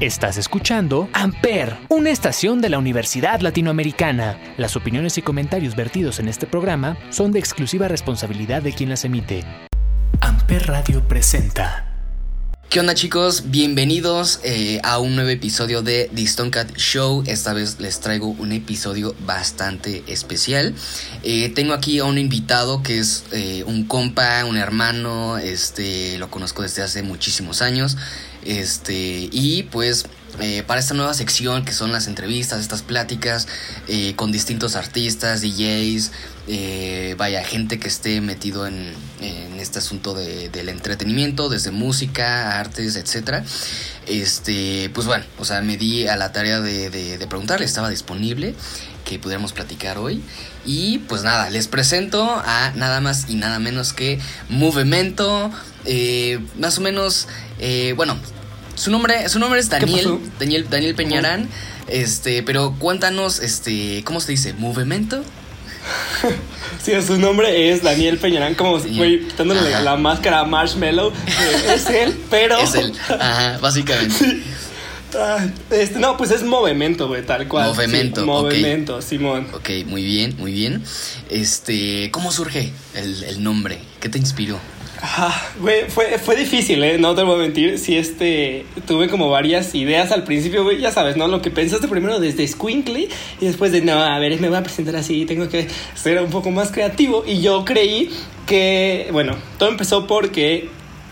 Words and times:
Estás 0.00 0.38
escuchando 0.38 1.10
Amper, 1.12 1.76
una 1.90 2.08
estación 2.08 2.62
de 2.62 2.70
la 2.70 2.78
Universidad 2.78 3.42
Latinoamericana. 3.42 4.40
Las 4.56 4.74
opiniones 4.74 5.18
y 5.18 5.22
comentarios 5.22 5.76
vertidos 5.76 6.20
en 6.20 6.28
este 6.28 6.46
programa 6.46 6.96
son 7.10 7.32
de 7.32 7.38
exclusiva 7.38 7.86
responsabilidad 7.86 8.62
de 8.62 8.72
quien 8.72 8.88
las 8.88 9.04
emite. 9.04 9.44
Amper 10.22 10.68
Radio 10.68 11.06
presenta. 11.06 11.86
¿Qué 12.70 12.80
onda 12.80 12.94
chicos? 12.94 13.50
Bienvenidos 13.50 14.40
eh, 14.42 14.80
a 14.84 15.00
un 15.00 15.16
nuevo 15.16 15.28
episodio 15.28 15.82
de 15.82 16.08
The 16.14 16.22
Stone 16.22 16.50
Cat 16.50 16.76
Show. 16.76 17.24
Esta 17.26 17.52
vez 17.52 17.80
les 17.80 17.98
traigo 17.98 18.28
un 18.28 18.52
episodio 18.52 19.14
bastante 19.26 20.04
especial. 20.06 20.74
Eh, 21.24 21.48
tengo 21.48 21.74
aquí 21.74 21.98
a 21.98 22.04
un 22.04 22.16
invitado 22.16 22.82
que 22.82 23.00
es 23.00 23.24
eh, 23.32 23.64
un 23.66 23.84
compa, 23.86 24.44
un 24.44 24.56
hermano, 24.56 25.36
este, 25.36 26.16
lo 26.18 26.30
conozco 26.30 26.62
desde 26.62 26.82
hace 26.82 27.02
muchísimos 27.02 27.60
años. 27.60 27.98
Este, 28.44 29.28
y 29.30 29.64
pues 29.64 30.06
para 30.66 30.80
esta 30.80 30.94
nueva 30.94 31.12
sección 31.14 31.64
que 31.64 31.72
son 31.72 31.92
las 31.92 32.06
entrevistas, 32.06 32.60
estas 32.60 32.82
pláticas 32.82 33.46
con 34.16 34.32
distintos 34.32 34.76
artistas, 34.76 35.42
DJs, 35.42 36.10
vaya, 37.16 37.44
gente 37.44 37.78
que 37.78 37.88
esté 37.88 38.20
metido 38.20 38.66
en, 38.66 38.94
este 39.58 39.78
asunto 39.78 40.14
del 40.14 40.68
entretenimiento, 40.70 41.50
desde 41.50 41.70
música, 41.70 42.58
artes, 42.58 42.96
etcétera. 42.96 43.44
Este, 44.06 44.90
pues 44.94 45.06
bueno, 45.06 45.24
o 45.38 45.44
sea, 45.44 45.60
me 45.60 45.76
di 45.76 46.06
a 46.06 46.16
la 46.16 46.32
tarea 46.32 46.60
de, 46.60 47.26
preguntarle, 47.28 47.66
estaba 47.66 47.90
disponible 47.90 48.54
que 49.04 49.18
pudiéramos 49.18 49.52
platicar 49.52 49.98
hoy. 49.98 50.22
Y 50.64 50.98
pues 50.98 51.22
nada, 51.22 51.50
les 51.50 51.68
presento 51.68 52.24
a 52.44 52.72
nada 52.74 53.00
más 53.00 53.28
y 53.28 53.34
nada 53.34 53.58
menos 53.58 53.92
que 53.92 54.18
Movimento. 54.48 55.50
más 56.58 56.78
o 56.78 56.80
menos, 56.80 57.28
bueno, 57.96 58.16
su 58.74 58.90
nombre, 58.90 59.28
su 59.28 59.38
nombre 59.38 59.60
es 59.60 59.68
Daniel, 59.68 60.18
Daniel, 60.38 60.66
Daniel 60.70 60.94
Peñarán. 60.94 61.48
Este, 61.88 62.42
pero 62.42 62.74
cuéntanos, 62.78 63.40
este, 63.40 64.02
¿cómo 64.04 64.20
se 64.20 64.32
dice? 64.32 64.52
¿Movimiento? 64.54 65.22
Sí, 66.82 66.92
su 67.06 67.18
nombre 67.18 67.70
es 67.70 67.82
Daniel 67.82 68.16
Peñarán, 68.16 68.54
como 68.54 68.78
güey, 68.78 69.26
quitándole 69.26 69.82
la 69.82 69.96
máscara 69.96 70.40
a 70.40 70.44
Marshmallow. 70.44 71.12
es 71.74 71.86
él, 71.90 72.16
pero. 72.30 72.58
Es 72.58 72.74
él, 72.74 72.92
ajá, 73.08 73.58
básicamente. 73.58 74.42
Este, 75.70 75.98
no, 75.98 76.16
pues 76.16 76.30
es 76.30 76.42
movimiento, 76.42 77.08
güey, 77.08 77.24
tal 77.26 77.48
cual. 77.48 77.74
Movimiento. 77.74 78.24
movimiento, 78.24 79.02
Simón. 79.02 79.48
Ok, 79.52 79.70
muy 79.86 80.04
bien, 80.04 80.36
muy 80.38 80.52
bien. 80.52 80.82
Este, 81.28 82.10
¿cómo 82.12 82.32
surge 82.32 82.72
el, 82.94 83.24
el 83.24 83.42
nombre? 83.42 83.80
¿Qué 84.00 84.08
te 84.08 84.18
inspiró? 84.18 84.58
Güey, 85.60 85.88
fue, 85.88 86.18
fue 86.18 86.36
difícil, 86.36 86.82
¿eh? 86.84 86.98
No 86.98 87.14
te 87.14 87.22
voy 87.22 87.36
a 87.36 87.38
mentir. 87.38 87.78
Sí, 87.78 87.96
este, 87.96 88.66
tuve 88.86 89.08
como 89.08 89.30
varias 89.30 89.74
ideas 89.74 90.12
al 90.12 90.24
principio, 90.24 90.62
güey, 90.62 90.78
ya 90.78 90.90
sabes, 90.90 91.16
¿no? 91.16 91.28
Lo 91.28 91.40
que 91.40 91.50
pensaste 91.50 91.88
primero 91.88 92.20
desde 92.20 92.46
Squinkly 92.46 93.08
y 93.40 93.46
después 93.46 93.72
de, 93.72 93.80
no, 93.80 93.94
a 93.94 94.18
ver, 94.18 94.38
me 94.40 94.48
voy 94.48 94.58
a 94.58 94.62
presentar 94.62 94.96
así, 94.96 95.24
tengo 95.24 95.48
que 95.48 95.68
ser 95.94 96.20
un 96.22 96.30
poco 96.30 96.50
más 96.50 96.70
creativo. 96.70 97.24
Y 97.26 97.40
yo 97.40 97.64
creí 97.64 98.10
que, 98.46 99.08
bueno, 99.12 99.36
todo 99.58 99.68
empezó 99.68 100.06
porque 100.06 100.68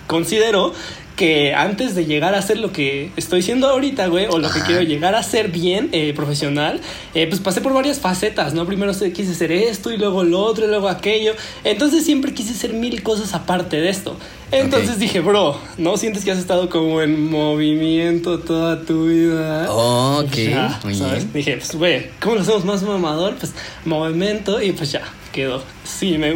considero 0.07 0.73
que 1.19 1.53
antes 1.53 1.97
de 1.97 2.07
llegar 2.07 2.37
a 2.37 2.41
ser 2.41 2.61
lo 2.61 2.71
que 2.71 3.11
estoy 3.17 3.43
siendo 3.43 3.69
ahorita, 3.69 4.07
güey, 4.07 4.27
o 4.31 4.39
lo 4.39 4.49
que 4.51 4.61
quiero 4.61 4.83
llegar 4.83 5.17
a 5.17 5.23
ser 5.25 5.49
bien 5.49 5.89
eh, 5.91 6.15
profesional, 6.15 6.81
eh, 7.13 7.27
pues 7.27 7.41
pasé 7.41 7.61
por 7.61 7.75
varias 7.75 7.99
facetas, 7.99 8.55
¿no? 8.55 8.65
Primero 8.67 8.93
quise 9.13 9.35
ser 9.35 9.51
esto 9.51 9.93
y 9.93 9.97
luego 9.97 10.23
lo 10.23 10.41
otro 10.41 10.67
y 10.67 10.69
luego 10.69 10.89
aquello. 10.89 11.35
Entonces 11.65 12.05
siempre 12.05 12.33
quise 12.33 12.55
ser 12.55 12.73
mil 12.73 13.03
cosas 13.03 13.35
aparte 13.35 13.81
de 13.81 13.89
esto. 13.89 14.17
Entonces 14.53 15.01
dije, 15.01 15.19
bro, 15.19 15.61
¿no 15.77 15.97
sientes 15.97 16.25
que 16.25 16.31
has 16.31 16.39
estado 16.39 16.71
como 16.71 17.03
en 17.03 17.29
movimiento 17.29 18.39
toda 18.39 18.83
tu 18.83 19.09
vida? 19.09 19.67
ok, 19.69 20.37
muy 20.85 20.95
bien. 20.95 21.31
Dije, 21.35 21.57
pues, 21.57 21.75
güey, 21.75 22.07
¿cómo 22.21 22.37
lo 22.37 22.43
hacemos 22.43 22.65
más 22.65 22.83
mamador? 22.85 23.35
Pues 23.35 23.55
movimiento 23.85 24.63
y 24.63 24.71
pues 24.71 24.93
ya, 24.93 25.03
quedó. 25.33 25.65
Sí, 25.83 26.17
me 26.17 26.33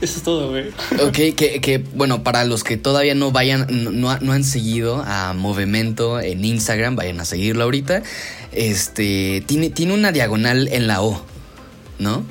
eso 0.00 0.18
es 0.18 0.22
todo, 0.22 0.50
güey. 0.50 0.68
Ok, 1.02 1.34
que, 1.36 1.60
que, 1.60 1.78
bueno, 1.94 2.22
para 2.22 2.44
los 2.44 2.64
que 2.64 2.76
todavía 2.76 3.14
no 3.14 3.32
vayan, 3.32 3.66
no, 3.70 4.10
han 4.10 4.44
seguido 4.44 5.02
a 5.06 5.32
Movimiento 5.32 6.20
en 6.20 6.44
Instagram, 6.44 6.96
vayan 6.96 7.20
a 7.20 7.24
seguirlo 7.24 7.64
ahorita. 7.64 8.02
Este, 8.52 9.42
tiene, 9.46 9.70
tiene 9.70 9.94
una 9.94 10.12
diagonal 10.12 10.68
en 10.68 10.86
la 10.86 11.02
O, 11.02 11.24
¿no? 11.98 12.24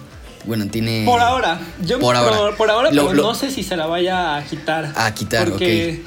Bueno, 0.46 0.68
tiene. 0.68 1.04
Por 1.06 1.20
ahora. 1.20 1.60
Yo 1.82 2.00
por 2.00 2.16
ahora. 2.16 2.56
Por, 2.56 2.70
ahora, 2.70 2.90
pero 2.92 3.14
no 3.14 3.34
sé 3.34 3.50
si 3.50 3.64
se 3.64 3.76
la 3.76 3.88
vaya 3.88 4.38
a 4.38 4.44
quitar. 4.44 4.94
A 4.96 5.14
quitar, 5.14 5.50
porque 5.50 6.04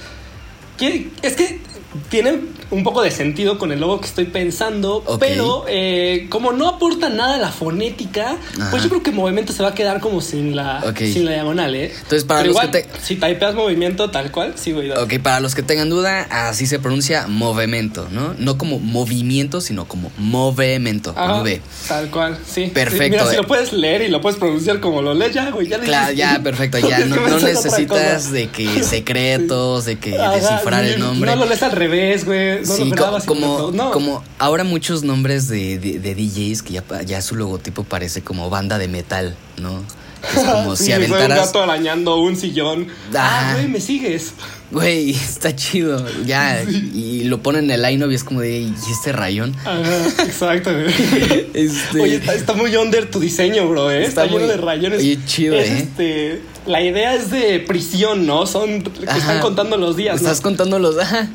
Es 1.22 1.34
que 1.34 1.60
tiene 2.08 2.38
un 2.70 2.84
poco 2.84 3.02
de 3.02 3.10
sentido 3.10 3.58
con 3.58 3.72
el 3.72 3.80
logo 3.80 4.00
que 4.00 4.06
estoy 4.06 4.26
pensando, 4.26 5.02
pero 5.18 5.64
eh, 5.68 6.26
como 6.28 6.52
no 6.52 6.68
aporta 6.68 7.08
nada 7.08 7.36
a 7.36 7.38
la 7.38 7.50
fonética, 7.50 8.36
pues 8.70 8.82
yo 8.82 8.88
creo 8.88 9.02
que 9.02 9.10
movimiento 9.10 9.52
se 9.52 9.62
va 9.62 9.70
a 9.70 9.74
quedar 9.74 10.00
como 10.00 10.20
sin 10.20 10.54
la, 10.54 10.82
sin 10.96 11.24
la 11.24 11.32
diagonal, 11.32 11.74
¿eh? 11.74 11.92
Entonces, 11.94 12.24
para 12.24 12.44
los 12.44 12.58
que 12.58 12.68
te... 12.68 12.86
si 13.02 13.16
typeas 13.16 13.54
movimiento 13.54 14.10
tal 14.10 14.30
cual, 14.30 14.54
sí, 14.56 14.72
güey. 14.72 14.90
Ok, 14.90 15.18
para 15.22 15.40
los 15.40 15.54
que 15.54 15.62
tengan 15.62 15.88
duda, 15.88 16.26
así 16.30 16.66
se 16.66 16.78
pronuncia 16.78 17.26
movimiento, 17.26 18.08
¿no? 18.10 18.34
No 18.38 18.58
como 18.58 18.78
movimiento, 18.78 19.60
sino 19.60 19.86
como 19.86 20.12
movimiento, 20.18 21.14
V. 21.14 21.62
Tal 21.88 22.10
cual, 22.10 22.38
sí. 22.46 22.70
Perfecto. 22.72 23.10
mira, 23.10 23.30
si 23.30 23.36
lo 23.36 23.46
puedes 23.46 23.72
leer 23.72 24.02
y 24.02 24.08
lo 24.08 24.20
puedes 24.20 24.38
pronunciar 24.38 24.80
como 24.80 25.00
lo 25.00 25.14
lees, 25.14 25.32
ya, 25.32 25.50
güey, 25.50 25.68
ya 25.68 25.78
Claro, 25.78 26.12
ya, 26.12 26.40
perfecto, 26.42 26.78
ya. 26.78 26.98
No, 27.08 27.38
necesitas 27.38 28.30
de 28.30 28.48
que 28.48 28.82
secretos, 28.82 29.86
de 29.86 29.98
que 29.98 30.10
descifrar 30.10 30.84
el 30.84 31.00
nombre. 31.00 31.30
No 31.30 31.36
lo 31.36 31.46
lees 31.46 31.62
al 31.62 31.72
revés, 31.72 32.24
güey 32.26 32.57
sí, 32.64 32.92
como, 33.26 33.72
como 33.92 34.22
ahora 34.38 34.64
muchos 34.64 35.02
nombres 35.02 35.48
de, 35.48 35.78
de, 35.78 36.14
DJs 36.14 36.62
que 36.62 36.74
ya, 36.74 36.84
ya 37.04 37.22
su 37.22 37.34
logotipo 37.34 37.84
parece 37.84 38.22
como 38.22 38.50
banda 38.50 38.78
de 38.78 38.88
metal, 38.88 39.36
¿no? 39.56 39.82
Es 40.22 40.44
como 40.44 40.76
si 40.76 40.92
aventaras. 40.92 41.38
un 41.38 41.44
gato 41.46 41.62
arañando 41.62 42.16
un 42.20 42.36
sillón. 42.36 42.88
Ah, 43.14 43.52
güey, 43.54 43.68
me 43.68 43.80
sigues. 43.80 44.32
Güey, 44.70 45.10
está 45.14 45.54
chido. 45.54 46.04
Ya. 46.24 46.62
Y 46.62 47.24
lo 47.24 47.42
ponen 47.42 47.64
en 47.64 47.70
el 47.70 47.82
line 47.82 48.06
y 48.10 48.14
es 48.14 48.24
como 48.24 48.40
de. 48.40 48.60
¿Y 48.60 48.74
este 48.90 49.12
rayón? 49.12 49.54
Ajá, 49.64 50.24
exacto, 50.24 50.70
güey. 50.72 50.88
Este... 51.54 52.00
Oye, 52.00 52.20
está, 52.34 52.52
muy 52.54 52.74
under 52.76 53.10
tu 53.10 53.18
diseño, 53.18 53.68
bro, 53.68 53.90
¿eh? 53.90 54.04
Está, 54.04 54.26
lleno 54.26 54.46
de 54.46 54.56
rayones. 54.56 55.00
Oye, 55.00 55.18
chido, 55.26 55.56
¿eh? 55.56 55.78
Este, 55.78 56.42
la 56.66 56.82
idea 56.82 57.14
es 57.14 57.30
de 57.30 57.60
prisión, 57.60 58.26
¿no? 58.26 58.46
Son. 58.46 58.82
Que 58.82 59.04
están 59.04 59.40
contando 59.40 59.76
los 59.76 59.96
días. 59.96 60.16
Estás 60.16 60.40
contando 60.40 60.78
los. 60.78 60.98
Ajá. 60.98 61.28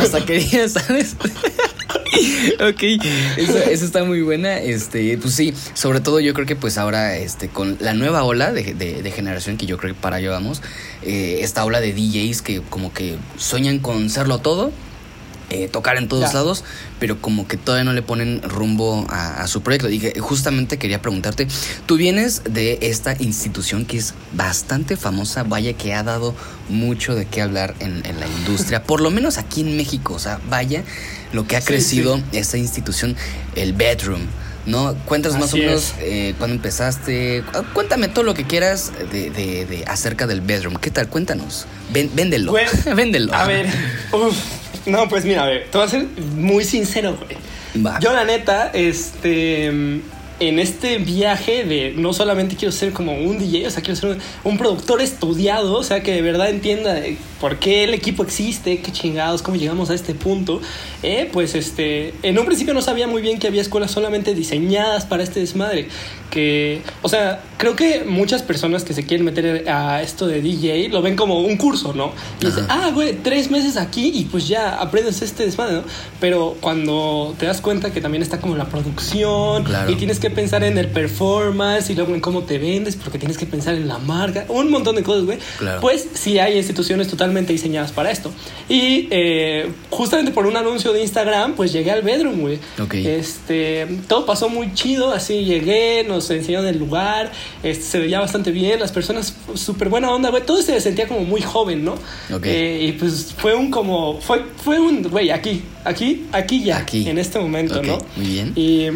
hasta 0.00 0.24
qué 0.24 0.38
día, 0.38 0.68
¿sabes? 0.68 1.16
ok, 2.60 2.82
eso, 3.36 3.84
está 3.84 4.04
muy 4.04 4.22
buena. 4.22 4.58
Este, 4.58 5.16
pues 5.18 5.34
sí, 5.34 5.54
sobre 5.74 6.00
todo 6.00 6.20
yo 6.20 6.34
creo 6.34 6.46
que 6.46 6.56
pues 6.56 6.78
ahora, 6.78 7.16
este, 7.16 7.48
con 7.48 7.76
la 7.80 7.94
nueva 7.94 8.24
ola 8.24 8.52
de, 8.52 9.12
generación 9.14 9.56
que 9.56 9.66
yo 9.66 9.78
creo 9.78 9.94
que 9.94 10.00
para 10.00 10.16
allá 10.16 10.30
vamos, 10.30 10.62
eh, 11.02 11.38
esta 11.40 11.64
ola 11.64 11.80
de 11.80 11.92
DJs 11.92 12.42
que 12.42 12.60
como 12.60 12.92
que 12.92 13.16
sueñan 13.36 13.78
con 13.78 14.10
serlo 14.10 14.38
todo. 14.38 14.72
Eh, 15.48 15.68
tocar 15.68 15.96
en 15.96 16.08
todos 16.08 16.34
lados, 16.34 16.64
pero 16.98 17.22
como 17.22 17.46
que 17.46 17.56
todavía 17.56 17.84
no 17.84 17.92
le 17.92 18.02
ponen 18.02 18.42
rumbo 18.42 19.06
a, 19.08 19.46
su 19.46 19.62
proyecto. 19.62 19.88
Y 19.88 20.00
justamente 20.18 20.76
quería 20.76 21.00
preguntarte, 21.00 21.46
tú 21.86 21.96
vienes 21.96 22.42
de 22.50 22.78
esta 22.82 23.14
institución 23.20 23.84
que 23.84 23.96
es 23.96 24.14
bastante 24.32 24.96
famosa, 24.96 25.44
vaya 25.44 25.74
que 25.74 25.94
ha 25.94 26.02
dado 26.02 26.34
mucho 26.68 27.14
de 27.14 27.26
qué 27.26 27.42
hablar 27.42 27.76
en, 27.78 28.04
en 28.06 28.18
la 28.18 28.26
industria, 28.26 28.82
por 28.82 29.00
lo 29.00 29.12
menos 29.12 29.38
aquí 29.38 29.60
en 29.60 29.76
México, 29.76 30.14
o 30.14 30.18
sea, 30.18 30.40
vaya 30.50 30.82
lo 31.32 31.46
que 31.46 31.56
ha 31.56 31.60
crecido 31.60 32.20
esta 32.32 32.58
institución, 32.58 33.16
el 33.54 33.72
bedroom. 33.72 34.22
¿no? 34.66 34.96
Cuéntanos 35.04 35.38
más 35.38 35.54
o 35.54 35.58
menos 35.58 35.94
eh, 36.00 36.34
cuándo 36.38 36.56
empezaste. 36.56 37.44
Cuéntame 37.72 38.08
todo 38.08 38.24
lo 38.24 38.34
que 38.34 38.44
quieras 38.44 38.92
de, 39.12 39.30
de, 39.30 39.84
acerca 39.86 40.26
del 40.26 40.40
bedroom. 40.40 40.76
¿Qué 40.76 40.90
tal? 40.90 41.08
Cuéntanos. 41.08 41.66
véndelo. 41.90 42.52
véndelo. 42.96 43.32
A 43.32 43.46
ver. 43.46 43.68
no, 44.86 45.08
pues 45.08 45.24
mira, 45.24 45.44
a 45.44 45.46
ver. 45.46 45.68
Te 45.70 45.78
voy 45.78 45.86
a 45.86 45.90
ser 45.90 46.06
muy 46.36 46.64
sincero, 46.64 47.16
güey. 47.16 47.36
Yo, 48.00 48.12
la 48.12 48.24
neta, 48.24 48.70
este 48.72 50.00
en 50.38 50.58
este 50.58 50.98
viaje 50.98 51.64
de 51.64 51.94
no 51.96 52.12
solamente 52.12 52.56
quiero 52.56 52.72
ser 52.72 52.92
como 52.92 53.12
un 53.12 53.38
DJ, 53.38 53.66
o 53.66 53.70
sea, 53.70 53.82
quiero 53.82 53.96
ser 53.96 54.18
un, 54.44 54.58
productor 54.58 55.00
estudiado, 55.00 55.78
o 55.78 55.82
sea, 55.82 56.02
que 56.02 56.12
de 56.12 56.22
verdad 56.22 56.50
entienda 56.50 57.00
por 57.40 57.58
qué 57.58 57.84
el 57.84 57.94
equipo 57.94 58.22
existe, 58.22 58.80
qué 58.80 58.92
chingados, 58.92 59.42
cómo 59.42 59.56
llegamos 59.56 59.90
a 59.90 59.94
este 59.94 60.14
punto. 60.14 60.60
Eh, 61.02 61.28
pues 61.32 61.54
este, 61.54 62.14
en 62.22 62.38
un 62.38 62.46
principio 62.46 62.74
no 62.74 62.82
sabía 62.82 63.06
muy 63.06 63.22
bien 63.22 63.38
que 63.38 63.46
había 63.46 63.62
escuelas 63.62 63.90
solamente 63.90 64.34
diseñadas 64.34 65.04
para 65.04 65.22
este 65.22 65.40
desmadre. 65.40 65.88
Que, 66.30 66.82
o 67.02 67.08
sea, 67.08 67.40
creo 67.56 67.76
que 67.76 68.04
muchas 68.04 68.42
personas 68.42 68.84
que 68.84 68.92
se 68.92 69.06
quieren 69.06 69.24
meter 69.24 69.68
a 69.68 70.02
esto 70.02 70.26
de 70.26 70.42
DJ 70.42 70.88
lo 70.88 71.00
ven 71.00 71.16
como 71.16 71.40
un 71.40 71.56
curso, 71.56 71.94
¿no? 71.94 72.12
Y 72.40 72.46
dicen, 72.46 72.66
ah, 72.68 72.90
güey, 72.92 73.14
tres 73.22 73.50
meses 73.50 73.76
aquí 73.76 74.10
y 74.14 74.24
pues 74.24 74.48
ya 74.48 74.80
aprendes 74.80 75.22
este 75.22 75.44
desmadre, 75.44 75.76
¿no? 75.76 75.84
Pero 76.20 76.56
cuando 76.60 77.34
te 77.38 77.46
das 77.46 77.60
cuenta 77.60 77.92
que 77.92 78.00
también 78.00 78.22
está 78.22 78.40
como 78.40 78.56
la 78.56 78.66
producción 78.66 79.64
y 79.88 79.94
tienes 79.94 80.18
que 80.18 80.25
que 80.28 80.34
pensar 80.34 80.64
en 80.64 80.76
el 80.76 80.88
performance 80.88 81.90
y 81.90 81.94
luego 81.94 82.14
en 82.14 82.20
cómo 82.20 82.42
te 82.42 82.58
vendes, 82.58 82.96
porque 82.96 83.18
tienes 83.18 83.38
que 83.38 83.46
pensar 83.46 83.74
en 83.74 83.86
la 83.86 83.98
marca, 83.98 84.44
un 84.48 84.70
montón 84.70 84.96
de 84.96 85.02
cosas, 85.02 85.24
güey. 85.24 85.38
Claro. 85.58 85.80
Pues 85.80 86.08
sí 86.14 86.38
hay 86.38 86.56
instituciones 86.56 87.08
totalmente 87.08 87.52
diseñadas 87.52 87.92
para 87.92 88.10
esto. 88.10 88.32
Y 88.68 89.06
eh, 89.10 89.70
justamente 89.90 90.32
por 90.32 90.46
un 90.46 90.56
anuncio 90.56 90.92
de 90.92 91.02
Instagram, 91.02 91.54
pues 91.54 91.72
llegué 91.72 91.92
al 91.92 92.02
bedroom, 92.02 92.40
güey. 92.40 92.58
Este, 92.92 93.86
todo 94.08 94.26
pasó 94.26 94.48
muy 94.48 94.74
chido, 94.74 95.12
así 95.12 95.44
llegué, 95.44 96.04
nos 96.04 96.28
enseñaron 96.30 96.66
el 96.66 96.78
lugar, 96.78 97.30
este, 97.62 97.84
se 97.84 97.98
veía 98.00 98.18
bastante 98.18 98.50
bien, 98.50 98.80
las 98.80 98.90
personas 98.90 99.34
súper 99.54 99.88
buena 99.88 100.10
onda, 100.10 100.30
güey. 100.30 100.44
Todo 100.44 100.60
se 100.60 100.80
sentía 100.80 101.06
como 101.06 101.20
muy 101.20 101.42
joven, 101.42 101.84
¿no? 101.84 101.94
Ok. 102.34 102.46
Eh, 102.46 102.86
y 102.88 102.92
pues 102.92 103.32
fue 103.36 103.54
un 103.54 103.70
como, 103.70 104.20
fue, 104.20 104.42
fue 104.62 104.80
un, 104.80 105.04
güey, 105.04 105.30
aquí, 105.30 105.62
aquí, 105.84 106.26
aquí 106.32 106.64
ya, 106.64 106.78
Aquí. 106.78 107.08
en 107.08 107.18
este 107.18 107.38
momento, 107.38 107.82
¿no? 107.82 107.98
muy 108.16 108.26
bien. 108.26 108.52
Y 108.56 108.86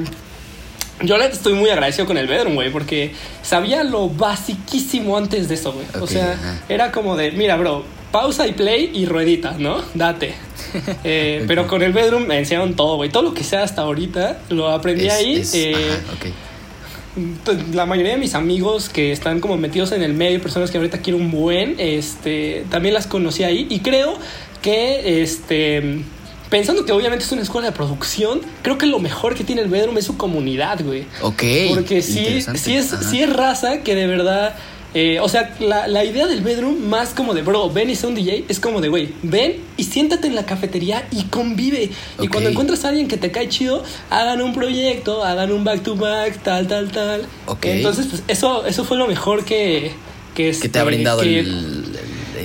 yo 1.03 1.17
la 1.17 1.27
estoy 1.27 1.55
muy 1.55 1.71
agradecido 1.71 2.07
con 2.07 2.17
el 2.19 2.27
bedroom, 2.27 2.55
güey, 2.55 2.71
porque 2.71 3.13
sabía 3.43 3.85
lo 3.85 4.09
basiquísimo 4.09 5.17
antes 5.17 5.49
de 5.49 5.55
eso, 5.55 5.73
güey. 5.73 5.87
o 6.01 6.07
sea, 6.07 6.33
ajá. 6.33 6.61
era 6.69 6.93
como 6.93 7.17
de, 7.17 7.31
mira, 7.33 7.57
bro, 7.57 7.85
pausa 8.13 8.47
y 8.47 8.53
play 8.53 8.91
y 8.95 9.07
ruedita, 9.07 9.57
¿no? 9.59 9.83
Date. 9.95 10.35
Eh. 11.05 11.45
Pero 11.49 11.67
con 11.67 11.83
el 11.83 11.93
bedroom 11.93 12.27
me 12.27 12.39
enseñaron 12.39 12.75
todo, 12.77 12.95
güey. 12.97 13.11
Todo 13.11 13.23
lo 13.25 13.35
que 13.35 13.43
sea 13.43 13.63
hasta 13.65 13.83
ahorita 13.83 14.39
lo 14.51 14.69
aprendí 14.69 15.07
Es- 15.07 15.13
ahí. 15.13 15.35
es- 15.37 15.55
eh, 15.55 15.73
ajá, 15.75 16.31
t- 17.45 17.75
la 17.75 17.87
mayoría 17.87 18.13
de 18.13 18.19
mis 18.19 18.35
amigos 18.35 18.89
que 18.89 19.11
están 19.11 19.41
como 19.41 19.57
metidos 19.57 19.91
en 19.93 20.03
el 20.03 20.15
medio, 20.15 20.41
personas 20.41 20.71
que 20.71 20.79
ahorita 20.79 20.99
quiero 20.99 21.19
un 21.19 21.31
buen, 21.33 21.75
este, 21.79 22.65
también 22.71 22.95
las 22.95 23.07
conocí 23.09 23.43
ahí 23.43 23.67
y 23.69 23.81
creo 23.81 24.17
que, 24.63 25.23
este, 25.23 26.03
pensando 26.51 26.85
que 26.85 26.93
obviamente 26.93 27.25
es 27.25 27.33
una 27.33 27.43
escuela 27.43 27.69
de 27.69 27.73
producción, 27.77 28.41
creo 28.63 28.77
que 28.77 28.87
lo 28.87 28.99
mejor 28.99 29.35
que 29.35 29.45
tiene 29.45 29.63
el 29.63 29.69
Bedroom 29.69 29.97
es 29.99 30.05
su 30.05 30.17
comunidad, 30.17 30.85
güey. 30.85 31.05
Ok. 31.23 31.43
Porque 31.71 32.03
sí, 32.03 32.43
sí, 32.57 32.75
es, 32.77 32.91
sí 33.09 33.23
es 33.23 33.33
raza 33.33 33.79
que 33.83 33.95
de 33.95 34.07
verdad... 34.07 34.55
eh, 34.93 35.21
o 35.21 35.29
sea, 35.29 35.55
la, 35.61 35.87
la 35.87 36.05
idea 36.05 36.27
del 36.27 36.41
bedroom, 36.41 36.89
más 36.89 37.11
como 37.11 37.33
de, 37.33 37.43
bro, 37.43 37.71
ven 37.71 37.91
y 37.91 37.95
sé 37.95 38.09
un 38.09 38.17
DJ, 38.17 38.47
es 38.49 38.59
como 38.59 38.81
de, 38.81 38.89
güey, 38.89 39.11
ven 39.23 39.59
y 39.77 39.85
siéntate 39.85 40.27
en 40.27 40.35
la 40.35 40.45
cafetería 40.45 41.07
y 41.13 41.23
convive. 41.27 41.91
Y 42.21 42.27
cuando 42.27 42.51
encuentras 42.51 42.85
a 42.85 42.89
alguien 42.89 43.07
que 43.07 43.17
te 43.17 43.31
cae 43.31 43.49
chido, 43.49 43.85
hagan 44.11 44.43
un 44.43 44.53
proyecto, 44.53 45.23
hagan 45.25 45.53
un 45.53 45.63
back 45.63 45.85
to 45.85 45.95
back, 45.95 46.43
tal, 46.43 46.67
tal, 46.67 46.91
tal. 46.91 47.23
Ok. 47.47 47.67
Entonces, 47.67 48.07
pues 48.11 48.25
eso, 48.27 48.67
eso 48.67 48.83
fue 48.85 48.97
lo 48.97 49.07
mejor 49.07 49.45
que... 49.45 49.93
Que, 50.35 50.53
Que 50.53 50.69
te 50.69 50.79
ha 50.79 50.83
este, 50.83 50.85
brindado 50.85 51.23
que- 51.23 51.39
el, 51.41 51.80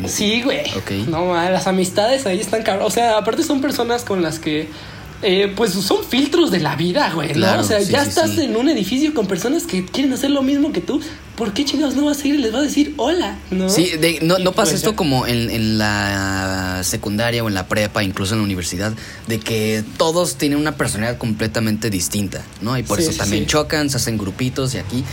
Sí, 0.08 0.42
güey. 0.42 0.62
Ok. 0.76 0.92
No, 1.08 1.34
las 1.34 1.68
amistades 1.68 2.26
ahí 2.26 2.40
están 2.40 2.64
cabrón. 2.64 2.86
O 2.86 2.92
sea, 2.92 3.18
aparte 3.18 3.44
son 3.44 3.62
personas 3.62 4.04
con 4.04 4.22
las 4.22 4.40
que. 4.40 4.70
eh, 5.22 5.52
pues 5.56 5.72
son 5.74 6.04
filtros 6.04 6.52
de 6.52 6.60
la 6.60 6.76
vida, 6.76 7.12
güey. 7.14 7.34
¿no? 7.34 7.60
O 7.60 7.64
sea, 7.64 7.80
sí, 7.82 7.92
ya 7.92 8.04
sí, 8.04 8.10
estás 8.10 8.32
sí. 8.32 8.42
en 8.44 8.56
un 8.56 8.70
edificio 8.70 9.14
con 9.14 9.28
personas 9.28 9.64
que 9.64 9.86
quieren 9.86 10.14
hacer 10.14 10.30
lo 10.30 10.42
mismo 10.44 10.72
que 10.72 10.82
tú. 10.82 11.02
¿Por 11.36 11.52
qué 11.52 11.66
chingados 11.66 11.96
no 11.96 12.06
vas 12.06 12.22
a 12.24 12.28
ir 12.28 12.36
y 12.36 12.38
les 12.38 12.52
vas 12.54 12.62
a 12.62 12.64
decir 12.66 12.94
hola? 12.98 13.38
¿No? 13.52 13.68
Sí, 13.70 13.92
de- 14.00 14.20
no, 14.22 14.36
pasa 14.54 14.54
pues 14.72 14.74
esto 14.74 14.96
como 14.96 15.26
en, 15.28 15.50
en 15.50 15.78
la 15.78 16.80
secundaria 16.84 17.44
o 17.44 17.48
en 17.50 17.54
la 17.56 17.68
prepa, 17.68 18.04
incluso 18.04 18.36
en 18.36 18.40
la 18.40 18.46
universidad, 18.46 18.94
de 19.28 19.40
que 19.42 19.84
todos 19.98 20.36
tienen 20.36 20.60
una 20.60 20.78
personalidad 20.78 21.18
completamente 21.18 21.90
distinta, 21.90 22.42
¿no? 22.62 22.78
Y 22.78 22.84
por 22.84 23.00
eso 23.02 23.12
también 23.18 23.48
chocan, 23.48 23.90
se 23.90 23.98
hacen 23.98 24.18
grupitos 24.18 24.76
y 24.76 24.78
aquí. 24.78 25.04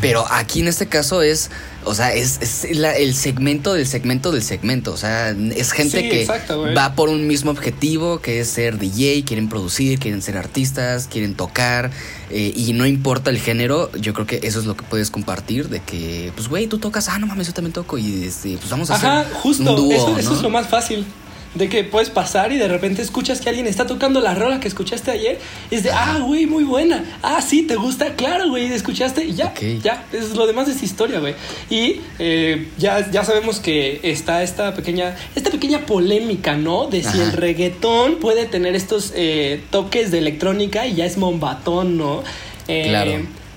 Pero 0.00 0.24
aquí 0.30 0.60
en 0.60 0.68
este 0.68 0.86
caso 0.86 1.20
es, 1.20 1.50
o 1.84 1.94
sea, 1.94 2.14
es, 2.14 2.40
es 2.40 2.76
la- 2.76 2.96
el 2.96 3.14
segmento 3.14 3.74
del 3.74 3.86
segmento 3.86 4.32
del 4.32 4.42
segmento. 4.42 4.92
O 4.92 4.96
sea, 4.96 5.30
es 5.30 5.72
gente 5.72 6.00
Sí, 6.00 6.08
que 6.08 6.20
exacto, 6.22 6.64
va 6.74 6.94
por 6.94 7.10
un 7.10 7.26
mismo 7.26 7.50
objetivo, 7.50 8.20
que 8.20 8.40
es 8.40 8.48
ser 8.48 8.78
DJ, 8.78 9.24
quieren 9.24 9.48
producir, 9.50 9.98
quieren 9.98 10.22
ser 10.22 10.38
artistas, 10.38 11.06
quieren 11.06 11.34
tocar, 11.34 11.90
eh, 12.30 12.50
y 12.56 12.72
no 12.72 12.86
importa 12.86 13.28
el 13.30 13.38
género, 13.38 13.90
yo 13.92 14.14
creo 14.14 14.26
que 14.26 14.40
eso 14.42 14.58
es 14.60 14.64
lo 14.64 14.74
que 14.74 14.84
puedes 14.84 15.10
compartir, 15.10 15.68
de 15.68 15.80
que, 15.80 16.32
pues, 16.34 16.48
güey, 16.48 16.66
tú 16.66 16.78
tocas, 16.78 17.08
ah, 17.10 17.18
no 17.18 17.26
mames, 17.26 17.48
yo 17.48 17.52
también 17.52 17.72
toco, 17.74 17.98
y 17.98 18.24
este, 18.24 18.56
pues 18.56 18.70
vamos 18.70 18.90
a 18.90 18.94
Ajá, 18.94 19.20
hacer 19.20 19.32
justo. 19.34 19.70
un 19.70 19.76
dúo, 19.76 19.92
eso, 19.92 20.16
eso 20.18 20.34
es 20.34 20.40
lo 20.42 20.48
más 20.48 20.66
fácil. 20.66 21.04
De 21.52 21.68
que 21.68 21.82
puedes 21.82 22.10
pasar 22.10 22.52
y 22.52 22.58
de 22.58 22.68
repente 22.68 23.02
escuchas 23.02 23.40
que 23.40 23.48
alguien 23.48 23.66
está 23.66 23.84
tocando 23.84 24.20
la 24.20 24.34
rola 24.36 24.60
que 24.60 24.68
escuchaste 24.68 25.10
ayer. 25.10 25.38
Y 25.70 25.74
es 25.74 25.82
de, 25.82 25.90
ah, 25.90 26.20
güey, 26.24 26.46
muy 26.46 26.62
buena. 26.62 27.04
Ah, 27.22 27.42
sí, 27.42 27.64
te 27.64 27.74
gusta, 27.74 28.14
claro, 28.14 28.48
güey, 28.48 28.72
escuchaste 28.72 29.24
y 29.24 29.34
ya, 29.34 29.46
Ok. 29.46 29.82
ya. 29.82 30.04
Es 30.12 30.36
lo 30.36 30.46
demás 30.46 30.68
es 30.68 30.80
historia, 30.84 31.18
güey. 31.18 31.34
Y 31.68 32.02
eh, 32.20 32.68
ya, 32.78 33.10
ya 33.10 33.24
sabemos 33.24 33.58
que 33.58 33.98
está 34.04 34.44
esta 34.44 34.74
pequeña, 34.74 35.16
esta 35.34 35.50
pequeña 35.50 35.86
polémica, 35.86 36.54
¿no? 36.56 36.86
De 36.86 37.02
si 37.02 37.08
Ajá. 37.20 37.24
el 37.24 37.32
reggaetón 37.32 38.16
puede 38.20 38.46
tener 38.46 38.76
estos 38.76 39.12
eh, 39.16 39.60
toques 39.70 40.12
de 40.12 40.18
electrónica 40.18 40.86
y 40.86 40.94
ya 40.94 41.04
es 41.04 41.18
mombatón, 41.18 41.96
¿no? 41.98 42.22
Eh, 42.68 42.86
Claro. 42.90 43.12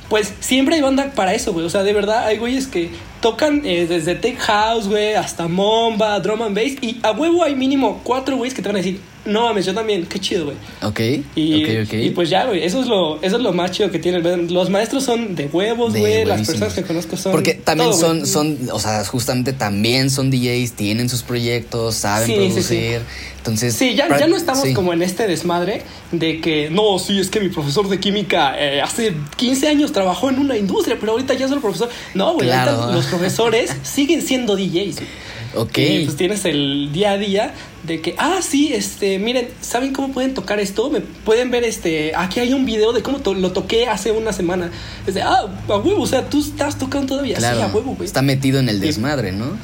Pues 0.10 0.34
siempre 0.40 0.76
hay 0.76 0.82
banda 0.82 1.12
para 1.16 1.34
eso, 1.36 1.54
güey. 1.54 1.66
O 1.66 1.70
sea, 1.70 1.84
de 1.84 1.94
verdad, 1.94 2.26
hay 2.26 2.38
güeyes 2.38 2.66
que 2.68 2.90
tocan 3.24 3.62
eh, 3.64 3.88
desde 3.88 4.16
tech 4.16 4.38
house, 4.38 4.86
güey, 4.86 5.14
hasta 5.14 5.48
momba, 5.48 6.20
drum 6.20 6.42
and 6.42 6.56
bass. 6.56 6.76
Y 6.82 7.00
a 7.02 7.12
huevo 7.12 7.42
hay 7.42 7.56
mínimo 7.56 8.02
cuatro 8.04 8.36
güeyes 8.36 8.54
que 8.54 8.62
te 8.62 8.68
van 8.68 8.76
a 8.76 8.80
decir, 8.80 9.00
no 9.26 9.44
mames, 9.44 9.66
yo 9.66 9.74
también, 9.74 10.06
qué 10.06 10.20
chido, 10.20 10.46
güey. 10.46 10.58
Ok, 10.82 11.00
Y, 11.36 11.64
ok, 11.64 11.88
ok. 11.88 11.94
y 11.94 12.10
pues 12.10 12.30
ya, 12.30 12.46
güey, 12.46 12.64
eso 12.64 12.82
es 12.82 12.88
lo, 12.88 13.22
eso 13.22 13.38
es 13.38 13.42
lo 13.42 13.54
más 13.54 13.72
chido 13.72 13.90
que 13.90 14.00
tiene 14.00 14.18
el. 14.18 14.54
Los 14.54 14.70
maestros 14.70 15.04
son 15.06 15.36
de 15.36 15.46
huevos, 15.46 15.96
güey. 15.96 16.26
Las 16.26 16.46
personas 16.46 16.74
que 16.74 16.84
conozco 16.84 17.16
son. 17.16 17.32
Porque 17.32 17.54
también 17.54 17.90
todo, 17.92 18.00
son, 18.00 18.26
son, 18.28 18.58
o 18.72 18.80
sea, 18.80 19.04
justamente 19.06 19.54
también 19.54 20.10
son 20.10 20.30
DJs, 20.30 20.74
tienen 20.74 21.10
sus 21.10 21.22
proyectos, 21.24 21.96
saben 21.96 22.28
Sí, 22.28 22.34
sí, 22.34 22.40
sí. 22.50 22.52
producir. 22.52 23.02
Entonces, 23.38 23.76
Sí, 23.76 23.96
ya, 23.96 24.08
ya 24.18 24.28
no 24.28 24.38
estamos 24.38 24.66
como 24.74 24.94
en 24.94 25.02
este 25.02 25.28
desmadre 25.28 25.82
de 26.14 26.40
que 26.40 26.70
no, 26.70 26.98
sí, 27.00 27.20
es 27.20 27.30
que 27.30 27.42
mi 27.42 27.50
profesor 27.50 27.90
de 27.90 28.00
química 28.00 28.56
eh, 28.58 28.80
hace 28.82 29.14
15 29.36 29.68
años 29.68 29.92
trabajó 29.92 30.30
en 30.30 30.40
una 30.40 30.56
industria, 30.58 30.96
pero 31.00 31.12
ahorita 31.14 31.34
ya 31.34 31.46
es 31.48 31.52
el 31.52 31.60
profesor. 31.60 31.90
No, 32.14 32.34
güey, 32.36 32.48
Claro. 32.48 32.72
ahorita 32.72 32.96
los 32.96 33.06
profesores 33.08 33.72
siguen 33.84 34.22
siendo 34.22 34.56
DJs. 34.56 34.96
güey. 34.96 35.08
Ok. 35.56 35.78
Y 35.78 36.06
pues 36.06 36.18
tienes 36.18 36.46
el 36.46 36.90
día 36.94 37.12
a 37.12 37.18
día 37.18 37.54
de 37.84 38.02
que, 38.02 38.16
ah, 38.18 38.40
sí, 38.42 38.74
este, 38.74 39.20
miren, 39.20 39.50
¿saben 39.62 39.94
cómo 39.94 40.14
pueden 40.14 40.34
tocar 40.34 40.60
esto? 40.60 40.90
Me 40.90 41.02
pueden 41.02 41.52
ver, 41.52 41.64
este, 41.64 42.14
aquí 42.16 42.40
hay 42.40 42.54
un 42.54 42.66
video 42.66 42.94
de 42.94 43.02
cómo 43.04 43.20
to- 43.20 43.34
lo 43.34 43.52
toqué 43.52 43.88
hace 43.88 44.12
una 44.12 44.34
semana. 44.34 44.72
Es 45.06 45.14
de, 45.14 45.22
ah, 45.22 45.46
a 45.68 45.78
huevo, 45.78 46.02
o 46.02 46.08
sea, 46.08 46.30
tú 46.30 46.40
estás 46.40 46.78
tocando 46.80 47.08
todavía. 47.08 47.36
Claro, 47.38 47.58
Sí, 47.58 47.64
a 47.64 47.68
huevo, 47.68 47.94
güey. 47.96 48.06
está 48.06 48.22
metido 48.22 48.60
en 48.60 48.70
el 48.70 48.80
desmadre, 48.80 49.32
¿no? 49.32 49.58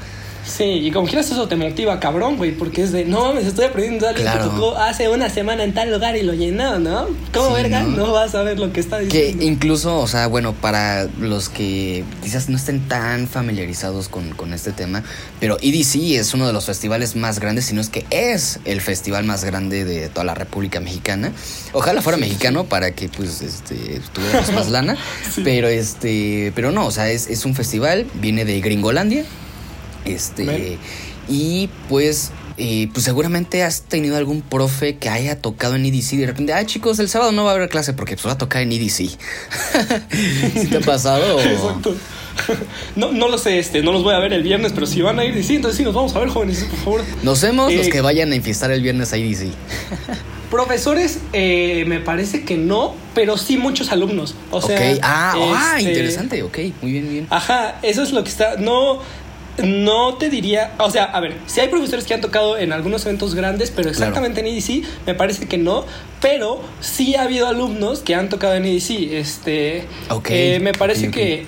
Sí, 0.50 0.64
y 0.64 0.92
como 0.92 1.08
quieras 1.08 1.30
eso 1.32 1.48
te 1.48 1.56
motiva, 1.56 2.00
cabrón, 2.00 2.38
güey, 2.38 2.52
porque 2.52 2.82
es 2.84 2.92
de, 2.92 3.06
no 3.06 3.28
mames, 3.28 3.46
estoy 3.46 3.66
aprendiendo 3.66 4.06
a 4.08 4.10
alguien 4.10 4.26
Claro. 4.28 4.44
que 4.46 4.50
tocó 4.50 4.76
hace 4.78 5.08
una 5.10 5.30
semana 5.30 5.64
en 5.64 5.74
tal 5.74 5.92
lugar 5.92 6.16
y 6.18 6.24
lo 6.24 6.34
llenó, 6.34 6.80
¿no? 6.80 7.08
¿Cómo 7.34 7.48
Sí, 7.56 7.62
verga? 7.62 7.84
¿no? 7.84 7.98
¿no? 8.08 8.12
vas 8.14 8.34
a 8.36 8.42
ver 8.44 8.60
lo 8.60 8.74
que 8.74 8.80
está 8.80 8.98
Que 9.00 9.06
diciendo. 9.06 9.44
incluso, 9.46 9.98
o 10.00 10.08
sea, 10.08 10.28
bueno, 10.28 10.54
para 10.54 11.08
los 11.20 11.50
que 11.50 12.04
quizás 12.24 12.50
no 12.50 12.58
estén 12.58 12.88
tan 12.88 13.28
familiarizados 13.28 14.10
con, 14.10 14.32
con 14.32 14.54
este 14.54 14.72
tema, 14.72 15.04
pero 15.40 15.58
EDC 15.62 16.16
es 16.20 16.34
uno 16.34 16.48
de 16.48 16.54
los 16.54 16.66
festivales 16.66 17.16
más 17.16 17.40
grandes, 17.40 17.66
si 17.66 17.74
no 17.76 17.82
es 17.82 17.90
que 17.90 18.06
es 18.10 18.60
el 18.66 18.82
festival 18.82 19.24
más 19.26 19.44
grande 19.44 19.86
de 19.86 20.10
toda 20.10 20.24
la 20.24 20.34
República 20.34 20.80
Mexicana. 20.80 21.32
Ojalá 21.74 22.02
fuera 22.02 22.18
mexicano 22.18 22.64
para 22.66 22.92
que 22.92 23.08
pues 23.10 23.42
este 23.42 24.02
tuviéramos 24.14 24.52
más 24.54 24.70
lana, 24.70 24.98
Sí. 25.34 25.42
pero 25.44 25.68
este, 25.68 26.52
pero 26.56 26.72
no, 26.72 26.88
o 26.88 26.92
sea, 26.92 27.10
es, 27.10 27.28
es 27.30 27.46
un 27.46 27.54
festival, 27.56 28.08
viene 28.16 28.46
de 28.46 28.60
Gringolandia. 28.62 29.24
Este, 30.14 30.78
y 31.28 31.70
pues 31.88 32.32
eh, 32.58 32.90
pues 32.92 33.06
seguramente 33.06 33.64
has 33.64 33.84
tenido 33.84 34.18
algún 34.18 34.42
profe 34.42 34.98
que 34.98 35.08
haya 35.08 35.40
tocado 35.40 35.76
en 35.76 35.86
EDC 35.86 36.14
y 36.14 36.18
de 36.18 36.28
repente, 36.28 36.54
ah 36.54 36.66
chicos, 36.66 37.00
el 37.00 37.08
sábado 37.08 37.32
no 37.32 37.46
va 37.46 37.52
a 37.52 37.56
haber 37.56 37.70
clase 37.70 37.94
porque 37.94 38.16
pues 38.16 38.28
va 38.28 38.32
a 38.34 38.38
tocar 38.38 38.62
en 38.62 38.72
EDC. 38.74 38.90
¿Sí 40.54 40.68
te 40.70 40.78
ha 40.78 40.82
pasado? 40.82 41.40
Exacto. 41.40 41.96
No, 42.96 43.12
no 43.12 43.28
lo 43.28 43.38
sé, 43.38 43.60
este, 43.60 43.82
no 43.82 43.92
los 43.92 44.04
voy 44.04 44.14
a 44.14 44.20
ver 44.20 44.34
el 44.34 44.44
viernes, 44.44 44.72
pero 44.74 44.88
si 44.88 45.02
van 45.02 45.20
a 45.20 45.26
ir, 45.26 45.44
sí, 45.44 45.56
entonces 45.56 45.78
sí, 45.78 45.84
nos 45.84 45.94
vamos 45.94 46.16
a 46.16 46.20
ver, 46.20 46.30
jóvenes, 46.30 46.64
por 46.64 46.80
favor. 46.80 47.02
Nos 47.24 47.42
vemos 47.42 47.74
los 47.74 47.88
Eh, 47.88 47.90
que 47.90 48.02
vayan 48.02 48.32
a 48.32 48.36
enfiestar 48.36 48.72
el 48.72 48.82
viernes 48.82 49.14
a 49.14 49.18
EDC. 49.18 49.52
Profesores, 50.50 51.20
eh, 51.32 51.84
me 51.86 52.00
parece 52.00 52.44
que 52.44 52.58
no, 52.58 52.96
pero 53.14 53.38
sí 53.38 53.58
muchos 53.58 53.92
alumnos. 53.92 54.34
O 54.50 54.62
sea, 54.62 54.80
ah, 55.04 55.34
ah, 55.36 55.76
este, 55.78 55.92
interesante, 55.92 56.42
ok, 56.42 56.58
muy 56.82 56.92
bien, 56.92 57.06
muy 57.06 57.14
bien. 57.14 57.28
Ajá, 57.30 57.78
eso 57.84 58.02
es 58.02 58.12
lo 58.12 58.24
que 58.24 58.30
está. 58.30 58.56
No, 58.58 59.00
no 59.64 60.16
te 60.16 60.30
diría. 60.30 60.72
O 60.80 60.90
sea, 60.92 61.06
a 61.06 61.20
ver, 61.20 61.36
si 61.48 61.60
hay 61.62 61.68
profesores 61.70 62.06
que 62.06 62.14
han 62.14 62.22
tocado 62.22 62.58
en 62.58 62.74
algunos 62.74 63.06
eventos 63.06 63.36
grandes, 63.36 63.72
pero 63.72 63.90
exactamente 63.90 64.40
en 64.42 64.48
EDC, 64.48 64.84
me 65.06 65.16
parece 65.16 65.48
que 65.48 65.58
no. 65.58 65.86
Pero 66.22 66.62
sí 66.82 67.16
ha 67.16 67.24
habido 67.24 67.48
alumnos 67.48 68.00
que 68.00 68.16
han 68.16 68.30
tocado 68.30 68.56
en 68.56 68.66
EDC. 68.66 69.14
Este. 69.14 69.86
Ok, 70.10 70.28
eh, 70.32 70.60
me 70.62 70.74
parece 70.74 71.08
ok, 71.08 71.10
ok. 71.10 71.14
que. 71.16 71.46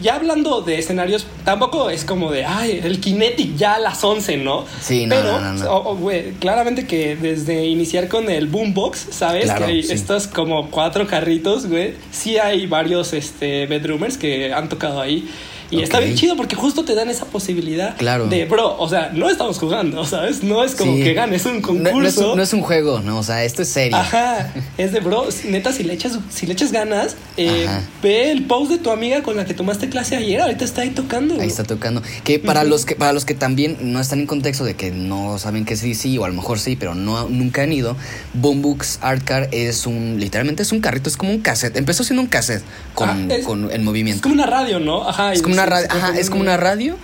Ya 0.00 0.14
hablando 0.14 0.62
de 0.62 0.78
escenarios, 0.78 1.26
tampoco 1.44 1.90
es 1.90 2.06
como 2.06 2.30
de, 2.32 2.46
ay, 2.46 2.80
el 2.82 2.98
Kinetic 2.98 3.56
ya 3.56 3.74
a 3.74 3.78
las 3.78 4.02
11, 4.02 4.38
¿no? 4.38 4.64
Sí, 4.80 5.04
no, 5.04 5.14
Pero, 5.16 5.32
no, 5.38 5.52
no, 5.52 5.64
no. 5.64 5.70
o- 5.70 5.90
o, 5.90 5.96
güey, 5.96 6.30
claramente 6.40 6.86
que 6.86 7.14
desde 7.14 7.66
iniciar 7.66 8.08
con 8.08 8.30
el 8.30 8.46
Boombox, 8.46 9.08
¿sabes? 9.10 9.44
Claro, 9.44 9.66
que 9.66 9.72
hay 9.72 9.82
sí. 9.82 9.92
estos 9.92 10.28
como 10.28 10.70
cuatro 10.70 11.06
carritos, 11.06 11.66
güey. 11.66 11.92
Sí 12.10 12.38
hay 12.38 12.66
varios 12.66 13.12
este, 13.12 13.66
bedroomers 13.66 14.16
que 14.16 14.54
han 14.54 14.70
tocado 14.70 14.98
ahí. 14.98 15.28
Y 15.72 15.82
está 15.82 15.98
bien 16.00 16.14
chido 16.14 16.36
porque 16.36 16.54
justo 16.54 16.84
te 16.84 16.94
dan 16.94 17.08
esa 17.10 17.24
posibilidad 17.24 17.96
Claro. 17.96 18.26
de, 18.28 18.44
bro, 18.44 18.76
o 18.78 18.88
sea, 18.88 19.10
no 19.14 19.28
estamos 19.30 19.58
jugando, 19.58 20.04
¿sabes? 20.06 20.42
No 20.42 20.62
es 20.62 20.74
como 20.74 20.94
Sí. 20.96 21.02
que 21.02 21.14
ganes 21.14 21.46
un 21.46 21.60
concurso. 21.62 21.98
no 22.00 22.06
es, 22.06 22.16
un- 22.18 22.36
no 22.36 22.42
es 22.42 22.52
un 22.52 22.60
juego, 22.62 23.00
no, 23.00 23.18
o 23.18 23.22
sea, 23.22 23.42
esto 23.44 23.62
es 23.62 23.68
serio. 23.68 23.96
Ajá, 23.96 24.52
es 24.78 24.92
de 24.92 25.00
bro, 25.00 25.26
neta, 25.48 25.72
si 25.72 25.82
le 25.82 25.94
echas, 25.94 26.18
si 26.30 26.46
le 26.46 26.52
echas 26.52 26.72
ganas, 26.72 27.16
eh, 27.36 27.66
ve 28.02 28.30
el 28.30 28.44
post 28.44 28.70
de 28.70 28.78
tu 28.78 28.90
amiga 28.90 29.22
con 29.22 29.36
la 29.36 29.44
que 29.44 29.54
tomaste 29.54 29.88
clase 29.88 30.14
ayer, 30.16 30.40
ahorita 30.42 30.64
está 30.64 30.82
ahí 30.82 30.90
tocando. 30.90 31.40
Ahí 31.40 31.48
está 31.48 31.64
tocando. 31.64 32.02
Que 32.24 32.38
para 32.38 32.64
los 32.64 32.84
que 32.84 32.94
para 32.94 33.12
los 33.12 33.24
que 33.24 33.34
también 33.34 33.78
no 33.80 34.00
están 34.00 34.20
en 34.20 34.26
contexto 34.26 34.64
de 34.64 34.74
que 34.74 34.90
no 34.90 35.38
saben 35.38 35.64
que 35.64 35.76
sí 35.76 35.94
sí 35.94 36.18
o 36.18 36.24
a 36.24 36.28
lo 36.28 36.34
mejor 36.34 36.58
sí, 36.58 36.76
pero 36.76 36.94
no 36.94 37.28
nunca 37.28 37.62
han 37.62 37.72
ido, 37.72 37.96
Boombooks 38.34 38.98
Art 39.02 39.24
Car 39.24 39.48
es 39.52 39.86
un 39.86 40.16
literalmente 40.18 40.62
es 40.62 40.72
un 40.72 40.80
carrito, 40.80 41.08
es 41.08 41.16
como 41.16 41.32
un 41.32 41.40
cassette. 41.40 41.76
Empezó 41.76 42.04
siendo 42.04 42.22
un 42.22 42.28
cassette 42.28 42.62
con, 42.94 43.08
Ah, 43.08 43.34
es- 43.34 43.44
con 43.46 43.70
Es 43.70 43.80
movimiento. 43.80 44.22
como 44.22 44.34
una 44.34 44.46
radio, 44.46 44.80
¿no? 44.80 45.08
Ajá. 45.08 45.32
Es 45.32 45.42
como 45.42 45.54
una 45.54 45.61
radio, 45.66 45.88
ajá, 45.90 46.18
es 46.18 46.30
como 46.30 46.42
una 46.42 46.56
radio 46.56 46.96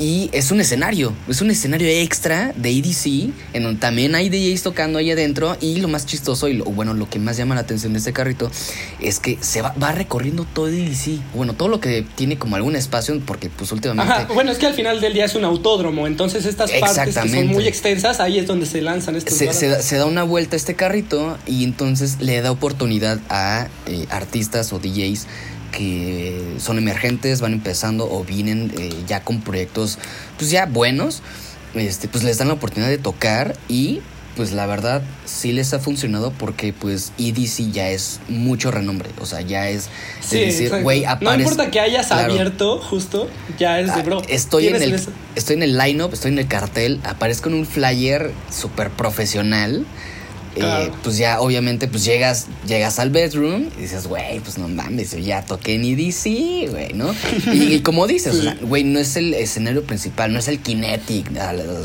y 0.00 0.30
es 0.32 0.50
un 0.50 0.60
escenario, 0.60 1.12
es 1.28 1.42
un 1.42 1.50
escenario 1.50 1.86
extra 1.86 2.54
de 2.56 2.70
EDC 2.70 3.32
en 3.52 3.62
donde 3.62 3.78
también 3.78 4.14
hay 4.14 4.30
DJs 4.30 4.62
tocando 4.62 4.98
ahí 4.98 5.10
adentro 5.10 5.58
y 5.60 5.76
lo 5.76 5.88
más 5.88 6.06
chistoso 6.06 6.48
y 6.48 6.54
lo, 6.54 6.64
bueno, 6.64 6.94
lo 6.94 7.08
que 7.10 7.18
más 7.18 7.36
llama 7.36 7.54
la 7.54 7.60
atención 7.60 7.92
de 7.92 7.98
este 7.98 8.14
carrito 8.14 8.50
es 8.98 9.20
que 9.20 9.36
se 9.42 9.60
va, 9.60 9.74
va 9.80 9.92
recorriendo 9.92 10.46
todo 10.46 10.68
EDC, 10.68 11.20
bueno, 11.34 11.52
todo 11.52 11.68
lo 11.68 11.80
que 11.80 12.02
tiene 12.14 12.38
como 12.38 12.56
algún 12.56 12.76
espacio 12.76 13.20
porque 13.26 13.50
pues 13.50 13.70
últimamente 13.72 14.10
Ajá, 14.10 14.32
bueno, 14.32 14.50
es 14.50 14.56
que 14.56 14.66
al 14.66 14.74
final 14.74 15.02
del 15.02 15.12
día 15.12 15.26
es 15.26 15.34
un 15.34 15.44
autódromo, 15.44 16.06
entonces 16.06 16.46
estas 16.46 16.70
partes 16.72 17.18
que 17.18 17.28
son 17.28 17.46
muy 17.48 17.66
extensas, 17.68 18.20
ahí 18.20 18.38
es 18.38 18.46
donde 18.46 18.64
se 18.64 18.80
lanzan 18.80 19.16
estos 19.16 19.36
se, 19.36 19.46
varas. 19.46 19.60
se 19.60 19.68
da, 19.68 19.82
se 19.82 19.96
da 19.96 20.06
una 20.06 20.22
vuelta 20.22 20.56
a 20.56 20.58
este 20.58 20.74
carrito 20.76 21.36
y 21.46 21.62
entonces 21.62 22.16
le 22.20 22.40
da 22.40 22.50
oportunidad 22.52 23.20
a 23.28 23.68
eh, 23.84 24.06
artistas 24.08 24.72
o 24.72 24.78
DJs 24.78 25.26
que 25.70 26.42
son 26.58 26.78
emergentes, 26.78 27.40
van 27.40 27.52
empezando 27.52 28.10
o 28.10 28.24
vienen 28.24 28.72
eh, 28.78 28.90
ya 29.06 29.22
con 29.22 29.40
proyectos 29.40 29.98
pues 30.38 30.50
ya 30.50 30.66
buenos, 30.66 31.22
este, 31.74 32.08
pues 32.08 32.24
les 32.24 32.38
dan 32.38 32.48
la 32.48 32.54
oportunidad 32.54 32.90
de 32.90 32.98
tocar 32.98 33.56
y 33.68 34.00
pues 34.36 34.52
la 34.52 34.64
verdad 34.64 35.02
sí 35.26 35.52
les 35.52 35.74
ha 35.74 35.80
funcionado 35.80 36.32
porque 36.32 36.72
pues 36.72 37.12
EDC 37.18 37.72
ya 37.72 37.90
es 37.90 38.20
mucho 38.28 38.70
renombre, 38.70 39.10
o 39.20 39.26
sea, 39.26 39.40
ya 39.40 39.68
es 39.68 39.88
Sí, 40.20 40.38
de 40.38 40.46
decir, 40.46 40.62
exacto. 40.66 40.84
güey, 40.84 41.04
No 41.20 41.34
importa 41.34 41.70
que 41.70 41.80
hayas 41.80 42.06
Claro. 42.06 42.32
abierto, 42.32 42.78
justo, 42.78 43.28
ya 43.58 43.80
es 43.80 43.86
de 43.86 44.00
Ah, 44.00 44.02
bro. 44.04 44.22
Estoy 44.28 44.68
en, 44.68 44.76
el, 44.76 44.94
eso. 44.94 45.10
estoy 45.34 45.56
en 45.56 45.62
el 45.64 45.76
line-up, 45.76 46.14
estoy 46.14 46.30
en 46.32 46.38
el 46.38 46.46
cartel, 46.46 47.00
aparezco 47.04 47.48
en 47.48 47.56
un 47.56 47.66
flyer 47.66 48.30
súper 48.50 48.90
profesional. 48.90 49.84
Eh, 50.56 50.90
pues 51.04 51.16
ya 51.16 51.40
obviamente 51.40 51.86
pues 51.88 52.04
llegas 52.04 52.46
llegas 52.66 52.98
al 52.98 53.10
bedroom 53.10 53.68
y 53.78 53.82
dices, 53.82 54.06
güey, 54.06 54.40
pues 54.40 54.58
no 54.58 54.66
mames, 54.68 55.12
yo 55.12 55.18
ya 55.18 55.42
toqué 55.44 55.74
en 55.76 55.84
EDC, 55.84 56.70
güey, 56.70 56.92
¿no? 56.94 57.14
Y, 57.52 57.74
y 57.74 57.80
como 57.80 58.06
dices, 58.06 58.34
o 58.34 58.42
sea, 58.42 58.56
güey, 58.60 58.82
no 58.84 58.98
es 58.98 59.16
el 59.16 59.34
escenario 59.34 59.84
principal, 59.84 60.32
no 60.32 60.38
es 60.38 60.48
el 60.48 60.58
Kinetic, 60.60 61.30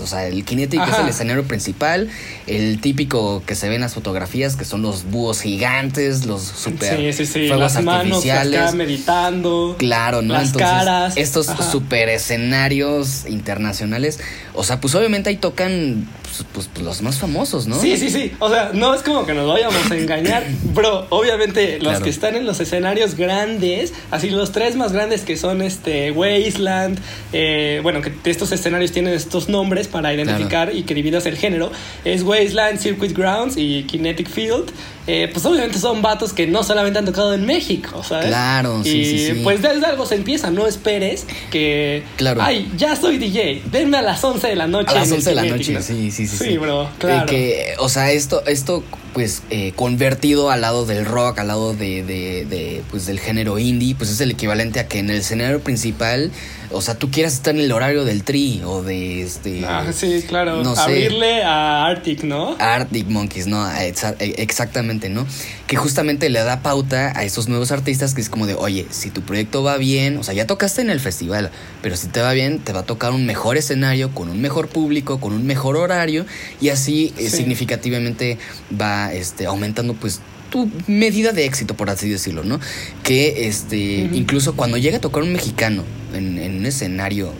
o 0.01 0.07
sea, 0.07 0.27
el 0.27 0.43
Kinetic 0.43 0.81
es 0.87 0.97
el 0.99 1.07
escenario 1.09 1.43
principal, 1.43 2.09
el 2.47 2.79
típico 2.81 3.43
que 3.45 3.55
se 3.55 3.69
ve 3.69 3.75
en 3.75 3.81
las 3.81 3.93
fotografías, 3.93 4.55
que 4.55 4.65
son 4.65 4.81
los 4.81 5.03
búhos 5.05 5.41
gigantes, 5.41 6.25
los 6.25 6.41
super 6.41 6.97
Sí, 6.97 7.13
sí, 7.13 7.25
sí. 7.25 7.47
fuegos 7.47 7.73
Las 7.75 7.83
manos 7.83 8.01
artificiales. 8.17 8.59
acá 8.61 8.71
meditando. 8.73 9.75
Claro, 9.77 10.21
¿no? 10.21 10.33
Las 10.33 10.47
Entonces, 10.47 10.67
caras. 10.69 11.13
estos 11.17 11.49
Ajá. 11.49 11.71
super 11.71 12.09
escenarios 12.09 13.25
internacionales, 13.27 14.19
o 14.53 14.63
sea, 14.63 14.79
pues 14.81 14.95
obviamente 14.95 15.29
ahí 15.29 15.37
tocan 15.37 16.07
pues, 16.37 16.47
pues, 16.53 16.69
pues, 16.73 16.85
los 16.85 17.01
más 17.01 17.17
famosos, 17.19 17.67
¿no? 17.67 17.79
Sí, 17.79 17.97
sí, 17.97 18.09
sí. 18.09 18.31
O 18.39 18.49
sea, 18.49 18.71
no 18.73 18.93
es 18.93 19.01
como 19.01 19.25
que 19.25 19.33
nos 19.33 19.47
vayamos 19.47 19.89
a 19.89 19.95
engañar. 19.97 20.43
Bro, 20.73 21.07
obviamente 21.09 21.79
los 21.79 21.89
Claro. 21.89 22.03
que 22.03 22.09
están 22.09 22.35
en 22.35 22.45
los 22.45 22.59
escenarios 22.59 23.15
grandes, 23.15 23.93
así 24.11 24.29
los 24.29 24.51
tres 24.51 24.75
más 24.75 24.91
grandes 24.91 25.21
que 25.21 25.37
son 25.37 25.61
este 25.61 26.11
Wasteland, 26.11 26.99
eh, 27.33 27.79
bueno, 27.83 28.01
que 28.01 28.11
estos 28.29 28.51
escenarios 28.51 28.91
tienen 28.91 29.13
estos 29.13 29.49
nombres 29.49 29.87
para 29.87 30.13
identificar 30.13 30.75
y 30.75 30.83
que 30.83 30.93
dividas 30.93 31.25
el 31.25 31.37
género, 31.37 31.71
es 32.03 32.23
Wasteland, 32.23 32.79
Circuit 32.79 33.15
Grounds 33.15 33.55
y 33.57 33.83
Kinetic 33.83 34.29
Field. 34.29 34.71
Eh, 35.07 35.29
pues 35.31 35.45
obviamente 35.45 35.77
son 35.77 36.01
vatos 36.01 36.33
que 36.33 36.47
no 36.47 36.63
solamente 36.63 36.97
han 36.97 37.05
tocado 37.05 37.35
en 37.35 37.45
México, 37.45 38.03
¿sabes? 38.03 38.25
Claro, 38.25 38.81
sí, 38.83 39.01
y 39.01 39.05
sí, 39.05 39.27
sí. 39.35 39.41
pues 39.43 39.61
desde 39.61 39.85
algo 39.85 40.03
se 40.07 40.15
empieza, 40.15 40.49
no 40.49 40.65
esperes 40.65 41.27
que, 41.51 42.01
Claro. 42.17 42.41
ay, 42.41 42.71
ya 42.75 42.95
soy 42.95 43.19
DJ, 43.19 43.61
denme 43.71 43.97
a 43.97 44.01
las 44.01 44.23
11 44.23 44.47
de 44.47 44.55
la 44.55 44.65
noche. 44.65 44.89
A 44.89 44.95
las 44.95 45.03
en 45.09 45.13
el 45.13 45.17
11 45.19 45.29
de 45.29 45.35
la 45.35 45.41
Kinetic", 45.43 45.59
noche, 45.59 45.73
¿no? 45.73 45.81
sí, 45.83 46.09
sí, 46.09 46.24
sí. 46.27 46.37
Sí, 46.37 46.57
bro, 46.57 46.83
Eh, 46.83 46.87
claro. 46.99 47.25
que, 47.27 47.73
o 47.79 47.89
sea, 47.89 48.11
esto, 48.11 48.43
esto 48.45 48.83
pues, 49.13 49.43
eh, 49.49 49.71
convertido 49.75 50.49
al 50.51 50.61
lado 50.61 50.85
del 50.85 51.05
rock, 51.05 51.39
al 51.39 51.47
lado 51.47 51.73
de, 51.73 52.03
de, 52.03 52.45
de, 52.45 52.83
pues, 52.91 53.05
del 53.05 53.19
género 53.19 53.57
indie, 53.59 53.95
pues 53.95 54.09
es 54.09 54.19
el 54.21 54.31
equivalente 54.31 54.79
a 54.79 54.87
que 54.87 54.99
en 54.99 55.09
el 55.09 55.17
escenario 55.17 55.59
principal, 55.61 56.31
o 56.71 56.81
sea, 56.81 56.95
tú 56.95 57.11
quieras 57.11 57.33
estar 57.33 57.53
en 57.55 57.61
el 57.61 57.71
horario 57.71 58.03
del 58.05 58.23
tri 58.23 58.61
o 58.65 58.81
de 58.81 59.21
este... 59.23 59.65
Ah, 59.65 59.85
sí, 59.93 60.23
claro. 60.27 60.63
no 60.63 60.75
sé. 60.75 60.81
Abrirle 60.81 61.43
a 61.43 61.85
Arctic, 61.85 62.23
¿no? 62.23 62.55
Arctic 62.59 63.07
Monkeys, 63.07 63.47
¿no? 63.47 63.65
Exa- 63.69 64.15
e- 64.19 64.35
Exactamente, 64.41 65.09
¿no? 65.09 65.25
Que 65.67 65.75
justamente 65.77 66.29
le 66.29 66.39
da 66.43 66.61
pauta 66.61 67.17
a 67.17 67.23
esos 67.23 67.47
nuevos 67.47 67.71
artistas 67.71 68.13
que 68.13 68.21
es 68.21 68.29
como 68.29 68.45
de, 68.47 68.53
oye, 68.55 68.85
si 68.91 69.09
tu 69.09 69.21
proyecto 69.21 69.63
va 69.63 69.77
bien, 69.77 70.17
o 70.17 70.23
sea, 70.23 70.33
ya 70.33 70.45
tocaste 70.47 70.81
en 70.81 70.89
el 70.89 70.99
festival, 70.99 71.51
pero 71.81 71.95
si 71.97 72.07
te 72.07 72.21
va 72.21 72.33
bien, 72.33 72.59
te 72.59 72.71
va 72.73 72.81
a 72.81 72.85
tocar 72.85 73.11
un 73.11 73.25
mejor 73.25 73.57
escenario, 73.57 74.11
con 74.13 74.29
un 74.29 74.41
mejor 74.41 74.67
público, 74.67 75.19
con 75.19 75.33
un 75.33 75.45
mejor 75.47 75.75
horario, 75.77 76.25
y 76.61 76.69
así 76.69 77.13
eh, 77.17 77.29
significativamente 77.29 78.37
va 78.79 79.11
este, 79.13 79.45
aumentando, 79.45 79.93
pues, 79.93 80.21
tu 80.55 80.71
medida 80.87 81.33
de 81.33 81.43
éxito, 81.43 81.73
por 81.75 81.89
así 81.89 82.07
decirlo, 82.07 82.45
¿no? 82.45 82.61
Que 83.03 83.47
este, 83.47 83.77
incluso 83.77 84.55
cuando 84.55 84.77
llega 84.77 84.97
a 84.97 85.01
tocar 85.01 85.21
un 85.23 85.33
mexicano 85.33 85.83
en, 86.13 86.37
en 86.37 86.59
un 86.59 86.65
escenario 86.65 87.33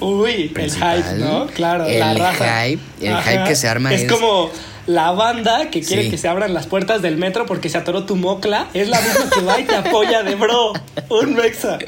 Uy, 0.00 0.48
principal, 0.48 0.98
el 0.98 1.04
hype, 1.04 1.18
¿no? 1.18 1.46
Claro, 1.48 1.86
el 1.86 1.98
la 1.98 2.32
hype, 2.32 2.80
el 3.02 3.16
hype 3.22 3.44
que 3.46 3.54
se 3.56 3.68
arma 3.68 3.92
es, 3.92 4.02
es- 4.04 4.10
como 4.10 4.50
la 4.86 5.12
banda 5.12 5.70
que 5.70 5.80
quiere 5.80 6.04
Sí. 6.04 6.10
que 6.10 6.18
se 6.18 6.26
abran 6.28 6.54
las 6.54 6.66
puertas 6.66 7.02
del 7.02 7.16
metro 7.16 7.46
porque 7.46 7.68
se 7.68 7.78
atoró 7.78 8.04
tu 8.04 8.16
mocla. 8.16 8.66
Es 8.74 8.88
la 8.88 9.00
misma 9.00 9.30
que 9.30 9.40
va 9.42 9.60
y 9.60 9.64
te 9.64 9.76
apoya 9.76 10.22
de 10.24 10.34
bro. 10.34 10.72
Un 11.08 11.34
mexa. 11.34 11.78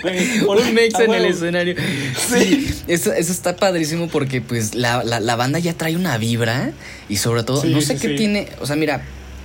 Por- 0.47 0.59
un 0.59 0.75
mexa 0.75 1.03
en 1.03 1.14
el 1.14 1.25
escenario. 1.25 1.75
Sí. 2.29 2.38
Sí, 2.67 2.75
eso, 2.87 3.12
eso 3.12 3.33
está 3.33 3.57
padrísimo 3.57 4.07
porque 4.09 4.41
pues 4.43 4.75
la, 4.76 5.03
la- 5.03 5.19
la 5.19 5.35
banda 5.35 5.59
ya 5.59 5.73
trae 5.73 5.97
una 5.97 6.17
vibra 6.19 6.71
y 7.09 7.17
sobre 7.17 7.43
todo, 7.43 7.62
Sí, 7.62 7.71
no 7.71 7.81
sé 7.81 7.97
qué 7.97 8.11
tiene, 8.11 8.49
o 8.61 8.67
sea, 8.67 8.76
mira, 8.76 9.03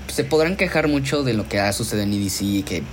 se 0.09 0.23
podrán 0.23 0.55
quejar 0.55 0.87
mucho 0.87 1.23
de 1.23 1.33
lo 1.33 1.47
que 1.47 1.59
ha 1.59 1.71
sucedido 1.73 2.03
en 2.03 2.13
EDC 2.13 2.41
y 2.41 2.63
que 2.63 2.83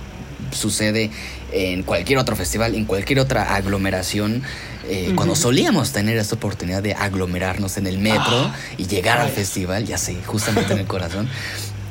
sucede 0.51 1.09
en 1.51 1.83
cualquier 1.83 2.19
otro 2.19 2.35
festival, 2.35 2.75
en 2.75 2.85
cualquier 2.85 3.19
otra 3.19 3.55
aglomeración. 3.55 4.43
eh. 4.89 5.11
Cuando 5.15 5.35
solíamos 5.35 5.91
tener 5.91 6.17
esta 6.17 6.35
oportunidad 6.35 6.81
de 6.81 6.93
aglomerarnos 6.93 7.75
en 7.77 7.87
el 7.87 7.97
metro 7.97 8.21
Ah. 8.51 8.55
y 8.77 8.87
llegar 8.87 9.19
al 9.19 9.29
festival, 9.29 9.85
ya 9.85 9.97
sé, 9.97 10.15
justamente 10.25 10.71
en 10.73 10.79
el 10.79 10.85
corazón. 10.95 11.27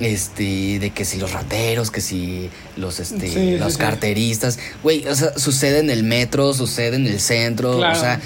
Este, 0.00 0.78
de 0.78 0.90
que 0.90 1.04
si 1.06 1.18
los 1.18 1.32
rateros, 1.32 1.90
que 1.90 2.00
si 2.02 2.50
los, 2.76 3.00
este, 3.00 3.28
Sí, 3.30 3.56
los 3.58 3.74
sí. 3.74 3.78
carteristas, 3.78 4.58
güey, 4.82 5.06
o 5.08 5.14
sea, 5.14 5.38
sucede 5.38 5.78
en 5.80 5.88
el 5.90 6.02
metro, 6.04 6.52
sucede 6.52 6.96
en 6.96 7.06
el 7.06 7.18
centro, 7.18 7.78
Claro. 7.78 7.96
o 7.96 8.00
sea, 8.00 8.20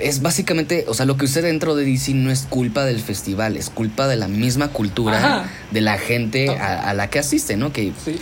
es 0.00 0.22
básicamente, 0.22 0.84
o 0.88 0.94
sea, 0.94 1.06
lo 1.06 1.16
que 1.16 1.26
sucede 1.26 1.48
dentro 1.48 1.74
de 1.74 1.84
DC 1.84 2.12
no 2.14 2.30
es 2.30 2.46
culpa 2.48 2.84
del 2.84 3.00
festival, 3.00 3.56
es 3.56 3.70
culpa 3.70 4.06
de 4.08 4.16
la 4.16 4.28
misma 4.28 4.68
cultura 4.68 5.18
Ajá. 5.18 5.50
de 5.70 5.80
la 5.80 5.98
gente 5.98 6.48
a, 6.50 6.88
a 6.90 6.94
la 6.94 7.08
que 7.10 7.18
asiste, 7.18 7.56
¿no? 7.56 7.72
Que 7.72 7.92
Sí. 8.04 8.18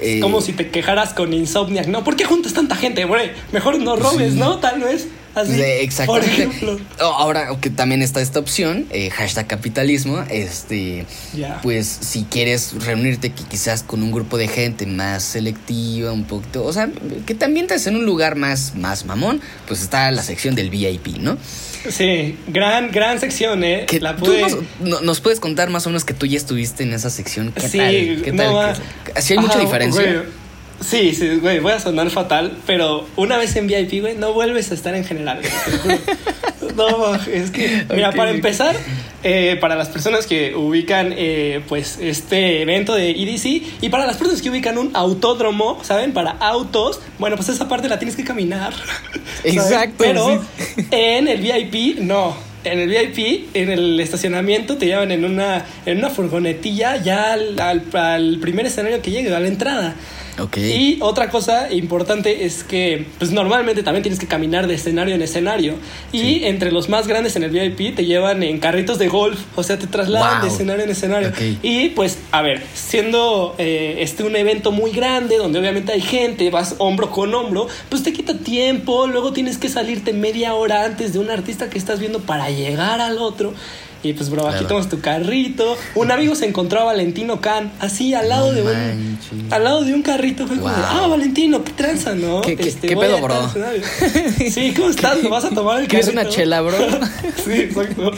eh, 0.00 0.16
Es 0.16 0.22
como 0.22 0.40
si 0.40 0.52
te 0.52 0.70
quejaras 0.70 1.12
con 1.14 1.32
Insomniac. 1.32 1.86
No, 1.86 2.04
¿por 2.04 2.16
qué 2.16 2.24
juntas 2.24 2.52
tanta 2.52 2.76
gente, 2.76 3.04
güey? 3.04 3.32
Mejor 3.52 3.78
no 3.78 3.96
robes, 3.96 4.32
Sí. 4.34 4.38
¿no? 4.38 4.58
Tal 4.58 4.80
vez. 4.80 5.08
Así. 5.42 5.60
exactamente. 5.60 6.48
Oh, 7.00 7.04
Ahora 7.04 7.48
que 7.60 7.70
también 7.70 8.02
está 8.02 8.20
esta 8.20 8.38
opción, 8.38 8.86
eh, 8.90 9.10
hashtag 9.10 9.46
capitalismo, 9.46 10.22
este, 10.30 11.06
pues 11.62 11.86
si 11.86 12.24
quieres 12.24 12.74
reunirte 12.84 13.32
qui- 13.34 13.46
quizás 13.48 13.82
con 13.82 14.02
un 14.02 14.10
grupo 14.12 14.36
de 14.38 14.48
gente 14.48 14.86
más 14.86 15.22
selectiva, 15.22 16.12
un 16.12 16.24
poquito, 16.24 16.64
o 16.64 16.72
sea, 16.72 16.88
que 17.26 17.34
también 17.34 17.66
te 17.66 17.78
en 17.78 17.94
un 17.96 18.04
lugar 18.04 18.34
más, 18.34 18.74
más 18.74 19.04
mamón, 19.04 19.40
pues 19.68 19.80
está 19.82 20.10
la 20.10 20.22
sección 20.22 20.54
del 20.56 20.68
VIP, 20.68 21.18
¿no? 21.20 21.38
Sí, 21.88 22.36
gran, 22.48 22.90
gran 22.90 23.20
sección, 23.20 23.62
¿eh? 23.62 23.86
Que 23.86 24.00
la 24.00 24.16
tú 24.16 24.24
pude... 24.24 24.40
nos, 24.42 24.56
no- 24.80 25.00
nos 25.00 25.20
puedes 25.20 25.38
contar 25.38 25.70
más 25.70 25.86
o 25.86 25.90
menos 25.90 26.04
que 26.04 26.12
tú 26.12 26.26
ya 26.26 26.36
estuviste 26.36 26.82
en 26.82 26.92
esa 26.92 27.08
sección. 27.08 27.52
¿Qué 27.52 27.68
Sí, 27.68 27.78
tal? 27.78 28.22
¿Qué 28.24 28.32
no 28.32 28.42
tal? 28.54 28.76
¿Qué- 29.14 29.22
¿Sí 29.22 29.34
hay 29.34 29.38
mucha 29.38 29.60
diferencia? 29.60 30.02
güey. 30.02 30.37
Sí, 30.80 31.12
sí, 31.14 31.36
güey, 31.40 31.58
voy 31.58 31.72
a 31.72 31.80
sonar 31.80 32.08
fatal, 32.10 32.56
pero 32.66 33.06
una 33.16 33.36
vez 33.36 33.54
en 33.56 33.66
VIP, 33.66 34.00
güey, 34.00 34.14
no 34.16 34.32
vuelves 34.32 34.70
a 34.70 34.74
estar 34.74 34.94
en 34.94 35.04
general. 35.04 35.40
güey, 35.84 35.98
no, 36.76 37.14
es 37.16 37.50
que, 37.50 37.84
mira, 37.92 38.12
para 38.12 38.30
empezar, 38.30 38.76
eh, 39.24 39.58
para 39.60 39.74
las 39.74 39.88
personas 39.88 40.26
que 40.26 40.54
ubican, 40.54 41.12
eh, 41.16 41.62
pues, 41.68 41.98
este 42.00 42.62
evento 42.62 42.94
de 42.94 43.10
EDC, 43.10 43.62
y 43.82 43.88
para 43.90 44.06
las 44.06 44.16
personas 44.16 44.40
que 44.40 44.50
ubican 44.50 44.78
un 44.78 44.90
autódromo, 44.94 45.80
¿saben? 45.82 46.12
Para 46.12 46.30
autos, 46.30 47.00
bueno, 47.18 47.34
pues 47.36 47.48
esa 47.48 47.68
parte 47.68 47.88
la 47.88 47.98
tienes 47.98 48.14
que 48.16 48.22
caminar. 48.24 48.72
Exacto, 49.44 49.94
Pero 49.98 50.40
sí. 50.76 50.86
en 50.92 51.26
el 51.28 51.40
VIP, 51.40 51.98
no. 51.98 52.36
En 52.64 52.78
el 52.80 52.88
VIP, 52.88 53.48
en 53.54 53.70
el 53.70 53.98
estacionamiento, 54.00 54.76
te 54.76 54.86
llevan 54.86 55.10
en 55.10 55.24
una, 55.24 55.64
en 55.86 55.98
una 55.98 56.10
furgonetilla 56.10 56.96
ya 57.02 57.32
al, 57.32 57.58
al- 57.60 57.84
al 57.96 58.38
primer 58.40 58.66
escenario 58.66 59.00
que 59.02 59.10
llegue, 59.10 59.34
a 59.34 59.40
la 59.40 59.48
entrada. 59.48 59.94
Y 60.56 60.98
otra 61.00 61.30
cosa 61.30 61.72
importante 61.72 62.44
es 62.44 62.64
que, 62.64 63.06
pues 63.18 63.30
normalmente 63.32 63.82
también 63.82 64.02
tienes 64.02 64.20
que 64.20 64.26
caminar 64.26 64.66
de 64.66 64.74
escenario 64.74 65.14
en 65.14 65.22
escenario. 65.22 65.74
Y 66.12 66.44
entre 66.44 66.72
los 66.72 66.88
más 66.88 67.06
grandes 67.08 67.36
en 67.36 67.42
el 67.42 67.50
VIP 67.50 67.96
te 67.96 68.04
llevan 68.04 68.42
en 68.42 68.58
carritos 68.58 68.98
de 68.98 69.08
golf, 69.08 69.40
o 69.56 69.62
sea, 69.62 69.78
te 69.78 69.86
trasladan 69.86 70.42
de 70.42 70.48
escenario 70.48 70.84
en 70.84 70.90
escenario. 70.90 71.32
Y 71.62 71.90
pues, 71.90 72.18
a 72.30 72.42
ver, 72.42 72.62
siendo 72.74 73.54
eh, 73.58 73.96
este 74.00 74.22
un 74.22 74.36
evento 74.36 74.72
muy 74.72 74.92
grande, 74.92 75.36
donde 75.36 75.58
obviamente 75.58 75.92
hay 75.92 76.00
gente, 76.00 76.50
vas 76.50 76.76
hombro 76.78 77.10
con 77.10 77.34
hombro, 77.34 77.66
pues 77.88 78.02
te 78.02 78.12
quita 78.12 78.38
tiempo, 78.38 79.06
luego 79.06 79.32
tienes 79.32 79.58
que 79.58 79.68
salirte 79.68 80.12
media 80.12 80.54
hora 80.54 80.84
antes 80.84 81.12
de 81.12 81.18
un 81.18 81.30
artista 81.30 81.68
que 81.70 81.78
estás 81.78 81.98
viendo 81.98 82.20
para 82.20 82.50
llegar 82.50 83.00
al 83.00 83.18
otro. 83.18 83.54
Y 84.02 84.12
pues, 84.12 84.30
bro, 84.30 84.46
aquí 84.46 84.64
tomas 84.64 84.88
tu 84.88 85.00
carrito. 85.00 85.76
Un 85.94 86.10
amigo 86.10 86.34
se 86.34 86.46
encontró 86.46 86.80
a 86.80 86.84
Valentino 86.84 87.40
Can, 87.40 87.72
así 87.80 88.14
al 88.14 88.28
lado 88.28 88.52
de 88.52 88.62
un. 88.62 89.18
Al 89.50 89.64
lado 89.64 89.84
de 89.84 89.92
un 89.92 90.02
carrito. 90.02 90.46
Fue 90.46 90.56
como, 90.56 90.68
ah, 90.68 91.06
Valentino, 91.08 91.64
qué 91.64 91.72
tranza, 91.72 92.14
¿no? 92.14 92.40
¿Qué, 92.42 92.56
qué, 92.56 92.68
este, 92.68 92.96
pedo, 92.96 93.20
bro? 93.20 93.50
sí, 94.50 94.72
¿cómo 94.76 94.90
estás? 94.90 95.22
¿Lo 95.22 95.30
vas 95.30 95.44
a 95.44 95.50
tomar 95.50 95.80
el 95.80 95.88
carrito? 95.88 95.90
¿Quieres 95.90 96.08
una 96.08 96.28
chela, 96.28 96.60
bro? 96.60 96.76
sí, 97.44 97.52
exacto. 97.52 98.12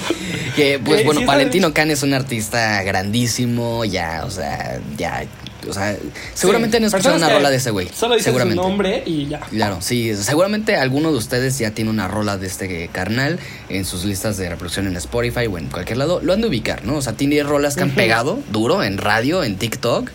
Que, 0.54 0.78
pues, 0.78 1.04
bueno, 1.04 1.22
Valentino 1.25 1.72
Can 1.72 1.90
es 1.90 2.02
un 2.02 2.12
artista 2.12 2.82
grandísimo, 2.82 3.84
ya, 3.84 4.25
o 4.26 4.30
sea, 4.30 4.80
ya 4.99 5.25
o 5.69 5.73
sea, 5.73 5.97
seguramente 6.35 6.76
han 6.76 6.85
escuchado 6.85 7.17
una 7.17 7.29
rola 7.29 7.50
de 7.50 7.57
ese 7.57 7.71
güey. 7.71 7.88
Solo 7.95 8.17
dice 8.17 8.33
su 8.33 8.55
nombre 8.55 9.02
y 9.07 9.26
ya. 9.26 9.40
Claro, 9.40 9.79
sí, 9.81 10.14
seguramente 10.17 10.76
alguno 10.76 11.12
de 11.12 11.19
ustedes 11.19 11.59
ya 11.59 11.71
tiene 11.73 11.90
una 11.90 12.09
rola 12.09 12.37
de 12.38 12.47
este 12.47 12.88
carnal 12.88 13.38
en 13.69 13.85
sus 13.85 14.05
listas 14.05 14.37
de 14.37 14.49
reproducción 14.49 14.87
en 14.87 14.97
Spotify 14.97 15.47
o 15.47 15.59
en 15.59 15.67
cualquier 15.67 15.99
lado. 15.99 16.21
Lo 16.23 16.33
han 16.33 16.40
de 16.40 16.49
ubicar, 16.49 16.85
¿no? 16.85 16.97
O 16.97 17.02
sea, 17.02 17.14
tiene 17.14 17.43
rolas 17.43 17.76
que 17.76 17.83
han 17.83 17.90
pegado 17.90 18.38
duro 18.50 18.83
en 18.83 18.99
radio, 18.99 19.45
en 19.45 19.57
TikTok. 19.57 20.11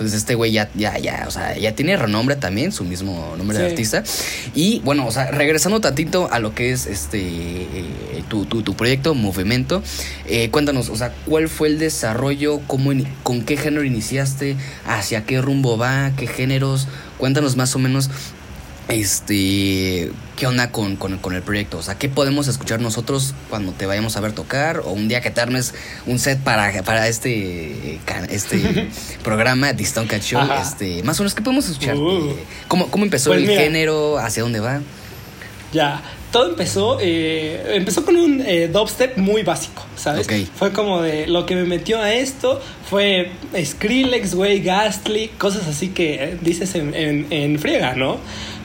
Entonces 0.00 0.20
este 0.20 0.34
güey 0.34 0.50
ya, 0.50 0.70
ya, 0.74 0.96
ya, 0.96 1.24
o 1.28 1.30
sea, 1.30 1.58
ya 1.58 1.74
tiene 1.74 1.94
renombre 1.94 2.34
también, 2.34 2.72
su 2.72 2.84
mismo 2.84 3.34
nombre 3.36 3.58
de 3.58 3.66
artista. 3.66 4.02
Y 4.54 4.80
bueno, 4.80 5.06
o 5.06 5.10
sea, 5.12 5.30
regresando 5.30 5.78
tantito 5.82 6.32
a 6.32 6.38
lo 6.38 6.54
que 6.54 6.72
es 6.72 6.86
este 6.86 7.20
eh, 7.20 8.24
tu, 8.30 8.46
tu, 8.46 8.74
proyecto, 8.74 9.14
Movimiento, 9.14 9.82
eh, 10.26 10.48
cuéntanos, 10.48 10.88
o 10.88 10.96
sea, 10.96 11.12
¿cuál 11.26 11.50
fue 11.50 11.68
el 11.68 11.78
desarrollo? 11.78 12.62
Cómo, 12.66 12.92
¿Con 13.22 13.42
qué 13.42 13.58
género 13.58 13.84
iniciaste? 13.84 14.56
¿Hacia 14.86 15.26
qué 15.26 15.42
rumbo 15.42 15.76
va? 15.76 16.12
¿Qué 16.16 16.26
géneros? 16.26 16.88
Cuéntanos 17.18 17.58
más 17.58 17.76
o 17.76 17.78
menos 17.78 18.08
este, 18.88 20.10
¿qué 20.36 20.46
onda 20.46 20.70
con, 20.72 20.98
el 21.32 21.42
proyecto? 21.42 21.78
O 21.78 21.82
sea, 21.82 21.96
¿qué 21.96 22.08
podemos 22.08 22.48
escuchar 22.48 22.80
nosotros 22.80 23.34
cuando 23.48 23.72
te 23.72 23.86
vayamos 23.86 24.16
a 24.16 24.20
ver 24.20 24.32
tocar? 24.32 24.80
O 24.80 24.90
un 24.90 25.08
día 25.08 25.20
que 25.20 25.30
te 25.30 25.40
armes 25.40 25.74
un 26.06 26.18
set 26.18 26.40
para, 26.40 26.82
para 26.82 27.08
este, 27.08 28.00
este 28.30 28.88
programa, 29.22 29.72
Distant 29.72 30.10
Cat 30.10 30.22
Show. 30.22 30.42
Este, 30.60 31.02
más 31.02 31.18
o 31.20 31.22
menos, 31.22 31.34
¿qué 31.34 31.42
podemos 31.42 31.68
escuchar? 31.68 31.96
Uh. 31.96 32.36
¿Cómo, 32.68 32.88
empezó 33.02 33.30
pues 33.30 33.48
el 33.48 33.48
género? 33.48 34.18
¿Hacia 34.18 34.42
dónde 34.42 34.60
va? 34.60 34.80
Ya, 35.72 36.02
todo 36.32 36.50
empezó, 36.50 36.98
eh, 37.00 37.76
empezó 37.76 38.04
con 38.04 38.16
un 38.16 38.40
eh, 38.44 38.68
dubstep 38.68 39.16
muy 39.16 39.42
básico, 39.42 39.84
¿sabes? 39.96 40.26
Fue 40.56 40.72
como 40.72 41.00
de 41.00 41.28
lo 41.28 41.46
que 41.46 41.54
me 41.54 41.64
metió 41.64 42.00
a 42.00 42.12
esto 42.12 42.60
fue 42.88 43.30
Skrillex, 43.64 44.34
güey, 44.34 44.60
Ghastly, 44.62 45.28
cosas 45.38 45.68
así 45.68 45.88
que 45.88 46.14
eh, 46.14 46.38
dices 46.40 46.74
en, 46.74 46.92
en, 46.94 47.26
en 47.30 47.58
friega, 47.60 47.94
¿no? 47.94 48.18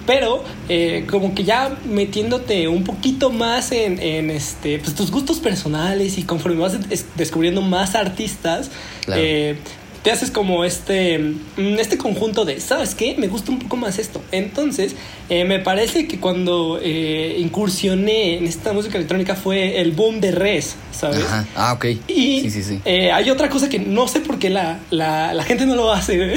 Pero 0.05 0.43
eh, 0.69 1.05
como 1.09 1.33
que 1.33 1.43
ya 1.43 1.77
metiéndote 1.85 2.67
un 2.67 2.83
poquito 2.83 3.29
más 3.29 3.71
en, 3.71 3.99
en 3.99 4.29
este, 4.29 4.79
pues, 4.79 4.95
tus 4.95 5.11
gustos 5.11 5.39
personales 5.39 6.17
y 6.17 6.23
conforme 6.23 6.59
vas 6.59 6.77
descubriendo 7.15 7.61
más 7.61 7.95
artistas, 7.95 8.71
eh, 9.07 9.57
te 10.05 10.11
haces 10.11 10.29
como 10.29 10.63
este, 10.63 11.17
mm, 11.17 11.79
este 11.79 11.97
conjunto 11.97 12.45
de, 12.45 12.59
¿sabes 12.59 12.93
qué? 12.93 13.15
Me 13.17 13.27
gusta 13.27 13.51
un 13.51 13.57
poco 13.57 13.75
más 13.75 13.97
esto. 13.97 14.21
Entonces, 14.31 14.95
eh, 15.29 15.45
me 15.45 15.57
parece 15.57 16.07
que 16.07 16.19
cuando 16.19 16.79
eh, 16.79 17.37
incursioné 17.39 18.37
en 18.37 18.45
esta 18.45 18.71
música 18.71 18.97
electrónica 18.97 19.33
fue 19.33 19.81
el 19.81 19.93
boom 19.93 20.21
de 20.21 20.31
Res, 20.31 20.75
¿sabes? 20.91 21.23
Ajá. 21.23 21.47
Ah, 21.55 21.73
ok. 21.73 21.85
Y 22.07 22.41
sí, 22.41 22.51
sí, 22.51 22.61
sí. 22.61 22.81
Eh, 22.85 23.11
hay 23.11 23.31
otra 23.31 23.49
cosa 23.49 23.67
que 23.67 23.79
no 23.79 24.07
sé 24.07 24.19
por 24.19 24.37
qué 24.37 24.51
la, 24.51 24.77
la, 24.91 25.33
la 25.33 25.43
gente 25.43 25.65
no 25.65 25.75
lo 25.75 25.91
hace. 25.91 26.35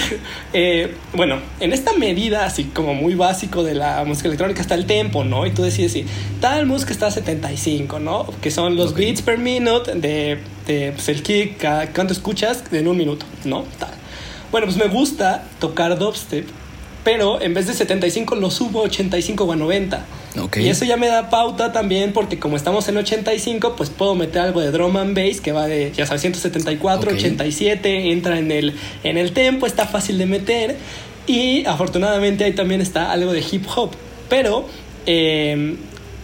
bueno, 1.13 1.39
en 1.61 1.75
esta 1.75 1.93
medida, 1.93 2.47
así 2.47 2.65
como 2.65 2.95
muy 2.95 3.17
básico 3.17 3.65
de 3.65 3.75
la 3.75 4.03
música 4.07 4.29
electrónica, 4.29 4.63
está 4.63 4.77
el 4.77 4.87
tempo, 4.87 5.25
¿no? 5.25 5.45
Y 5.45 5.51
tú 5.51 5.63
decides 5.63 5.93
si 5.93 6.07
tal 6.41 6.65
música 6.65 6.93
está 6.93 7.09
a 7.09 7.11
75, 7.11 8.01
¿no? 8.01 8.33
Que 8.41 8.51
son 8.51 8.77
los 8.77 8.95
beats 8.95 9.21
per 9.21 9.37
minute 9.37 9.95
de 9.95 10.39
este, 10.69 10.93
pues 10.93 11.09
el 11.09 11.23
kick, 11.23 11.67
cuánto 11.95 12.13
escuchas 12.13 12.63
en 12.73 12.89
un 12.89 12.97
minuto, 12.97 13.25
¿no? 13.45 13.65
Tal. 13.79 13.91
Bueno, 14.53 14.67
pues 14.67 14.77
me 14.77 14.89
gusta 14.89 15.45
tocar 15.61 15.99
dubstep, 15.99 16.47
pero 17.05 17.41
en 17.41 17.55
vez 17.55 17.67
de 17.67 17.73
75 17.73 18.35
lo 18.35 18.51
subo 18.51 18.81
a 18.81 18.83
85 18.83 19.45
o 19.45 19.53
a 19.53 19.57
90. 19.57 20.05
Okay. 20.39 20.67
Y 20.67 20.69
eso 20.69 20.85
ya 20.85 20.99
me 20.99 21.07
da 21.09 21.31
pauta 21.31 21.73
también 21.73 22.13
porque 22.13 22.39
como 22.39 22.57
estamos 22.57 22.87
en 22.89 22.99
85, 22.99 23.77
pues 23.77 23.89
puedo 23.89 24.15
meter 24.15 24.43
algo 24.43 24.61
de 24.61 24.71
drum 24.71 24.95
and 24.99 25.17
bass 25.17 25.41
que 25.41 25.53
va 25.53 25.67
de, 25.67 25.91
ya 25.97 26.05
sabes, 26.05 26.21
174, 26.21 27.13
87, 27.13 28.13
entra 28.13 28.39
en 28.39 28.53
el, 28.53 28.75
en 29.05 29.17
el 29.17 29.33
tempo, 29.33 29.67
está 29.67 29.87
fácil 29.87 30.19
de 30.19 30.27
meter. 30.27 30.77
Y 31.27 31.65
afortunadamente 31.65 32.45
ahí 32.45 32.53
también 32.53 32.83
está 32.83 33.11
algo 33.11 33.33
de 33.33 33.43
hip 33.51 33.65
hop. 33.75 33.93
Pero 34.29 34.67
eh, 35.07 35.77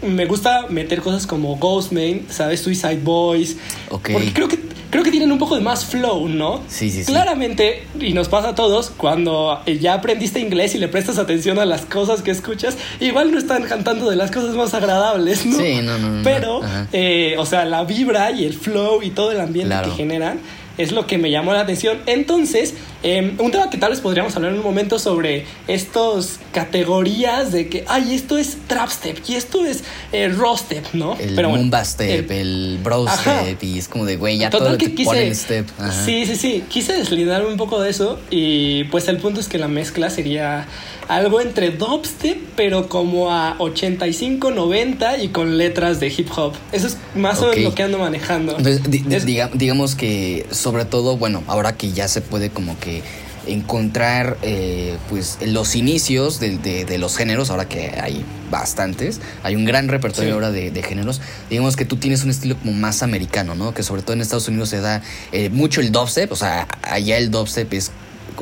me 0.04 0.26
gusta 0.26 0.66
meter 0.68 1.00
cosas 1.00 1.26
como 1.26 1.56
Ghostman, 1.56 2.22
¿sabes? 2.28 2.60
Suicide 2.60 3.00
Boys. 3.02 3.56
Ok. 3.90 4.10
Porque 4.12 4.32
creo 4.32 4.48
que, 4.48 4.58
creo 4.90 5.02
que 5.02 5.10
tienen 5.10 5.32
un 5.32 5.38
poco 5.38 5.56
de 5.56 5.60
más 5.60 5.84
flow, 5.86 6.28
¿no? 6.28 6.62
Sí, 6.68 6.90
sí, 6.90 7.02
sí. 7.02 7.10
Claramente, 7.10 7.84
y 7.98 8.12
nos 8.12 8.28
pasa 8.28 8.50
a 8.50 8.54
todos, 8.54 8.90
cuando 8.96 9.60
ya 9.66 9.94
aprendiste 9.94 10.38
inglés 10.38 10.74
y 10.74 10.78
le 10.78 10.88
prestas 10.88 11.18
atención 11.18 11.58
a 11.58 11.64
las 11.64 11.84
cosas 11.84 12.22
que 12.22 12.30
escuchas, 12.30 12.76
igual 13.00 13.32
no 13.32 13.38
están 13.38 13.64
cantando 13.64 14.08
de 14.08 14.16
las 14.16 14.30
cosas 14.30 14.54
más 14.54 14.72
agradables, 14.74 15.44
¿no? 15.46 15.58
Sí, 15.58 15.80
no, 15.82 15.98
no, 15.98 16.10
no. 16.10 16.22
Pero, 16.22 16.60
eh, 16.92 17.34
o 17.38 17.46
sea, 17.46 17.64
la 17.64 17.84
vibra 17.84 18.30
y 18.30 18.44
el 18.44 18.54
flow 18.54 19.02
y 19.02 19.10
todo 19.10 19.32
el 19.32 19.40
ambiente 19.40 19.74
que 19.84 19.90
generan 19.90 20.38
es 20.78 20.92
lo 20.92 21.06
que 21.06 21.18
me 21.18 21.30
llamó 21.30 21.52
la 21.52 21.60
atención. 21.60 21.98
Entonces, 22.06 22.74
em, 23.02 23.36
un 23.38 23.50
tema 23.50 23.70
que 23.70 23.78
tal 23.78 23.90
vez 23.90 24.00
podríamos 24.00 24.34
hablar 24.36 24.52
en 24.52 24.58
un 24.58 24.64
momento 24.64 24.98
sobre 24.98 25.44
estas 25.68 26.40
categorías 26.52 27.52
de 27.52 27.68
que, 27.68 27.84
ay, 27.88 28.14
esto 28.14 28.38
es 28.38 28.58
trapstep 28.66 29.18
y 29.28 29.34
esto 29.34 29.64
es 29.64 29.84
eh, 30.12 30.34
step, 30.56 30.84
¿no? 30.92 31.16
El 31.18 31.34
Pero 31.34 31.54
step, 31.84 32.30
el, 32.30 32.78
bro 32.82 33.06
step 33.08 33.62
y 33.62 33.78
es 33.78 33.88
como 33.88 34.04
de, 34.04 34.16
güey, 34.16 34.38
ya 34.38 34.50
todo 34.50 34.70
lo 34.70 34.78
que, 34.78 34.94
quise, 34.94 35.34
step. 35.34 35.66
Sí, 36.04 36.26
sí, 36.26 36.36
sí, 36.36 36.64
quise 36.68 36.94
deslindarme 36.94 37.48
un 37.48 37.56
poco 37.56 37.80
de 37.80 37.90
eso 37.90 38.18
y 38.30 38.84
pues 38.84 39.08
el 39.08 39.18
punto 39.18 39.40
es 39.40 39.48
que 39.48 39.58
la 39.58 39.68
mezcla 39.68 40.10
sería 40.10 40.66
algo 41.08 41.40
entre 41.40 41.70
dubstep, 41.70 42.38
pero 42.56 42.88
como 42.88 43.30
a 43.30 43.56
85, 43.58 44.50
90 44.50 45.18
y 45.18 45.28
con 45.28 45.58
letras 45.58 46.00
de 46.00 46.08
hip 46.08 46.28
hop. 46.36 46.54
Eso 46.72 46.86
es 46.86 46.98
más 47.14 47.40
o 47.40 47.48
menos 47.48 47.64
lo 47.64 47.74
que 47.74 47.82
ando 47.82 47.98
manejando. 47.98 48.56
digamos 48.56 49.94
que 49.94 50.46
sobre 50.50 50.84
todo, 50.84 51.16
bueno, 51.16 51.42
ahora 51.46 51.76
que 51.76 51.92
ya 51.92 52.08
se 52.08 52.20
puede 52.20 52.50
como 52.50 52.78
que 52.78 53.02
encontrar 53.46 54.38
eh, 54.42 54.96
pues 55.08 55.38
los 55.46 55.74
inicios 55.76 56.40
de, 56.40 56.96
los 56.98 57.16
géneros, 57.16 57.50
ahora 57.50 57.68
que 57.68 57.92
hay 58.00 58.24
bastantes, 58.50 59.20
hay 59.42 59.56
un 59.56 59.64
gran 59.64 59.88
repertorio 59.88 60.34
ahora 60.34 60.50
de, 60.50 60.82
géneros, 60.82 61.20
digamos 61.50 61.76
que 61.76 61.84
tú 61.84 61.96
tienes 61.96 62.24
un 62.24 62.30
estilo 62.30 62.56
como 62.56 62.72
más 62.72 63.02
americano, 63.02 63.54
¿no? 63.54 63.74
Que 63.74 63.82
sobre 63.82 64.02
todo 64.02 64.14
en 64.14 64.20
Estados 64.20 64.48
Unidos 64.48 64.68
se 64.68 64.80
da 64.80 65.02
eh, 65.32 65.50
mucho 65.50 65.80
el 65.80 65.92
dubstep, 65.92 66.30
o 66.32 66.36
sea, 66.36 66.66
allá 66.82 67.18
el 67.18 67.30
dubstep 67.30 67.72
es 67.72 67.90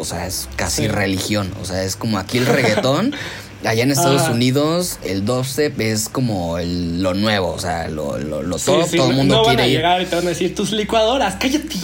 o 0.01 0.05
sea, 0.05 0.27
es 0.27 0.49
casi 0.57 0.89
religión. 0.89 1.53
O 1.61 1.65
sea, 1.65 1.85
es 1.85 1.97
como 1.97 2.19
aquí 2.19 2.39
el 2.39 2.47
reggaetón, 2.47 3.15
Allá 3.65 3.85
en 3.85 3.91
Estados 3.93 4.29
Unidos 4.29 4.99
el 5.05 5.25
dubstep 5.25 5.81
es 5.81 6.09
como 6.09 6.59
lo 6.59 7.15
nuevo, 7.15 7.53
o 7.53 7.59
sea, 7.59 7.89
lo, 7.89 8.19
lo, 8.19 8.43
lo 8.43 8.59
todo, 8.59 8.85
todo 8.87 9.11
el 9.11 9.17
mundo 9.17 9.37
no 9.37 9.43
quiere 9.43 9.57
van 9.57 9.65
a 9.65 9.69
ir. 9.69 9.77
llegar 9.77 10.03
y 10.03 10.07
te 10.07 10.17
van 10.17 10.27
a 10.27 10.31
decir 10.31 10.55
tus 10.55 10.73
licuadoras, 10.73 11.37
cállate. 11.39 11.77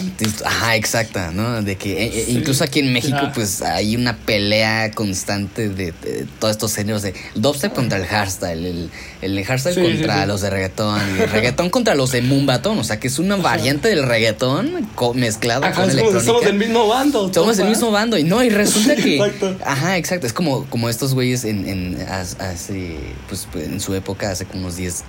Ajá, 0.45 0.75
exacta, 0.75 1.31
¿no? 1.31 1.61
De 1.61 1.77
que 1.77 2.03
eh, 2.03 2.11
eh, 2.13 2.25
incluso 2.29 2.63
aquí 2.63 2.79
en 2.79 2.91
México 2.91 3.31
pues 3.33 3.61
hay 3.61 3.95
una 3.95 4.17
pelea 4.17 4.91
constante 4.91 5.69
de, 5.69 5.93
todos 6.39 6.51
estos 6.51 6.75
géneros 6.75 7.01
de 7.01 7.13
dubstep 7.35 7.73
contra 7.73 7.97
el 7.97 8.05
hardstyle, 8.05 8.65
el, 8.65 8.89
el 9.21 9.45
hardstyle 9.45 9.81
contra 9.81 10.25
los 10.25 10.41
de 10.41 10.49
reggaetón, 10.49 10.99
el 11.19 11.29
reggaetón 11.29 11.69
contra 11.69 11.95
los 11.95 12.11
de 12.11 12.21
mumbatón, 12.21 12.77
o 12.79 12.83
sea, 12.83 12.99
que 12.99 13.07
es 13.07 13.19
una 13.19 13.37
variante 13.37 13.87
del 13.87 14.03
reggaetón 14.03 14.89
mezclado 15.15 15.61
con 15.61 15.73
somos, 15.73 15.89
electrónica. 15.91 16.25
Somos 16.25 16.43
del 16.43 16.55
mismo 16.55 16.87
bando. 16.87 17.33
Somos 17.33 17.57
del 17.57 17.69
mismo 17.69 17.91
bando 17.91 18.17
y 18.17 18.23
no, 18.23 18.43
y 18.43 18.49
resulta 18.49 18.95
que 18.95 19.15
exacto. 19.19 19.55
Ajá, 19.63 19.97
exacto, 19.97 20.27
es 20.27 20.33
como 20.33 20.65
como 20.65 20.89
estos 20.89 21.13
güeyes 21.13 21.45
en 21.45 21.68
en, 21.71 22.01
hace, 22.09 22.99
pues, 23.27 23.47
en 23.55 23.79
su 23.79 23.93
época, 23.95 24.31
hace 24.31 24.45
como 24.45 24.61
unos 24.61 24.75
10, 24.75 25.03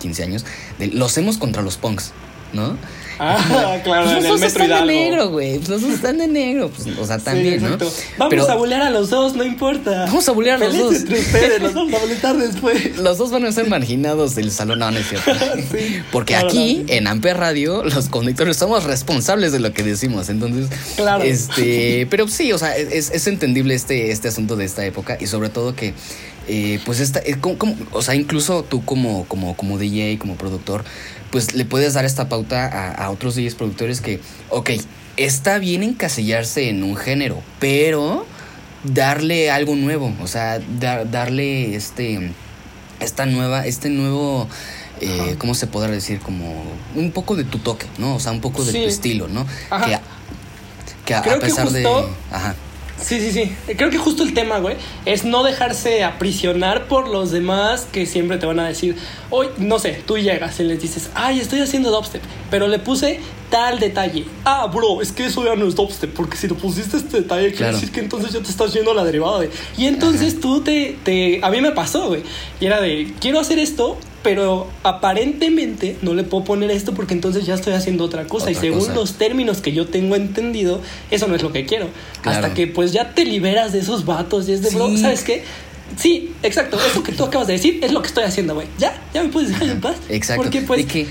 15 0.00 0.22
años, 0.22 0.44
de 0.78 0.88
los 0.88 1.16
hemos 1.18 1.38
contra 1.38 1.62
los 1.62 1.76
punks, 1.76 2.12
¿no? 2.52 2.76
Ah, 3.24 3.78
claro, 3.84 4.04
Pues 4.04 4.16
en 4.16 4.16
los 4.16 4.24
el 4.24 4.30
dos 4.30 4.40
metro 4.40 4.64
están 4.64 4.86
de 4.86 4.92
negro, 4.94 5.28
güey. 5.30 5.56
Pues 5.58 5.68
los 5.68 5.82
dos 5.82 5.90
están 5.92 6.18
de 6.18 6.26
negro. 6.26 6.70
Pues, 6.70 6.98
o 6.98 7.06
sea, 7.06 7.18
también, 7.18 7.60
Sí, 7.60 7.64
¿no? 7.66 7.76
Vamos 7.78 7.94
Pero 8.30 8.50
a 8.50 8.54
bulear 8.56 8.82
a 8.82 8.90
los 8.90 9.10
dos, 9.10 9.34
no 9.36 9.44
importa. 9.44 10.06
Vamos 10.06 10.28
a 10.28 10.32
bulear 10.32 10.60
a 10.62 10.66
los 10.66 10.76
dos. 10.78 10.94
entre 10.96 11.20
ustedes, 11.20 11.62
los 11.62 11.74
vamos 11.74 11.94
a 11.94 11.98
bulear 12.04 12.36
después. 12.36 12.96
los 12.98 13.18
dos 13.18 13.30
van 13.30 13.44
a 13.44 13.52
ser 13.52 13.68
marginados 13.68 14.34
del 14.34 14.50
salón. 14.50 14.80
No, 14.80 14.90
no 14.90 14.98
es 14.98 15.08
cierto. 15.08 15.30
Sí, 15.72 16.02
Porque 16.10 16.32
claro, 16.34 16.48
aquí, 16.48 16.82
no. 16.86 16.92
en 16.92 17.06
Amper 17.06 17.36
Radio, 17.36 17.84
los 17.84 18.08
conductores 18.08 18.56
somos 18.56 18.84
responsables 18.84 19.52
de 19.52 19.60
lo 19.60 19.72
que 19.72 19.82
decimos. 19.82 20.28
Entonces, 20.28 20.68
Claro. 20.96 21.22
este, 21.22 22.06
pero 22.10 22.26
sí, 22.28 22.52
o 22.52 22.58
sea, 22.58 22.76
es, 22.76 23.10
es 23.10 23.26
entendible 23.26 23.74
este, 23.74 24.10
este 24.10 24.28
asunto 24.28 24.56
de 24.56 24.64
esta 24.64 24.84
época 24.84 25.16
y 25.20 25.26
sobre 25.26 25.48
todo 25.48 25.74
que, 25.76 25.94
eh, 26.48 26.80
pues, 26.84 27.00
esta, 27.00 27.18
es 27.20 27.36
como, 27.36 27.58
como- 27.58 27.76
o 27.92 28.02
sea, 28.02 28.14
incluso 28.14 28.62
tú 28.64 28.84
como, 28.84 29.24
como, 29.26 29.56
como 29.56 29.78
DJ, 29.78 30.18
como 30.18 30.36
productor, 30.36 30.84
pues 31.30 31.54
le 31.54 31.64
puedes 31.64 31.94
dar 31.94 32.04
esta 32.04 32.28
pauta 32.28 32.66
a, 32.66 32.90
a 32.92 33.10
otros 33.10 33.34
DJs 33.36 33.54
productores 33.54 34.00
que, 34.00 34.20
ok, 34.50 34.70
está 35.16 35.58
bien 35.58 35.82
encasillarse 35.82 36.68
en 36.68 36.82
un 36.82 36.96
género, 36.96 37.38
pero 37.58 38.26
darle 38.84 39.50
algo 39.50 39.74
nuevo, 39.76 40.12
o 40.22 40.26
sea, 40.26 40.58
dar- 40.80 41.10
darle 41.10 41.74
este, 41.74 42.32
esta 43.00 43.26
nueva, 43.26 43.66
este 43.66 43.88
nuevo, 43.88 44.48
eh. 45.00 45.36
¿cómo 45.38 45.54
se 45.54 45.66
podrá 45.66 45.90
decir? 45.92 46.20
Como 46.20 46.62
un 46.94 47.10
poco 47.12 47.34
de 47.36 47.44
tu 47.44 47.58
toque, 47.58 47.86
¿no? 47.98 48.14
O 48.16 48.20
sea, 48.20 48.32
un 48.32 48.40
poco 48.40 48.64
de 48.64 48.72
Sí. 48.72 48.78
tu 48.82 48.88
estilo, 48.88 49.28
¿no? 49.28 49.46
Ajá. 49.70 49.84
Que, 49.86 49.94
a- 49.94 50.02
que 51.04 51.14
a, 51.14 51.22
Creo 51.22 51.34
a 51.36 51.38
que 51.40 51.46
pesar 51.46 51.70
de... 51.70 51.86
Ajá. 52.30 52.54
Sí, 53.00 53.20
sí, 53.20 53.32
sí. 53.32 53.74
Creo 53.76 53.90
que 53.90 53.98
justo 53.98 54.22
el 54.22 54.34
tema, 54.34 54.58
güey, 54.58 54.76
es 55.06 55.24
no 55.24 55.42
dejarse 55.42 56.04
aprisionar 56.04 56.86
por 56.86 57.08
los 57.08 57.30
demás 57.30 57.86
que 57.90 58.06
siempre 58.06 58.38
te 58.38 58.46
van 58.46 58.60
a 58.60 58.68
decir, 58.68 58.96
hoy, 59.30 59.48
no 59.58 59.78
sé, 59.78 60.02
tú 60.06 60.18
llegas 60.18 60.60
y 60.60 60.64
les 60.64 60.80
dices, 60.80 61.10
ay, 61.14 61.40
estoy 61.40 61.60
haciendo 61.60 61.90
dubstep, 61.90 62.22
pero 62.50 62.68
le 62.68 62.78
puse 62.78 63.20
tal 63.52 63.78
detalle. 63.78 64.24
Ah, 64.46 64.66
bro, 64.72 65.02
es 65.02 65.12
que 65.12 65.26
eso 65.26 65.44
ya 65.44 65.54
no 65.54 65.68
es 65.68 65.74
dubstep, 65.74 66.10
porque 66.14 66.38
si 66.38 66.48
le 66.48 66.54
pusiste 66.54 66.96
este 66.96 67.18
detalle, 67.18 67.48
quiere 67.48 67.56
Claro. 67.56 67.74
decir 67.74 67.92
que 67.92 68.00
entonces 68.00 68.32
ya 68.32 68.40
te 68.40 68.48
estás 68.48 68.72
yendo 68.72 68.92
a 68.92 68.94
la 68.94 69.04
derivada 69.04 69.40
de... 69.40 69.50
Y 69.76 69.84
entonces 69.88 70.40
tú 70.40 70.62
te, 70.62 70.96
te... 71.04 71.38
A 71.42 71.50
mí 71.50 71.60
me 71.60 71.72
pasó, 71.72 72.08
güey. 72.08 72.22
Y 72.60 72.64
era 72.66 72.80
de, 72.80 73.12
quiero 73.20 73.38
hacer 73.38 73.58
esto, 73.58 73.98
pero 74.22 74.68
aparentemente 74.84 75.98
no 76.00 76.14
le 76.14 76.24
puedo 76.24 76.44
poner 76.44 76.70
esto 76.70 76.94
porque 76.94 77.12
entonces 77.12 77.44
ya 77.44 77.52
estoy 77.54 77.74
haciendo 77.74 78.04
otra 78.04 78.24
cosa. 78.26 78.50
y 78.50 78.54
según 78.54 78.80
cosa. 78.80 78.94
los 78.94 79.14
términos 79.18 79.60
que 79.60 79.72
yo 79.72 79.86
tengo 79.86 80.16
entendido, 80.16 80.80
eso 81.10 81.28
no 81.28 81.34
es 81.34 81.42
lo 81.42 81.52
que 81.52 81.66
quiero. 81.66 81.88
Claro. 82.22 82.38
Hasta 82.38 82.54
que 82.54 82.68
pues 82.68 82.92
ya 82.94 83.12
te 83.14 83.26
liberas 83.26 83.72
de 83.74 83.80
esos 83.80 84.06
vatos 84.06 84.48
y 84.48 84.52
es 84.52 84.62
de, 84.62 84.70
bro. 84.70 84.96
¿sabes 84.96 85.24
qué? 85.24 85.44
Sí, 85.98 86.32
exacto. 86.42 86.78
Eso 86.90 87.02
que 87.02 87.12
tú 87.12 87.24
acabas 87.24 87.48
de 87.48 87.52
decir 87.52 87.80
es 87.82 87.92
lo 87.92 88.00
que 88.00 88.08
estoy 88.08 88.24
haciendo, 88.24 88.54
güey. 88.54 88.66
Ya, 88.78 88.98
ya 89.12 89.22
me 89.22 89.28
puedes 89.28 89.50
dejar 89.50 89.68
en 89.68 89.80
paz. 89.82 89.96
Exacto. 90.08 90.42
Porque 90.42 90.62
pues... 90.62 90.86
de 90.86 90.86
que 90.86 91.06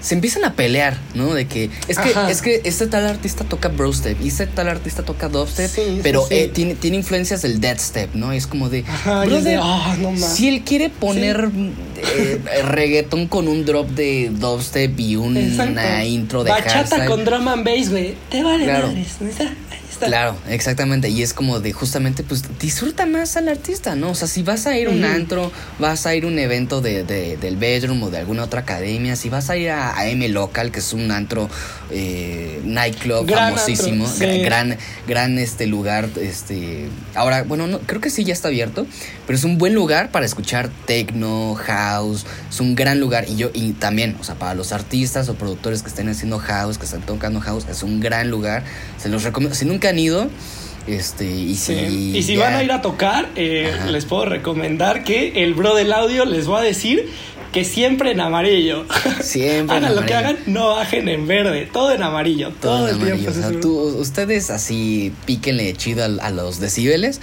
se 0.00 0.14
empiezan 0.14 0.44
a 0.44 0.52
pelear, 0.54 0.96
¿no? 1.14 1.34
De 1.34 1.46
que 1.46 1.70
es 1.88 1.98
que 1.98 2.10
Ajá. 2.10 2.30
es 2.30 2.42
que 2.42 2.60
este 2.64 2.86
tal 2.86 3.06
artista 3.06 3.44
toca 3.44 3.68
brostep 3.68 4.20
y 4.22 4.28
este 4.28 4.46
tal 4.46 4.68
artista 4.68 5.02
toca 5.02 5.28
dubstep, 5.28 5.70
Sí, 5.70 6.00
pero 6.02 6.26
sí. 6.28 6.34
eh, 6.34 6.50
tiene, 6.52 6.74
tiene 6.74 6.96
influencias 6.98 7.42
del 7.42 7.60
deadstep, 7.60 8.14
¿no? 8.14 8.32
Es 8.32 8.46
como 8.46 8.68
de, 8.68 8.84
Ajá, 8.86 9.24
es 9.24 9.30
de, 9.30 9.36
brother, 9.36 9.60
ah, 9.62 9.96
no 10.00 10.16
si 10.16 10.48
él 10.48 10.62
quiere 10.62 10.90
poner 10.90 11.50
eh, 11.96 12.40
reggaetón 12.68 13.26
con 13.26 13.48
un 13.48 13.64
drop 13.64 13.88
de 13.90 14.30
dubstep 14.32 14.98
y 15.00 15.16
una 15.16 15.40
Exacto. 15.40 15.80
intro 16.06 16.44
de 16.44 16.50
Bachata 16.50 17.06
con 17.06 17.24
drum 17.24 17.48
and 17.48 17.64
bass, 17.64 17.90
güey. 17.90 18.14
Te 18.30 18.42
vale 18.42 18.64
Claro. 18.64 18.88
madres. 18.88 19.16
Claro, 19.98 20.36
exactamente. 20.48 21.08
Y 21.08 21.22
es 21.22 21.32
como 21.32 21.60
de 21.60 21.72
justamente, 21.72 22.22
pues 22.22 22.42
disfruta 22.60 23.06
más 23.06 23.36
al 23.36 23.48
artista, 23.48 23.94
¿no? 23.94 24.10
O 24.10 24.14
sea, 24.14 24.28
si 24.28 24.42
vas 24.42 24.66
a 24.66 24.76
ir 24.76 24.88
a 24.88 24.90
un 24.90 25.04
antro, 25.04 25.50
vas 25.78 26.06
a 26.06 26.14
ir 26.14 26.24
a 26.24 26.26
un 26.26 26.38
evento 26.38 26.80
de, 26.80 27.04
de- 27.04 27.36
del 27.36 27.56
bedroom 27.56 28.02
o 28.02 28.10
de 28.10 28.18
alguna 28.18 28.44
otra 28.44 28.60
academia, 28.60 29.16
si 29.16 29.28
vas 29.28 29.48
a 29.50 29.56
ir 29.56 29.70
a, 29.70 29.96
a 29.98 30.08
M 30.08 30.28
Local, 30.28 30.70
que 30.70 30.80
es 30.80 30.92
un 30.92 31.10
antro 31.10 31.48
eh, 31.90 32.60
nightclub 32.64 33.26
Gran 33.26 33.54
famosísimo, 33.54 34.06
antro, 34.06 34.26
gra- 34.26 34.32
sí. 34.34 34.40
gran, 34.42 34.76
gran 35.06 35.38
este 35.38 35.66
lugar, 35.66 36.08
este. 36.20 36.88
Ahora, 37.14 37.42
bueno, 37.44 37.66
no, 37.66 37.78
creo 37.80 38.00
que 38.00 38.10
sí 38.10 38.24
ya 38.24 38.32
está 38.32 38.48
abierto, 38.48 38.86
pero 39.26 39.36
es 39.38 39.44
un 39.44 39.58
buen 39.58 39.74
lugar 39.74 40.10
para 40.10 40.26
escuchar 40.26 40.68
techno, 40.86 41.54
house, 41.54 42.26
es 42.50 42.60
un 42.60 42.74
gran 42.74 43.00
lugar. 43.00 43.26
Y 43.28 43.36
yo, 43.36 43.50
y 43.54 43.72
también, 43.72 44.16
o 44.20 44.24
sea, 44.24 44.34
para 44.34 44.54
los 44.54 44.72
artistas 44.72 45.28
o 45.28 45.34
productores 45.34 45.82
que 45.82 45.88
estén 45.88 46.08
haciendo 46.08 46.38
house, 46.38 46.78
que 46.78 46.84
están 46.84 47.02
tocando 47.02 47.40
house, 47.40 47.66
es 47.70 47.82
un 47.82 48.00
gran 48.00 48.30
lugar. 48.30 48.64
Se 48.98 49.08
los 49.08 49.22
recomiendo. 49.22 49.56
Si 49.56 49.64
nunca 49.64 49.85
han 49.88 49.98
ido, 49.98 50.28
este, 50.86 51.24
y 51.30 51.54
si. 51.56 51.74
Sí. 51.74 52.12
Y 52.16 52.22
si 52.22 52.36
ya- 52.36 52.44
van 52.44 52.54
a 52.54 52.62
ir 52.62 52.72
a 52.72 52.80
tocar, 52.82 53.28
eh, 53.36 53.72
les 53.90 54.04
puedo 54.04 54.24
recomendar 54.26 55.04
que 55.04 55.42
el 55.44 55.54
bro 55.54 55.74
del 55.74 55.92
audio 55.92 56.24
les 56.24 56.48
va 56.50 56.60
a 56.60 56.62
decir 56.62 57.08
que 57.52 57.64
siempre 57.64 58.10
en 58.10 58.20
amarillo. 58.20 58.84
Siempre 59.22 59.76
en 59.78 59.84
hagan 59.84 59.96
lo 59.96 60.04
que 60.04 60.12
hagan, 60.14 60.36
no 60.46 60.68
bajen 60.76 61.08
en 61.08 61.26
verde, 61.26 61.66
todo 61.72 61.90
en 61.92 62.02
amarillo, 62.02 62.50
todo, 62.60 62.78
todo 62.78 62.88
en 62.88 62.94
el 62.96 63.02
amarillo. 63.02 63.30
tiempo. 63.32 63.38
O 63.38 63.42
sea, 63.42 63.50
es- 63.50 63.60
tú- 63.60 63.98
ustedes 63.98 64.50
así 64.50 65.12
píquenle 65.24 65.72
chido 65.74 66.02
a, 66.04 66.06
a 66.26 66.30
los 66.30 66.60
decibeles 66.60 67.20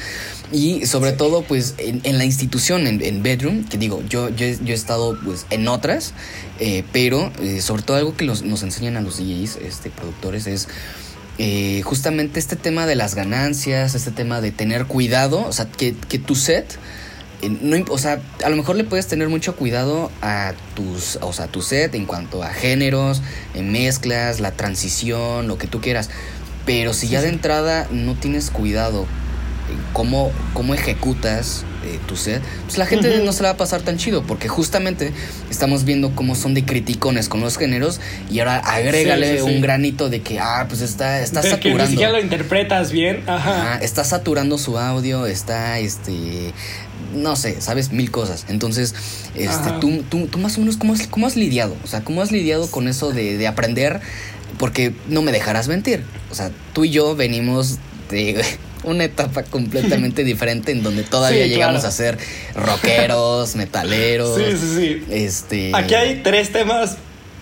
y 0.51 0.85
sobre 0.87 1.11
todo 1.11 1.43
pues 1.43 1.75
en, 1.77 2.01
en 2.03 2.17
la 2.17 2.25
institución, 2.25 2.87
en, 2.87 3.03
en 3.03 3.21
Bedroom, 3.21 3.63
que 3.65 3.77
digo, 3.77 4.01
yo, 4.09 4.29
yo, 4.29 4.45
he- 4.47 4.57
yo 4.63 4.71
he 4.73 4.75
estado 4.75 5.17
pues 5.23 5.45
en 5.51 5.67
otras, 5.67 6.13
eh, 6.59 6.83
pero 6.91 7.31
eh, 7.41 7.61
sobre 7.61 7.83
todo 7.83 7.97
algo 7.97 8.17
que 8.17 8.25
los- 8.25 8.41
nos 8.41 8.63
enseñan 8.63 8.97
a 8.97 9.01
los 9.01 9.17
DJs, 9.17 9.57
este, 9.57 9.89
productores, 9.91 10.47
es 10.47 10.67
eh, 11.37 11.81
justamente 11.83 12.39
este 12.39 12.55
tema 12.55 12.85
de 12.85 12.95
las 12.95 13.15
ganancias, 13.15 13.95
este 13.95 14.11
tema 14.11 14.41
de 14.41 14.51
tener 14.51 14.85
cuidado, 14.85 15.45
o 15.45 15.51
sea, 15.51 15.65
que, 15.65 15.95
que 15.95 16.19
tu 16.19 16.35
set... 16.35 16.77
eh, 17.41 17.49
No, 17.49 17.77
o 17.89 17.97
sea, 17.97 18.21
a 18.43 18.49
lo 18.49 18.55
mejor 18.55 18.75
le 18.75 18.83
puedes 18.83 19.07
tener 19.07 19.29
mucho 19.29 19.55
cuidado 19.55 20.11
a 20.21 20.53
tus, 20.75 21.17
o 21.21 21.33
sea, 21.33 21.45
a 21.45 21.47
tu 21.47 21.61
set 21.61 21.95
en 21.95 22.05
cuanto 22.05 22.43
a 22.43 22.49
géneros, 22.49 23.21
en 23.53 23.71
mezclas, 23.71 24.39
la 24.39 24.51
transición, 24.51 25.47
lo 25.47 25.57
que 25.57 25.67
tú 25.67 25.81
quieras. 25.81 26.09
Pero 26.65 26.93
si 26.93 27.07
ya 27.09 27.21
de 27.21 27.29
entrada 27.29 27.87
no 27.91 28.15
tienes 28.15 28.49
cuidado 28.49 29.05
cómo, 29.91 30.31
cómo 30.53 30.73
ejecutas 30.73 31.65
eh, 31.85 31.99
tu 32.07 32.15
set, 32.15 32.41
pues 32.65 32.77
la 32.77 32.85
gente 32.85 33.21
no 33.23 33.31
se 33.33 33.43
la 33.43 33.49
va 33.49 33.53
a 33.55 33.57
pasar 33.57 33.81
tan 33.81 33.97
chido, 33.97 34.23
porque 34.23 34.47
justamente 34.47 35.11
estamos 35.49 35.83
viendo 35.83 36.15
cómo 36.15 36.35
son 36.35 36.53
de 36.53 36.65
criticones 36.65 37.29
con 37.29 37.41
los 37.41 37.57
géneros 37.57 37.99
y 38.31 38.39
ahora 38.39 38.57
agrégale 38.59 39.33
Sí, 39.33 39.37
sí, 39.39 39.45
sí. 39.45 39.55
un 39.55 39.61
granito 39.61 40.09
de 40.09 40.21
que, 40.21 40.39
ah, 40.39 40.65
pues 40.67 40.81
está, 40.81 41.21
está 41.21 41.41
de 41.41 41.49
que 41.49 41.55
saturando. 41.55 41.89
siquiera 41.91 42.11
lo 42.11 42.19
interpretas 42.21 42.91
bien. 42.91 43.23
Ajá. 43.27 43.73
Ajá, 43.73 43.77
está 43.83 44.03
saturando 44.03 44.57
su 44.57 44.77
audio, 44.77 45.25
está, 45.25 45.79
este, 45.79 46.53
no 47.13 47.35
sé, 47.35 47.61
sabes, 47.61 47.91
mil 47.91 48.09
cosas. 48.11 48.45
Entonces, 48.49 48.95
este, 49.35 49.71
tú, 49.79 50.03
tú, 50.09 50.27
tú 50.27 50.37
más 50.39 50.57
o 50.57 50.59
menos, 50.61 50.77
¿cómo 50.77 50.93
has, 50.93 51.07
cómo 51.07 51.27
has 51.27 51.35
lidiado? 51.35 51.75
O 51.83 51.87
sea, 51.87 52.01
¿cómo 52.03 52.21
has 52.21 52.31
lidiado 52.31 52.69
con 52.71 52.87
eso 52.87 53.11
de, 53.11 53.37
de 53.37 53.47
aprender? 53.47 53.99
Porque 54.57 54.93
no 55.07 55.21
me 55.21 55.31
dejarás 55.31 55.67
mentir. 55.67 56.03
O 56.31 56.35
sea, 56.35 56.51
tú 56.73 56.85
y 56.85 56.89
yo 56.91 57.15
venimos 57.15 57.77
de 58.09 58.43
una 58.83 59.03
etapa 59.05 59.43
completamente 59.43 60.23
diferente 60.25 60.71
en 60.71 60.83
donde 60.83 61.03
todavía 61.03 61.43
Sí, 61.43 61.49
llegamos 61.49 61.81
claro. 61.81 61.87
a 61.89 61.91
ser 61.91 62.17
rockeros, 62.55 63.55
metaleros. 63.57 64.37
Sí, 64.37 64.57
sí, 64.57 64.75
sí. 64.75 65.03
Este. 65.09 65.71
Aquí 65.73 65.93
hay 65.93 66.21
tres 66.23 66.51
temas 66.51 66.97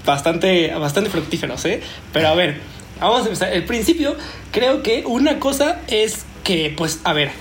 bastante, 0.05 0.73
bastante 0.75 1.09
fructíferos, 1.09 1.63
¿eh? 1.65 1.81
Pero 2.13 2.27
a 2.29 2.35
ver, 2.35 2.59
vamos 2.99 3.21
a 3.21 3.25
empezar. 3.25 3.53
El 3.53 3.65
principio, 3.65 4.15
creo 4.51 4.83
que 4.83 5.03
una 5.05 5.39
cosa 5.39 5.79
es 5.87 6.19
que, 6.43 6.73
pues, 6.75 6.99
a 7.03 7.13
ver, 7.13 7.31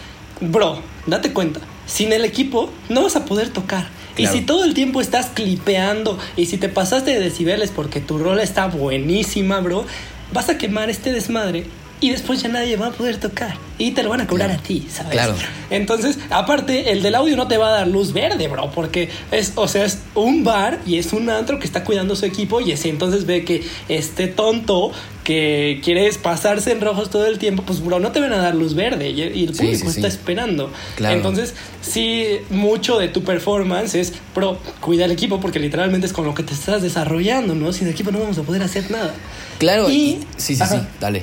bro, 0.40 0.82
date 1.06 1.32
cuenta, 1.32 1.60
sin 1.86 2.12
el 2.12 2.24
equipo 2.24 2.70
no 2.88 3.02
vas 3.02 3.16
a 3.16 3.24
poder 3.24 3.50
tocar. 3.50 3.88
Claro. 4.14 4.34
Y 4.34 4.38
si 4.38 4.44
todo 4.44 4.64
el 4.64 4.74
tiempo 4.74 5.00
estás 5.00 5.26
clipeando 5.32 6.18
y 6.36 6.46
si 6.46 6.58
te 6.58 6.68
pasaste 6.68 7.12
de 7.12 7.20
decibeles 7.20 7.70
porque 7.70 8.00
tu 8.00 8.18
rola 8.18 8.42
está 8.42 8.66
buenísima, 8.66 9.60
bro, 9.60 9.86
vas 10.32 10.48
a 10.48 10.58
quemar 10.58 10.90
este 10.90 11.12
desmadre 11.12 11.64
y 12.00 12.10
después 12.10 12.42
ya 12.42 12.48
nadie 12.48 12.76
va 12.76 12.88
a 12.88 12.90
poder 12.92 13.18
tocar 13.18 13.56
y 13.78 13.90
te 13.92 14.02
lo 14.02 14.10
van 14.10 14.20
a 14.22 14.26
cobrar 14.26 14.48
Claro. 14.48 14.62
a 14.62 14.66
ti, 14.66 14.86
¿sabes? 14.92 15.12
Claro. 15.12 15.34
Entonces, 15.70 16.18
aparte, 16.30 16.92
el 16.92 17.02
del 17.02 17.14
audio 17.14 17.36
no 17.36 17.46
te 17.48 17.56
va 17.58 17.68
a 17.68 17.72
dar 17.72 17.88
luz 17.88 18.12
verde, 18.12 18.48
bro, 18.48 18.70
porque 18.72 19.08
es, 19.30 19.52
o 19.56 19.68
sea, 19.68 19.84
es 19.84 19.98
un 20.14 20.44
bar 20.44 20.80
y 20.86 20.98
es 20.98 21.12
un 21.12 21.28
antro 21.30 21.58
que 21.58 21.66
está 21.66 21.84
cuidando 21.84 22.16
su 22.16 22.24
equipo 22.26 22.60
y 22.60 22.72
ese 22.72 22.88
entonces 22.88 23.26
ve 23.26 23.44
que 23.44 23.62
este 23.88 24.26
tonto 24.28 24.92
que 25.24 25.80
quiere 25.84 26.10
pasarse 26.14 26.72
en 26.72 26.80
rojos 26.80 27.10
todo 27.10 27.26
el 27.26 27.38
tiempo, 27.38 27.62
pues, 27.62 27.82
bro, 27.84 28.00
no 28.00 28.10
te 28.12 28.20
van 28.20 28.32
a 28.32 28.38
dar 28.38 28.54
luz 28.54 28.74
verde 28.74 29.10
y, 29.10 29.20
el 29.22 29.52
público 29.52 29.62
sí, 29.62 29.76
sí. 29.76 29.86
está 29.88 30.08
esperando. 30.08 30.70
Claro. 30.96 31.16
Entonces, 31.16 31.54
sí, 31.82 32.26
mucho 32.50 32.98
de 32.98 33.08
tu 33.08 33.22
performance 33.22 33.94
es, 33.94 34.12
bro, 34.34 34.58
cuida 34.80 35.04
el 35.04 35.10
equipo 35.12 35.40
porque 35.40 35.58
literalmente 35.58 36.06
es 36.06 36.12
con 36.12 36.24
lo 36.24 36.34
que 36.34 36.42
te 36.42 36.54
estás 36.54 36.82
desarrollando, 36.82 37.54
¿no? 37.54 37.72
Sin 37.72 37.86
el 37.86 37.92
equipo 37.92 38.10
no 38.10 38.18
vamos 38.20 38.38
a 38.38 38.42
poder 38.42 38.62
hacer 38.62 38.90
nada. 38.90 39.12
Claro, 39.58 39.88
Y- 39.90 39.92
y, 39.94 40.26
sí, 40.38 40.56
sí, 40.56 40.62
Ajá. 40.62 40.80
sí, 40.80 40.86
dale. 41.00 41.22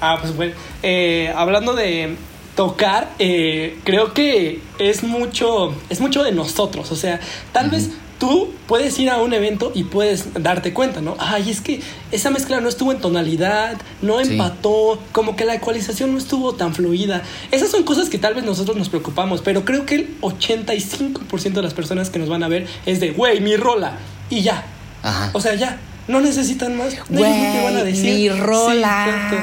Ah, 0.00 0.18
pues 0.20 0.34
bueno. 0.34 0.54
Eh, 0.82 1.32
hablando 1.36 1.74
de 1.74 2.16
tocar, 2.56 3.10
eh, 3.18 3.78
creo 3.84 4.12
que 4.14 4.60
es 4.78 5.02
mucho, 5.02 5.74
es 5.88 6.00
mucho 6.00 6.22
de 6.22 6.32
nosotros. 6.32 6.90
O 6.92 6.96
sea, 6.96 7.20
tal 7.52 7.70
vez 7.70 7.90
tú 8.18 8.52
puedes 8.66 8.98
ir 8.98 9.08
a 9.10 9.16
un 9.18 9.32
evento 9.32 9.72
y 9.74 9.84
puedes 9.84 10.34
darte 10.34 10.72
cuenta, 10.74 11.00
¿no? 11.00 11.16
Ay, 11.18 11.48
es 11.50 11.60
que 11.62 11.80
esa 12.12 12.30
mezcla 12.30 12.60
no 12.60 12.68
estuvo 12.68 12.92
en 12.92 12.98
tonalidad, 12.98 13.78
no 14.02 14.22
Sí. 14.22 14.32
empató, 14.32 14.98
como 15.12 15.36
que 15.36 15.44
la 15.46 15.54
ecualización 15.54 16.12
no 16.12 16.18
estuvo 16.18 16.54
tan 16.54 16.74
fluida. 16.74 17.22
Esas 17.50 17.70
son 17.70 17.82
cosas 17.82 18.08
que 18.10 18.18
tal 18.18 18.34
vez 18.34 18.44
nosotros 18.44 18.76
nos 18.76 18.88
preocupamos, 18.90 19.40
pero 19.42 19.64
creo 19.64 19.86
que 19.86 19.94
el 19.94 20.16
85% 20.20 21.60
de 21.60 21.62
las 21.62 21.74
personas 21.74 22.10
que 22.10 22.18
nos 22.18 22.28
van 22.28 22.42
a 22.42 22.48
ver 22.48 22.66
es 22.86 23.00
de, 23.00 23.10
güey, 23.12 23.40
mi 23.40 23.56
rola. 23.56 23.98
Y 24.28 24.42
ya. 24.42 24.64
Ajá. 25.02 25.30
O 25.32 25.40
sea, 25.40 25.54
ya. 25.54 25.78
No 26.08 26.20
necesitan 26.20 26.76
más. 26.76 26.94
No 27.08 27.20
van 27.20 27.76
a 27.76 27.84
decir. 27.84 28.04
mi 28.04 28.20
Sí, 28.20 28.28
rola. 28.28 29.06
exacto. 29.08 29.36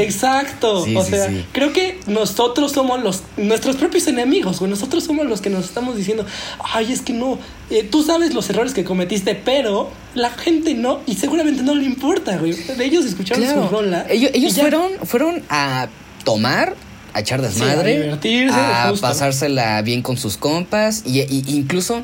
Exacto. 0.00 0.84
Sí, 0.84 0.94
o 0.96 1.04
sí, 1.04 1.10
sea, 1.10 1.28
sí. 1.28 1.44
creo 1.52 1.72
que 1.72 1.98
nosotros 2.06 2.72
somos 2.72 3.02
los 3.02 3.22
nuestros 3.36 3.76
propios 3.76 4.06
enemigos, 4.06 4.58
güey. 4.60 4.70
Nosotros 4.70 5.04
somos 5.04 5.26
los 5.26 5.40
que 5.40 5.50
nos 5.50 5.64
estamos 5.64 5.96
diciendo, 5.96 6.24
ay, 6.72 6.92
es 6.92 7.00
que 7.02 7.12
no, 7.12 7.38
eh, 7.70 7.82
tú 7.82 8.02
sabes 8.02 8.34
los 8.34 8.48
errores 8.50 8.74
que 8.74 8.84
cometiste, 8.84 9.34
pero 9.34 9.90
la 10.14 10.30
gente 10.30 10.74
no, 10.74 11.00
y 11.06 11.14
seguramente 11.16 11.62
no 11.62 11.74
le 11.74 11.84
importa, 11.84 12.36
güey. 12.36 12.54
Ellos 12.80 13.04
escucharon 13.06 13.42
Claro. 13.44 13.64
su 13.64 13.68
rola. 13.68 14.06
Ellos, 14.08 14.30
ellos 14.34 14.54
fueron, 14.54 14.90
fueron 15.04 15.42
a 15.48 15.88
tomar, 16.24 16.76
a 17.14 17.20
echar 17.20 17.40
desmadre, 17.42 17.92
Sí, 17.94 17.98
a 17.98 18.02
divertirse, 18.02 18.54
a 18.58 18.86
justo. 18.90 19.06
pasársela 19.06 19.80
bien 19.82 20.02
con 20.02 20.16
sus 20.16 20.36
compas. 20.36 21.02
Y, 21.06 21.20
y- 21.20 21.44
incluso 21.48 22.02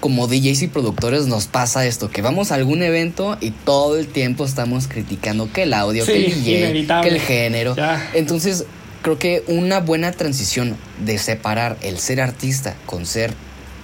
como 0.00 0.26
DJs 0.28 0.62
y 0.62 0.66
productores 0.68 1.26
nos 1.26 1.46
pasa 1.46 1.86
esto, 1.86 2.10
que 2.10 2.22
vamos 2.22 2.52
a 2.52 2.56
algún 2.56 2.82
evento 2.82 3.36
y 3.40 3.50
todo 3.50 3.98
el 3.98 4.06
tiempo 4.08 4.44
estamos 4.44 4.88
criticando 4.88 5.52
que 5.52 5.64
el 5.64 5.74
audio, 5.74 6.04
Sí, 6.04 6.12
que 6.12 6.26
el 6.26 6.34
DJ, 6.44 6.58
inevitable. 6.60 7.08
que 7.10 7.14
el 7.16 7.20
género. 7.20 7.76
Ya. 7.76 8.10
Entonces, 8.14 8.64
creo 9.02 9.18
que 9.18 9.44
una 9.48 9.80
buena 9.80 10.12
transición 10.12 10.76
de 11.04 11.18
separar 11.18 11.76
el 11.82 11.98
ser 11.98 12.20
artista 12.20 12.74
con 12.86 13.06
ser 13.06 13.32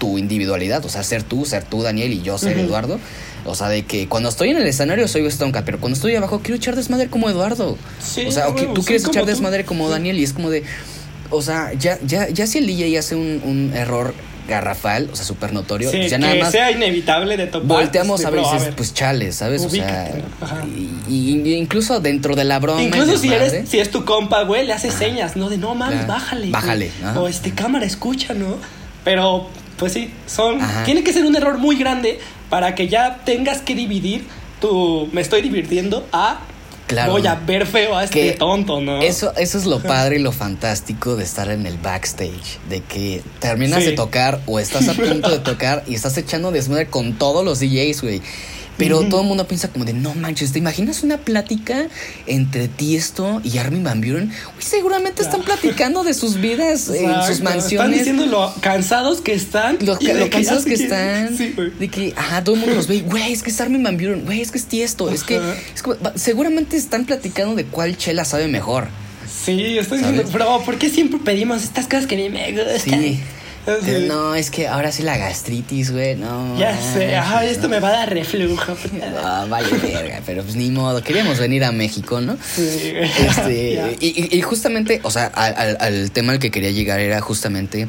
tu 0.03 0.19
individualidad, 0.19 0.85
o 0.85 0.89
sea, 0.89 1.05
ser 1.05 1.23
tú, 1.23 1.45
ser 1.45 1.63
tú, 1.63 1.81
Daniel, 1.83 2.13
y 2.13 2.23
yo 2.23 2.37
ser. 2.39 2.59
Eduardo. 2.59 2.99
O 3.45 3.55
sea, 3.55 3.69
de 3.69 3.85
que 3.85 4.09
cuando 4.09 4.29
estoy 4.31 4.51
en 4.51 4.57
el 4.57 4.67
escenario 4.67 5.07
soy 5.07 5.31
Stonka, 5.31 5.65
pero 5.65 5.79
cuando 5.79 5.95
estoy 5.95 6.17
abajo 6.17 6.41
quiero 6.41 6.57
echar 6.57 6.75
desmadre 6.75 7.07
como 7.07 7.31
Eduardo. 7.31 7.79
Sí, 8.05 8.25
o 8.27 8.33
sea, 8.33 8.49
o 8.49 8.55
que 8.57 8.63
huevo, 8.63 8.75
tú 8.75 8.83
quieres 8.83 9.05
echar 9.05 9.23
tú. 9.23 9.29
desmadre 9.29 9.65
como. 9.65 9.89
Daniel 9.89 10.19
y 10.19 10.25
es 10.25 10.33
como 10.33 10.51
de. 10.51 10.65
O 11.31 11.41
sea, 11.41 11.73
ya, 11.75 12.01
ya, 12.05 12.29
ya 12.31 12.49
si 12.49 12.59
el 12.59 12.67
DJ 12.67 12.99
hace 12.99 13.15
un, 13.15 13.41
un 13.45 13.73
error 13.77 14.13
garrafal, 14.49 15.09
o 15.13 15.15
sea, 15.15 15.25
súper 15.25 15.53
notorio, 15.53 15.89
Sí, 15.93 15.99
pues 15.99 16.11
ya 16.11 16.17
que 16.19 16.23
nada 16.25 16.35
más 16.35 16.51
sea 16.51 16.73
inevitable 16.73 17.37
de 17.37 17.47
topar. 17.47 17.69
volteamos 17.69 18.21
este, 18.21 18.27
a 18.27 18.31
ver 18.31 18.41
y 18.41 18.43
bro, 18.43 18.53
dices, 18.59 18.75
pues 18.77 18.93
chale, 18.93 19.31
¿sabes? 19.31 19.65
O 19.65 19.71
sea, 19.71 20.11
y, 21.09 21.13
y- 21.45 21.55
incluso 21.55 22.01
dentro 22.01 22.35
de 22.35 22.43
la 22.43 22.59
broma. 22.59 22.83
Incluso 22.83 23.17
si 23.19 23.33
eres, 23.33 23.69
si 23.69 23.79
es 23.79 23.91
tu 23.93 24.05
compa, 24.05 24.43
güey, 24.43 24.67
le 24.67 24.73
haces 24.73 24.95
señas, 24.95 25.37
¿no? 25.37 25.49
De 25.49 25.59
no 25.59 25.75
mames, 25.77 26.01
Claro. 26.05 26.13
bájale. 26.13 26.41
güey". 26.43 26.53
Bájale, 26.53 26.91
ajá. 27.05 27.21
O 27.21 27.29
este 27.29 27.53
cámara 27.53 27.87
escucha, 27.87 28.35
¿no? 28.35 28.57
Pero, 29.05 29.49
pues 29.83 29.95
sí, 29.95 30.13
son. 30.29 30.61
Ajá. 30.63 30.85
Tiene 30.85 31.03
que 31.03 31.13
ser 31.13 31.25
un 31.25 31.35
error 31.35 31.59
muy 31.59 31.75
grande 31.75 32.21
para 32.49 32.77
que 32.77 32.87
ya 32.87 33.19
tengas 33.25 33.61
que 33.63 33.75
dividir 33.75 34.25
tu 34.61 35.09
me 35.11 35.21
estoy 35.21 35.43
divirtiendo 35.43 36.07
a 36.13 36.39
Claro. 36.87 37.11
voy 37.13 37.27
a 37.27 37.35
ver 37.35 37.67
feo 37.67 37.97
a 37.97 38.05
este 38.05 38.21
Que 38.21 38.33
tonto, 38.33 38.81
¿no? 38.81 39.03
Eso, 39.03 39.33
eso 39.37 39.59
es 39.59 39.65
lo 39.67 39.83
padre 39.83 40.17
y 40.17 40.23
lo 40.23 40.31
fantástico 40.31 41.17
de 41.17 41.25
estar 41.25 41.51
en 41.51 41.67
el 41.67 41.79
backstage. 41.79 42.61
De 42.69 42.81
que 42.81 43.23
terminas 43.41 43.81
Sí. 43.83 43.91
de 43.91 43.93
tocar 43.97 44.41
o 44.47 44.61
estás 44.61 44.89
a 44.89 44.95
punto 44.95 45.31
de 45.31 45.39
tocar 45.51 45.83
y 45.89 45.97
estás 45.97 46.17
echando 46.17 46.53
desmadre 46.53 46.87
con 46.87 47.15
todos 47.15 47.45
los 47.45 47.59
DJs, 47.59 48.03
güey. 48.03 48.23
Pero 48.79 49.03
todo 49.09 49.21
el 49.21 49.27
mundo 49.29 49.47
piensa 49.47 49.69
como 49.69 49.85
de, 49.85 49.93
no 49.93 50.15
manches, 50.15 50.53
¿te 50.53 50.59
imaginas 50.59 51.03
una 51.03 51.19
plática 51.19 51.87
entre 52.27 52.69
Tiesto 52.69 53.41
y 53.45 53.59
Armin 53.59 53.85
Van 53.85 54.01
Buren? 54.01 54.31
Uy, 54.31 54.63
seguramente 54.63 55.23
están 55.23 55.43
platicando 55.43 56.03
de 56.03 56.15
sus 56.15 56.41
vidas 56.41 56.89
en 56.89 57.13
sus 57.23 57.37
Están 57.39 57.45
mansiones. 57.45 57.99
diciendo 57.99 58.27
lo 58.27 58.53
cansados 58.61 59.21
que 59.21 59.35
están. 59.35 59.79
Lo, 59.83 59.97
y 60.01 60.07
de 60.07 60.15
lo 60.15 60.31
cansados 60.31 60.65
que 60.65 60.75
están. 60.75 61.37
Sí, 61.37 61.55
de 61.79 61.89
que, 61.89 62.13
ajá, 62.17 62.43
todo 62.43 62.55
el 62.57 62.61
mundo 62.63 62.75
los 62.77 62.89
ve. 62.89 63.03
Güey, 63.03 63.33
es 63.33 63.43
que 63.43 63.51
es 63.51 63.61
Armin 63.61 63.83
Van 63.83 63.97
Buren. 63.97 64.25
Güey, 64.25 64.41
es 64.41 64.51
que 64.51 64.59
es 64.59 64.65
Tiesto. 64.65 65.11
Es 65.11 65.23
que, 65.23 65.41
es 65.75 65.83
como- 65.83 65.97
va- 66.05 66.15
seguramente 66.17 66.77
están 66.77 67.05
platicando 67.05 67.55
de 67.55 67.65
cuál 67.67 67.97
chela 67.97 68.25
sabe 68.25 68.49
mejor. 68.49 68.89
Sí, 69.45 69.79
estoy 69.79 69.99
diciendo, 69.99 70.25
bro, 70.33 70.63
¿por 70.65 70.79
qué 70.79 70.89
siempre 70.91 71.19
pedimos 71.19 71.63
estas 71.63 71.87
cosas 71.87 72.07
que 72.07 72.17
mí 72.17 72.31
me 72.31 72.51
gustan? 72.53 73.01
Sí. 73.01 73.21
No, 74.09 74.35
es 74.35 74.51
que 74.51 74.67
ahora 74.67 74.91
sí 74.91 75.03
la 75.03 75.17
gastritis, 75.17 75.93
güey. 75.93 76.17
No. 76.17 76.59
Ya 76.59 76.77
sé, 76.77 77.15
ajá, 77.17 77.45
esto 77.45 77.63
no. 77.65 77.69
me 77.71 77.81
va 77.81 77.89
a 77.89 77.93
dar 77.93 78.11
reflujo. 78.13 78.77
Ah, 79.25 79.47
vaya 79.49 79.69
verga, 79.81 80.21
pero 80.27 80.43
pues 80.43 80.57
ni 80.57 80.71
modo. 80.71 81.03
Queríamos 81.03 81.39
venir 81.39 81.65
a 81.65 81.71
México, 81.73 82.21
¿no? 82.21 82.37
Sí, 82.55 82.93
Este, 82.97 83.97
y, 84.01 84.41
justamente, 84.43 85.01
o 85.05 85.11
sea, 85.11 85.27
al, 85.27 85.55
al- 85.57 85.77
al 85.81 86.11
tema 86.11 86.33
al 86.33 86.39
que 86.39 86.51
quería 86.51 86.71
llegar 86.71 86.99
era 87.01 87.21
justamente, 87.21 87.87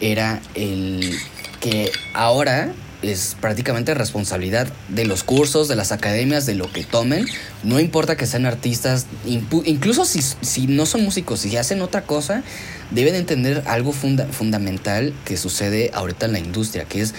era 0.00 0.40
el 0.54 1.16
que 1.60 1.90
ahora 2.12 2.72
es 3.08 3.36
prácticamente 3.40 3.94
responsabilidad 3.94 4.68
de 4.88 5.04
los 5.04 5.22
cursos, 5.24 5.68
de 5.68 5.76
las 5.76 5.92
academias, 5.92 6.46
de 6.46 6.54
lo 6.54 6.70
que 6.72 6.84
tomen. 6.84 7.26
No 7.62 7.80
importa 7.80 8.16
que 8.16 8.26
sean 8.26 8.46
artistas, 8.46 9.06
incluso 9.26 10.04
si, 10.04 10.20
si 10.22 10.66
no 10.66 10.86
son 10.86 11.02
músicos, 11.04 11.40
si 11.40 11.56
hacen 11.56 11.80
otra 11.82 12.02
cosa, 12.02 12.42
deben 12.90 13.14
entender 13.14 13.62
algo 13.66 13.92
funda- 13.92 14.26
fundamental 14.26 15.12
que 15.24 15.36
sucede 15.36 15.90
ahorita 15.94 16.26
en 16.26 16.32
la 16.32 16.38
industria, 16.38 16.84
que 16.84 17.00
es, 17.02 17.14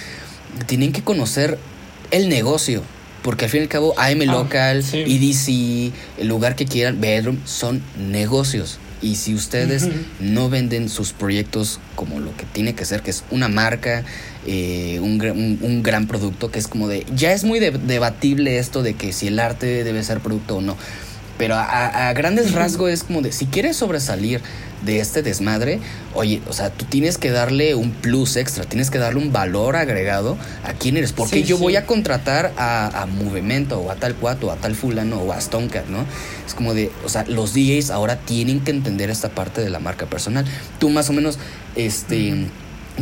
tienen 0.65 0.91
que 0.91 1.03
conocer 1.03 1.57
el 2.11 2.29
negocio. 2.29 2.83
Porque 3.23 3.45
al 3.45 3.51
fin 3.51 3.61
y 3.61 3.63
al 3.63 3.69
cabo, 3.69 3.93
AM 3.99 4.21
Ah, 4.21 4.25
Local, 4.25 4.83
sí. 4.83 4.99
EDC, 5.05 5.93
el 6.21 6.27
lugar 6.27 6.55
que 6.55 6.65
quieran, 6.65 7.01
Bedroom, 7.01 7.39
son 7.45 7.81
negocios. 7.97 8.79
Y 9.01 9.15
si 9.15 9.35
ustedes 9.35 9.89
no 10.19 10.49
venden 10.49 10.89
sus 10.89 11.13
proyectos 11.13 11.79
como 11.95 12.19
lo 12.19 12.35
que 12.35 12.45
tiene 12.45 12.73
que 12.73 12.83
ser, 12.83 13.01
que 13.03 13.11
es 13.11 13.23
una 13.29 13.47
marca, 13.47 14.03
eh, 14.47 14.99
un, 15.01 15.21
un- 15.21 15.59
un 15.61 15.83
gran 15.83 16.07
producto, 16.07 16.49
que 16.49 16.57
es 16.59 16.67
como 16.67 16.87
de... 16.87 17.05
Ya 17.15 17.31
es 17.31 17.43
muy 17.43 17.59
de- 17.59 17.71
debatible 17.71 18.57
esto 18.57 18.81
de 18.81 18.95
que 18.95 19.13
si 19.13 19.27
el 19.27 19.39
arte 19.39 19.83
debe 19.83 20.03
ser 20.03 20.19
producto 20.19 20.57
o 20.57 20.61
no. 20.61 20.75
Pero 21.37 21.53
a, 21.55 21.61
a- 21.63 22.09
a 22.09 22.13
grandes 22.13 22.53
rasgos 22.53 22.89
es 22.89 23.03
como 23.03 23.21
de, 23.21 23.31
si 23.31 23.45
quieres 23.45 23.77
sobresalir 23.77 24.41
de 24.85 24.99
este 24.99 25.23
desmadre, 25.23 25.79
oye, 26.13 26.41
o 26.47 26.53
sea, 26.53 26.69
tú 26.69 26.85
tienes 26.85 27.17
que 27.17 27.31
darle 27.31 27.75
un 27.75 27.91
plus 27.91 28.35
extra, 28.35 28.63
tienes 28.65 28.89
que 28.91 28.97
darle 28.99 29.19
un 29.19 29.31
valor 29.33 29.75
agregado 29.75 30.37
a 30.63 30.73
quién 30.73 30.97
eres. 30.97 31.13
Porque 31.13 31.37
Sí, 31.37 31.43
yo 31.43 31.57
sí. 31.57 31.61
voy 31.63 31.75
a 31.75 31.85
contratar 31.85 32.53
a, 32.57 33.01
a 33.01 33.05
Movimento 33.07 33.79
o 33.79 33.91
a 33.91 33.95
tal 33.95 34.15
cuato 34.15 34.47
o 34.47 34.51
a 34.51 34.55
tal 34.57 34.75
fulano 34.75 35.17
o 35.21 35.31
a 35.33 35.41
Stonker, 35.41 35.89
¿no? 35.89 36.05
Es 36.45 36.53
como 36.53 36.73
de, 36.73 36.91
o 37.03 37.09
sea, 37.09 37.25
los 37.27 37.53
DJs 37.53 37.89
ahora 37.89 38.17
tienen 38.19 38.59
que 38.61 38.71
entender 38.71 39.09
esta 39.09 39.29
parte 39.29 39.61
de 39.61 39.69
la 39.69 39.79
marca 39.79 40.05
personal. 40.05 40.45
Tú 40.79 40.89
más 40.89 41.09
o 41.09 41.13
menos, 41.13 41.39
este... 41.75 42.47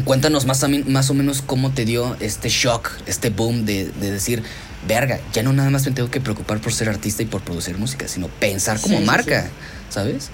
Cuéntanos 0.03 0.45
más, 0.45 0.61
más 0.87 1.09
o 1.09 1.13
menos 1.13 1.41
cómo 1.41 1.71
te 1.71 1.85
dio 1.85 2.17
este 2.19 2.49
shock, 2.49 2.91
este 3.05 3.29
boom 3.29 3.63
de, 3.65 3.85
de 4.01 4.11
decir, 4.11 4.43
verga, 4.85 5.19
ya 5.31 5.41
no 5.41 5.53
nada 5.53 5.69
más 5.69 5.85
me 5.85 5.93
tengo 5.93 6.11
que 6.11 6.19
preocupar 6.19 6.59
por 6.59 6.73
ser 6.73 6.89
artista 6.89 7.23
y 7.23 7.27
por 7.27 7.41
producir 7.43 7.77
música, 7.77 8.05
sino 8.09 8.27
pensar 8.27 8.77
como 8.81 8.97
Sí, 8.97 9.03
marca. 9.05 9.47
¿sabes? 9.89 10.31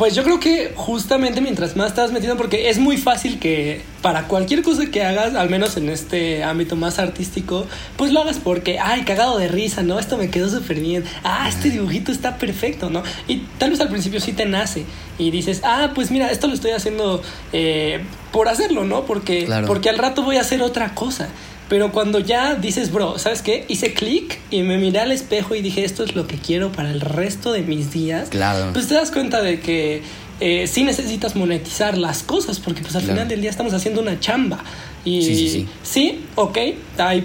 Pues 0.00 0.14
yo 0.14 0.24
creo 0.24 0.40
que 0.40 0.72
justamente 0.76 1.42
mientras 1.42 1.76
más 1.76 1.88
estás 1.88 2.10
metiendo, 2.10 2.38
porque 2.38 2.70
es 2.70 2.78
muy 2.78 2.96
fácil 2.96 3.38
que 3.38 3.82
para 4.00 4.28
cualquier 4.28 4.62
cosa 4.62 4.86
que 4.86 5.04
hagas, 5.04 5.34
al 5.34 5.50
menos 5.50 5.76
en 5.76 5.90
este 5.90 6.42
ámbito 6.42 6.74
más 6.74 6.98
artístico, 6.98 7.66
pues 7.98 8.10
lo 8.10 8.22
hagas 8.22 8.38
porque, 8.42 8.78
ay, 8.78 9.02
cagado 9.02 9.36
de 9.36 9.48
risa, 9.48 9.82
¿no? 9.82 9.98
Esto 9.98 10.16
me 10.16 10.30
quedó 10.30 10.48
súper 10.48 10.80
bien. 10.80 11.04
Ah, 11.22 11.50
este 11.50 11.68
dibujito 11.68 12.12
está 12.12 12.38
perfecto, 12.38 12.88
¿no? 12.88 13.02
Y 13.28 13.42
tal 13.58 13.72
vez 13.72 13.80
al 13.82 13.90
principio 13.90 14.20
sí 14.20 14.32
te 14.32 14.46
nace 14.46 14.86
y 15.18 15.30
dices, 15.30 15.60
ah, 15.64 15.90
pues 15.94 16.10
mira, 16.10 16.30
esto 16.30 16.46
lo 16.46 16.54
estoy 16.54 16.70
haciendo 16.70 17.20
eh, 17.52 18.00
por 18.32 18.48
hacerlo, 18.48 18.86
¿no? 18.86 19.04
Porque, 19.04 19.44
Claro. 19.44 19.66
porque 19.66 19.90
al 19.90 19.98
rato 19.98 20.22
voy 20.22 20.38
a 20.38 20.40
hacer 20.40 20.62
otra 20.62 20.94
cosa. 20.94 21.28
Pero 21.70 21.92
cuando 21.92 22.18
ya 22.18 22.56
dices, 22.56 22.92
bro, 22.92 23.16
¿sabes 23.18 23.40
qué? 23.42 23.64
Hice 23.68 23.94
clic 23.94 24.38
y 24.50 24.62
me 24.62 24.76
miré 24.76 24.98
al 24.98 25.12
espejo 25.12 25.54
y 25.54 25.62
dije, 25.62 25.84
esto 25.84 26.04
es 26.04 26.14
lo 26.16 26.26
que 26.26 26.36
quiero 26.36 26.70
para 26.72 26.90
el 26.90 27.00
resto 27.00 27.52
de 27.52 27.62
mis 27.62 27.92
días 27.92 28.28
Claro. 28.28 28.72
pues 28.74 28.88
te 28.88 28.94
das 28.94 29.10
cuenta 29.12 29.40
de 29.40 29.60
que 29.60 30.02
eh, 30.40 30.66
sí 30.66 30.82
necesitas 30.84 31.36
monetizar 31.36 31.96
las 31.96 32.22
cosas, 32.24 32.58
porque 32.58 32.80
pues 32.82 32.96
al 32.96 33.02
Claro. 33.02 33.14
final 33.14 33.28
del 33.28 33.40
día 33.42 33.50
estamos 33.50 33.72
haciendo 33.72 34.00
una 34.00 34.18
chamba. 34.18 34.64
Y 35.04 35.22
Sí, 35.22 35.34
sí, 35.36 35.48
sí. 35.48 35.68
sí, 35.82 36.20
ok, 36.34 36.58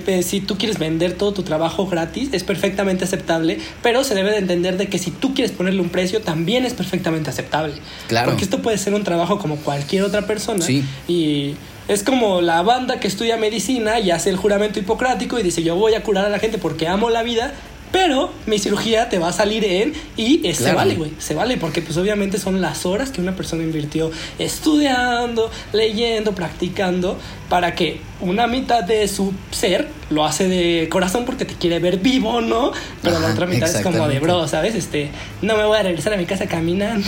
pues, 0.05 0.25
si 0.27 0.41
tú 0.41 0.57
quieres 0.57 0.77
vender 0.79 1.13
todo 1.13 1.33
tu 1.33 1.41
trabajo 1.43 1.87
gratis, 1.87 2.29
es 2.31 2.43
perfectamente 2.43 3.03
aceptable, 3.05 3.57
pero 3.81 4.03
se 4.03 4.15
debe 4.15 4.31
de 4.31 4.37
entender 4.37 4.77
de 4.77 4.87
que 4.89 4.97
si 4.99 5.11
tú 5.11 5.33
quieres 5.33 5.51
ponerle 5.53 5.81
un 5.81 5.89
precio, 5.89 6.21
también 6.21 6.65
es 6.65 6.73
perfectamente 6.73 7.29
aceptable. 7.31 7.73
Claro. 8.07 8.29
Porque 8.29 8.43
esto 8.43 8.61
puede 8.61 8.77
ser 8.77 8.93
un 8.93 9.03
trabajo 9.03 9.39
como 9.39 9.55
cualquier 9.57 10.03
otra 10.03 10.27
persona. 10.27 10.63
Sí. 10.65 10.83
Y 11.07 11.55
es 11.87 12.03
como 12.03 12.41
la 12.41 12.61
banda 12.63 12.99
que 12.99 13.07
estudia 13.07 13.37
medicina 13.37 13.99
y 13.99 14.11
hace 14.11 14.29
el 14.29 14.37
juramento 14.37 14.79
hipocrático 14.79 15.39
y 15.39 15.43
dice 15.43 15.63
yo 15.63 15.75
voy 15.75 15.93
a 15.93 16.03
curar 16.03 16.25
a 16.25 16.29
la 16.29 16.39
gente 16.39 16.57
porque 16.57 16.87
amo 16.87 17.09
la 17.09 17.23
vida, 17.23 17.53
pero 17.91 18.31
mi 18.45 18.59
cirugía 18.59 19.07
te 19.07 19.19
va 19.19 19.29
a 19.29 19.31
salir 19.31 19.63
en 19.63 19.93
y 20.17 20.45
eh, 20.47 20.53
se 20.53 20.73
vale, 20.73 20.95
güey, 20.95 21.11
se 21.19 21.35
vale 21.35 21.57
porque 21.57 21.81
pues 21.81 21.95
obviamente 21.97 22.39
son 22.39 22.59
las 22.59 22.85
horas 22.85 23.11
que 23.11 23.21
una 23.21 23.35
persona 23.35 23.63
invirtió 23.63 24.11
estudiando, 24.39 25.51
leyendo, 25.71 26.33
practicando 26.33 27.17
para 27.49 27.75
que 27.75 28.01
una 28.19 28.47
mitad 28.47 28.83
de 28.83 29.07
su 29.07 29.33
ser 29.51 29.87
lo 30.09 30.25
hace 30.25 30.47
de 30.47 30.89
corazón 30.89 31.23
porque 31.25 31.45
te 31.45 31.53
quiere 31.53 31.79
ver 31.79 31.99
vivo, 31.99 32.41
¿no? 32.41 32.71
Pero 33.01 33.19
la 33.19 33.27
otra 33.27 33.45
mitad 33.45 33.69
es 33.69 33.81
como 33.81 34.07
de 34.07 34.19
bro, 34.19 34.47
¿sabes? 34.47 34.75
Este, 34.75 35.11
no 35.41 35.55
me 35.55 35.65
voy 35.65 35.77
a 35.77 35.83
regresar 35.83 36.13
a 36.13 36.17
mi 36.17 36.25
casa 36.25 36.47
caminando. 36.47 37.07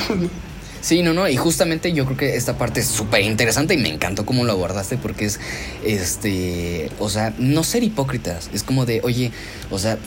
Sí, 0.81 1.01
no, 1.01 1.13
no, 1.13 1.27
y 1.27 1.35
justamente 1.37 1.91
yo 1.93 2.05
creo 2.05 2.17
que 2.17 2.35
esta 2.35 2.57
parte 2.57 2.79
es 2.81 2.87
súper 2.87 3.21
interesante 3.21 3.73
y 3.73 3.77
me 3.77 3.89
encantó 3.89 4.25
cómo 4.25 4.43
lo 4.45 4.51
abordaste 4.53 4.97
porque 4.97 5.25
es, 5.25 5.39
este, 6.01 6.89
o 6.99 7.09
sea, 7.09 7.33
no 7.37 7.63
ser 7.63 7.83
hipócritas, 7.83 8.49
es 8.53 8.63
como 8.63 8.85
de, 8.85 9.01
oye, 9.03 9.31
o 9.71 9.79
sea, 9.79 9.97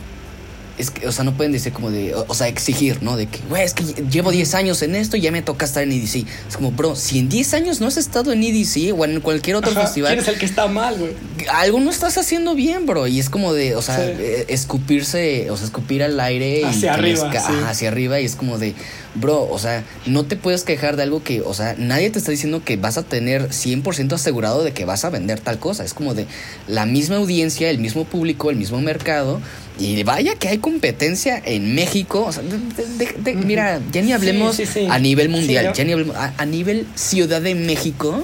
es 0.78 0.90
que, 0.90 1.06
o 1.06 1.12
sea, 1.12 1.24
no 1.24 1.34
pueden 1.36 1.52
decir 1.52 1.74
como 1.74 1.90
de, 1.90 2.14
o, 2.14 2.24
o 2.26 2.32
sea, 2.34 2.48
exigir, 2.48 3.02
¿no? 3.02 3.18
De 3.18 3.26
que, 3.26 3.38
güey, 3.50 3.64
es 3.64 3.74
que 3.74 3.84
llevo 4.10 4.30
10 4.30 4.54
años 4.54 4.80
en 4.80 4.94
esto 4.94 5.18
y 5.18 5.20
ya 5.20 5.30
me 5.30 5.42
toca 5.42 5.66
estar 5.66 5.82
en 5.82 5.92
EDC. 5.92 6.24
Es 6.48 6.56
como, 6.56 6.70
bro, 6.70 6.96
si 6.96 7.18
en 7.18 7.28
10 7.28 7.52
años 7.52 7.82
no 7.82 7.88
has 7.88 7.98
estado 7.98 8.32
en 8.32 8.42
EDC 8.42 8.94
o 8.98 9.04
en 9.04 9.20
cualquier 9.20 9.56
otro 9.56 9.72
Ajá, 9.72 9.82
festival, 9.82 10.12
¿Quién 10.12 10.22
es 10.22 10.28
el 10.28 10.38
que 10.38 10.46
está 10.46 10.68
mal, 10.68 10.96
güey? 10.96 11.12
algo 11.52 11.80
no 11.80 11.90
estás 11.90 12.16
haciendo 12.16 12.54
bien, 12.54 12.86
bro. 12.86 13.06
Y 13.06 13.20
es 13.20 13.28
como 13.28 13.52
de, 13.52 13.76
o 13.76 13.82
sea, 13.82 13.96
Sí. 13.98 14.12
eh, 14.20 14.46
escupirse, 14.48 15.50
o 15.50 15.56
sea, 15.58 15.66
escupir 15.66 16.02
al 16.02 16.18
aire 16.18 16.60
y 16.60 16.64
Hacia 16.64 16.96
les 16.96 17.20
arriba, 17.20 17.30
ca- 17.30 17.40
sí. 17.46 17.52
ajá, 17.58 17.70
hacia 17.70 17.88
arriba. 17.88 18.18
Y 18.20 18.24
es 18.24 18.36
como 18.36 18.56
de, 18.56 18.74
bro, 19.14 19.48
o 19.50 19.58
sea, 19.58 19.84
no 20.06 20.24
te 20.24 20.36
puedes 20.36 20.62
quejar 20.62 20.96
de 20.96 21.02
algo 21.02 21.22
que, 21.24 21.40
o 21.40 21.52
sea, 21.54 21.74
nadie 21.78 22.10
te 22.10 22.18
está 22.18 22.30
diciendo 22.30 22.62
que 22.64 22.76
vas 22.76 22.96
a 22.96 23.02
tener 23.02 23.48
100% 23.50 24.12
asegurado 24.12 24.62
de 24.62 24.72
que 24.72 24.84
vas 24.84 25.04
a 25.04 25.10
vender 25.10 25.40
tal 25.40 25.58
cosa. 25.58 25.84
Es 25.84 25.94
como 25.94 26.14
de 26.14 26.26
la 26.68 26.86
misma 26.86 27.16
audiencia, 27.16 27.70
el 27.70 27.78
mismo 27.78 28.04
público, 28.04 28.50
el 28.50 28.56
mismo 28.56 28.80
mercado. 28.80 29.40
Y 29.78 30.02
vaya 30.02 30.34
que 30.36 30.48
hay 30.48 30.58
competencia 30.58 31.40
en 31.44 31.74
México. 31.74 32.24
O 32.26 32.32
sea, 32.32 32.42
de- 32.42 32.86
de- 33.04 33.12
de- 33.18 33.34
mira, 33.34 33.80
ya 33.92 34.02
ni 34.02 34.12
hablemos 34.12 34.56
sí, 34.56 34.66
sí. 34.66 34.86
a 34.90 34.98
nivel 34.98 35.28
mundial, 35.28 35.72
ya 35.74 35.84
ni 35.84 35.92
hablemos 35.92 36.14
a, 36.16 36.34
a 36.36 36.46
nivel 36.46 36.86
Ciudad 36.94 37.40
de 37.40 37.54
México, 37.54 38.22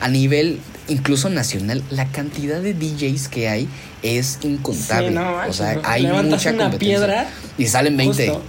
a 0.00 0.08
nivel 0.08 0.60
incluso 0.88 1.28
nacional, 1.30 1.82
la 1.90 2.06
cantidad 2.06 2.60
de 2.60 2.74
DJs 2.74 3.28
que 3.28 3.48
hay 3.48 3.68
es 4.02 4.38
incontable. 4.42 5.10
No 5.10 5.36
o 5.48 5.52
sea, 5.52 5.80
hay 5.84 6.02
mucha 6.06 6.16
una 6.22 6.30
competencia. 6.30 6.78
piedra, 6.78 7.28
y 7.58 7.66
salen 7.66 7.96
20. 7.96 8.28
Justo. 8.28 8.42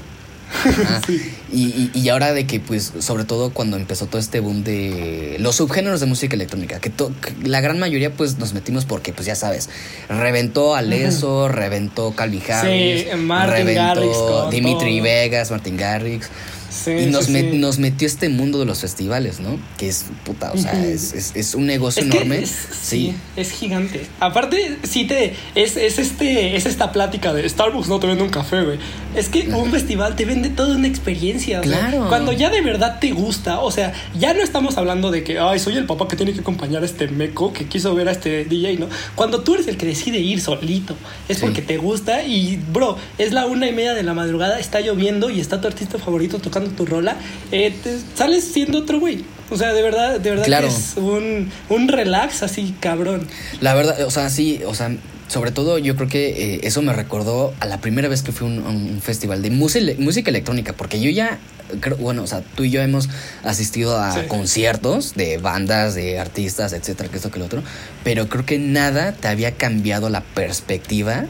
Y, 1.51 1.63
y, 1.65 1.91
y 1.93 2.09
ahora 2.09 2.33
de 2.33 2.47
que, 2.47 2.59
pues, 2.59 2.93
sobre 2.99 3.25
todo 3.25 3.51
cuando 3.51 3.77
empezó 3.77 4.05
todo 4.07 4.19
este 4.19 4.39
boom 4.39 4.63
de 4.63 5.35
los 5.39 5.55
subgéneros 5.57 5.99
de 5.99 6.05
música 6.05 6.35
electrónica, 6.35 6.79
que, 6.79 6.89
to- 6.89 7.11
que 7.21 7.47
la 7.47 7.61
gran 7.61 7.79
mayoría, 7.79 8.11
pues, 8.11 8.37
nos 8.39 8.53
metimos 8.53 8.85
porque, 8.85 9.13
pues, 9.13 9.25
ya 9.27 9.35
sabes, 9.35 9.69
reventó 10.09 10.75
Aleso, 10.75 11.47
reventó 11.47 12.13
Calvin 12.15 12.41
Harris, 12.49 13.05
Martin 13.17 13.75
Garrix 13.75 14.17
con 14.17 14.49
Dimitri 14.49 14.95
todo. 14.97 15.03
Vegas, 15.03 15.51
Martin 15.51 15.77
Garrix. 15.77 16.29
Sí, 16.73 16.91
y 16.91 17.05
nos, 17.07 17.25
sí, 17.25 17.33
met- 17.33 17.51
sí. 17.51 17.57
nos 17.57 17.77
metió 17.79 18.07
este 18.07 18.29
mundo 18.29 18.57
de 18.59 18.65
los 18.65 18.79
festivales, 18.81 19.39
¿no? 19.39 19.57
Que 19.77 19.87
es 19.89 20.05
puta, 20.25 20.51
o 20.53 20.57
sea, 20.57 20.73
Ujú. 20.73 20.83
es, 20.85 21.13
es- 21.13 21.31
es 21.35 21.53
un 21.55 21.65
negocio 21.65 22.01
Es 22.03 22.09
enorme. 22.09 22.39
es- 22.39 22.55
sí. 22.81 23.13
es 23.35 23.51
gigante. 23.51 24.05
Aparte, 24.19 24.77
sí 24.83 25.05
te. 25.05 25.33
Es, 25.55 25.77
es 25.77 25.99
este. 25.99 26.55
Es 26.55 26.65
esta 26.65 26.91
plática 26.91 27.33
de 27.33 27.47
Starbucks 27.47 27.87
no 27.87 27.99
te 27.99 28.07
vende 28.07 28.23
un 28.23 28.29
café, 28.29 28.63
güey. 28.63 28.79
Es 29.15 29.29
que 29.29 29.47
un 29.49 29.69
festival 29.71 30.15
te 30.15 30.25
vende 30.25 30.49
toda 30.49 30.75
una 30.75 30.87
experiencia. 30.87 31.61
Claro. 31.61 32.07
cuando 32.09 32.31
ya 32.31 32.49
de 32.49 32.61
verdad 32.61 32.99
te 32.99 33.11
gusta, 33.11 33.59
o 33.59 33.69
sea, 33.71 33.93
ya 34.19 34.33
no 34.33 34.41
estamos 34.41 34.77
hablando 34.77 35.11
de 35.11 35.23
que, 35.23 35.39
ay, 35.39 35.59
soy 35.59 35.77
el 35.77 35.85
papá 35.85 36.07
que 36.07 36.15
tiene 36.15 36.33
que 36.33 36.39
acompañar 36.39 36.81
a 36.83 36.85
este 36.85 37.07
meco 37.07 37.53
que 37.53 37.65
quiso 37.65 37.93
ver 37.95 38.07
a 38.07 38.11
este 38.11 38.45
DJ, 38.45 38.77
¿no? 38.79 38.87
Cuando 39.15 39.41
tú 39.41 39.53
eres 39.55 39.67
el 39.67 39.77
que 39.77 39.85
decide 39.85 40.19
ir 40.19 40.41
solito, 40.41 40.95
es 41.29 41.39
porque 41.39 41.61
te 41.61 41.77
gusta 41.77 42.23
y, 42.23 42.57
bro, 42.71 42.97
es 43.17 43.31
la 43.33 43.45
una 43.45 43.67
y 43.67 43.73
media 43.73 43.93
de 43.93 44.03
la 44.03 44.13
madrugada, 44.13 44.59
está 44.59 44.79
lloviendo 44.81 45.29
y 45.29 45.39
está 45.39 45.61
tu 45.61 45.67
artista 45.67 45.97
favorito 45.99 46.39
tocando 46.39 46.62
tu 46.69 46.85
rola, 46.85 47.15
eh, 47.51 47.73
te 47.83 47.97
sales 48.15 48.43
siendo 48.43 48.79
otro 48.79 48.99
güey. 48.99 49.23
O 49.49 49.57
sea, 49.57 49.73
de 49.73 49.81
verdad, 49.83 50.19
de 50.19 50.29
verdad 50.31 50.45
Claro. 50.45 50.67
que 50.67 50.73
es 50.73 50.93
un, 50.97 51.51
un 51.69 51.87
relax 51.87 52.41
así, 52.43 52.73
cabrón. 52.79 53.27
La 53.61 53.73
verdad, 53.75 54.01
o 54.05 54.09
sea, 54.11 54.29
sí, 54.29 54.61
o 54.65 54.73
sea, 54.73 54.95
sobre 55.27 55.51
todo 55.51 55.77
yo 55.77 55.95
creo 55.95 56.07
que 56.07 56.55
eh, 56.55 56.59
eso 56.63 56.81
me 56.81 56.93
recordó 56.93 57.53
a 57.59 57.65
la 57.65 57.79
primera 57.79 58.07
vez 58.07 58.23
que 58.23 58.31
fui 58.31 58.47
a 58.47 58.51
un, 58.51 58.99
festival 59.01 59.41
de 59.41 59.49
música, 59.51 59.93
música 59.99 60.29
electrónica, 60.31 60.73
porque 60.73 60.99
yo 61.01 61.09
ya, 61.11 61.39
creo, 61.81 61.97
bueno, 61.97 62.23
o 62.23 62.27
sea, 62.27 62.41
tú 62.55 62.63
y 62.63 62.71
yo 62.71 62.81
hemos 62.81 63.09
asistido 63.43 63.99
a 63.99 64.11
Sí. 64.13 64.19
conciertos 64.27 65.13
de 65.15 65.37
bandas, 65.37 65.93
de 65.95 66.19
artistas, 66.19 66.73
etcétera, 66.73 67.09
que 67.09 67.17
esto, 67.17 67.29
que 67.29 67.39
lo 67.39 67.45
otro, 67.45 67.61
pero 68.03 68.27
creo 68.29 68.45
que 68.45 68.57
nada 68.59 69.11
te 69.13 69.27
había 69.27 69.51
cambiado 69.51 70.09
la 70.09 70.21
perspectiva 70.21 71.25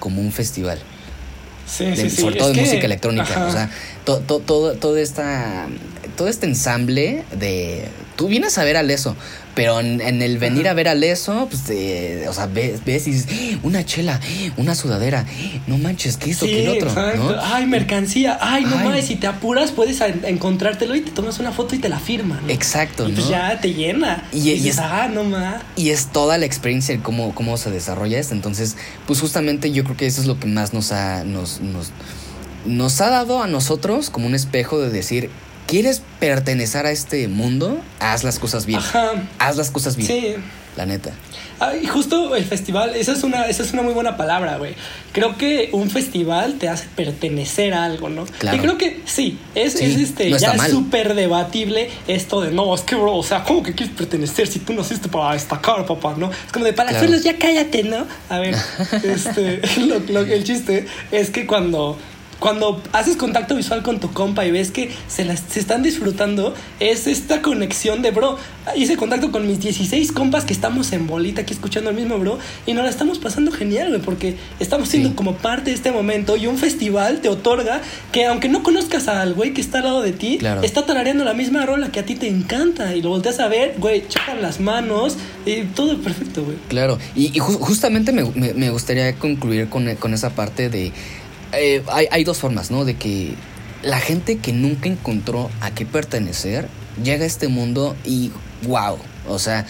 como 0.00 0.20
un 0.20 0.32
festival. 0.32 0.78
Sí, 1.66 1.84
de- 1.86 1.96
sí, 1.96 2.10
sí. 2.10 2.22
sobre 2.22 2.36
todo 2.36 2.50
Es 2.50 2.54
de 2.56 2.60
que- 2.62 2.66
música 2.68 2.86
electrónica. 2.86 3.24
ajá. 3.24 3.46
O 3.46 3.52
sea, 3.52 3.70
to- 4.04 4.18
to- 4.20 4.40
todo, 4.40 4.74
todo, 4.74 4.96
esta, 4.96 5.66
todo 6.16 6.28
este 6.28 6.46
ensamble 6.46 7.24
de. 7.38 7.88
Tú 8.16 8.28
vienes 8.28 8.58
a 8.58 8.64
ver 8.64 8.76
al 8.76 8.90
eso, 8.92 9.16
pero 9.56 9.80
en, 9.80 10.00
en 10.00 10.22
el 10.22 10.38
venir 10.38 10.68
a 10.68 10.72
ver 10.74 10.86
al 10.86 11.02
eso, 11.02 11.48
pues, 11.50 11.62
eh, 11.70 12.26
o 12.28 12.32
sea, 12.32 12.46
ves, 12.46 12.84
ves 12.84 13.08
y 13.08 13.10
dices, 13.10 13.26
"¡Ah! 13.54 13.58
una 13.64 13.84
chela, 13.84 14.20
una 14.56 14.76
sudadera, 14.76 15.24
no 15.66 15.78
manches, 15.78 16.16
¿qué 16.16 16.32
Sí, 16.32 16.46
qué 16.46 16.62
el 16.64 16.82
otro? 16.82 16.92
¿no? 17.16 17.34
Ay, 17.42 17.66
mercancía. 17.66 18.38
Ay, 18.40 18.64
no 18.64 18.76
mames, 18.76 19.06
si 19.06 19.16
te 19.16 19.26
apuras 19.26 19.72
puedes 19.72 20.00
encontrártelo 20.00 20.94
y 20.94 21.00
te 21.00 21.10
tomas 21.10 21.40
una 21.40 21.50
foto 21.50 21.74
y 21.74 21.78
te 21.78 21.88
la 21.88 21.98
firman. 21.98 22.46
¿no? 22.46 22.52
Exacto, 22.52 23.08
Y 23.08 23.12
pues 23.12 23.24
¿no? 23.26 23.30
ya 23.32 23.60
te 23.60 23.74
llena. 23.74 24.22
Y- 24.32 24.38
Y, 24.38 24.50
y 24.50 24.54
dices, 24.54 24.74
es- 24.74 24.78
ah, 24.78 25.08
no 25.12 25.24
más. 25.24 25.62
Y 25.74 25.90
es 25.90 26.06
toda 26.12 26.38
la 26.38 26.46
experiencia 26.46 26.96
de 26.96 27.02
cómo, 27.02 27.34
cómo 27.34 27.56
se 27.56 27.70
desarrolla 27.72 28.18
esto. 28.20 28.34
Entonces, 28.34 28.76
pues 29.06 29.20
justamente 29.20 29.72
yo 29.72 29.82
creo 29.82 29.96
que 29.96 30.06
eso 30.06 30.20
es 30.20 30.26
lo 30.28 30.38
que 30.38 30.46
más 30.46 30.72
nos 30.72 30.92
ha, 30.92 31.24
nos, 31.24 31.60
nos, 31.60 31.90
nos 32.66 33.00
ha 33.00 33.10
dado 33.10 33.42
a 33.42 33.46
nosotros 33.48 34.10
como 34.10 34.26
un 34.28 34.34
espejo 34.36 34.78
de 34.80 34.90
decir, 34.90 35.30
¿quieres 35.66 36.02
pertenecer 36.20 36.86
a 36.86 36.90
este 36.90 37.28
mundo? 37.28 37.80
Haz 38.00 38.24
las 38.24 38.38
cosas 38.38 38.66
bien. 38.66 38.80
Ajá. 38.80 39.12
Haz 39.38 39.56
las 39.56 39.70
cosas 39.70 39.96
bien. 39.96 40.08
Sí. 40.08 40.34
La 40.76 40.86
neta. 40.86 41.12
Ah, 41.60 41.70
y 41.80 41.86
justo 41.86 42.34
el 42.34 42.44
festival, 42.44 42.96
esa 42.96 43.12
es 43.12 43.22
una, 43.22 43.46
esa 43.46 43.62
es 43.62 43.72
una 43.72 43.82
muy 43.82 43.92
buena 43.94 44.16
palabra, 44.16 44.56
güey. 44.58 44.74
Creo 45.12 45.38
que 45.38 45.68
un 45.70 45.88
festival 45.88 46.54
te 46.58 46.68
hace 46.68 46.86
pertenecer 46.96 47.74
a 47.74 47.84
algo, 47.84 48.08
¿no? 48.08 48.24
Claro. 48.40 48.56
Y 48.56 48.60
creo 48.60 48.76
que 48.76 49.00
sí, 49.04 49.38
es, 49.54 49.74
Sí, 49.74 49.84
es 49.84 49.96
este, 50.00 50.30
no 50.30 50.36
ya 50.36 50.50
es 50.54 50.62
súper 50.72 51.14
debatible 51.14 51.90
esto 52.08 52.40
de 52.40 52.50
no, 52.50 52.74
es 52.74 52.80
que 52.80 52.96
bro, 52.96 53.14
o 53.14 53.22
sea, 53.22 53.44
¿cómo 53.44 53.62
que 53.62 53.72
quieres 53.72 53.94
pertenecer 53.94 54.48
si 54.48 54.58
tú 54.58 54.72
naciste 54.72 55.08
para 55.08 55.32
destacar, 55.34 55.86
papá, 55.86 56.16
no? 56.18 56.28
Es 56.32 56.52
como 56.52 56.64
de 56.64 56.72
para 56.72 56.88
Claro. 56.90 57.04
hacerlos 57.04 57.22
ya 57.24 57.38
cállate, 57.38 57.84
¿no? 57.84 58.04
A 58.28 58.40
ver, 58.40 58.56
este, 59.04 59.60
lo- 59.86 60.00
lo- 60.00 60.20
el 60.26 60.42
chiste 60.42 60.86
es 61.12 61.30
que 61.30 61.46
cuando 61.46 61.96
cuando 62.44 62.82
haces 62.92 63.16
contacto 63.16 63.56
visual 63.56 63.82
con 63.82 64.00
tu 64.00 64.12
compa 64.12 64.44
y 64.44 64.50
ves 64.50 64.70
que 64.70 64.90
se, 65.08 65.24
las, 65.24 65.40
se 65.48 65.60
están 65.60 65.82
disfrutando, 65.82 66.52
es 66.78 67.06
esta 67.06 67.40
conexión 67.40 68.02
de, 68.02 68.10
bro, 68.10 68.36
hice 68.76 68.98
contacto 68.98 69.32
con 69.32 69.46
mis 69.46 69.60
16 69.60 70.12
compas 70.12 70.44
que 70.44 70.52
estamos 70.52 70.92
en 70.92 71.06
bolita 71.06 71.40
aquí 71.40 71.54
escuchando 71.54 71.88
el 71.88 71.96
mismo, 71.96 72.18
bro, 72.18 72.38
y 72.66 72.74
nos 72.74 72.84
la 72.84 72.90
estamos 72.90 73.18
pasando 73.18 73.50
genial, 73.50 73.88
güey, 73.88 74.02
porque 74.02 74.36
estamos 74.60 74.90
siendo 74.90 75.08
Sí. 75.08 75.14
como 75.14 75.36
parte 75.36 75.70
de 75.70 75.76
este 75.76 75.90
momento 75.90 76.36
y 76.36 76.46
un 76.46 76.58
festival 76.58 77.22
te 77.22 77.30
otorga 77.30 77.80
que 78.12 78.26
aunque 78.26 78.50
no 78.50 78.62
conozcas 78.62 79.08
al 79.08 79.32
güey 79.32 79.54
que 79.54 79.62
está 79.62 79.78
al 79.78 79.84
lado 79.84 80.02
de 80.02 80.12
ti, 80.12 80.36
Claro. 80.38 80.62
está 80.62 80.84
tarareando 80.84 81.24
la 81.24 81.32
misma 81.32 81.64
rola 81.64 81.90
que 81.92 82.00
a 82.00 82.04
ti 82.04 82.14
te 82.14 82.28
encanta 82.28 82.94
y 82.94 83.00
lo 83.00 83.08
volteas 83.08 83.40
a 83.40 83.48
ver, 83.48 83.76
güey, 83.78 84.06
chocan 84.06 84.42
las 84.42 84.60
manos 84.60 85.16
y 85.46 85.62
todo 85.62 85.96
perfecto, 85.96 86.44
güey. 86.44 86.58
Claro. 86.68 86.98
Y, 87.16 87.28
y 87.28 87.40
ju- 87.40 87.58
justamente 87.58 88.12
me, 88.12 88.24
me- 88.34 88.52
me 88.52 88.68
gustaría 88.68 89.14
concluir 89.14 89.70
con, 89.70 89.94
con 89.96 90.12
esa 90.12 90.28
parte 90.34 90.68
de... 90.68 90.92
eh, 91.58 91.82
hay, 91.90 92.06
hay 92.10 92.24
dos 92.24 92.38
formas, 92.38 92.70
¿no? 92.70 92.84
De 92.84 92.94
que 92.94 93.34
la 93.82 94.00
gente 94.00 94.38
que 94.38 94.52
nunca 94.52 94.88
encontró 94.88 95.50
a 95.60 95.70
qué 95.72 95.84
pertenecer 95.86 96.68
llega 97.02 97.24
a 97.24 97.26
este 97.26 97.48
mundo 97.48 97.96
y 98.04 98.30
wow. 98.66 98.98
O 99.28 99.38
sea, 99.38 99.66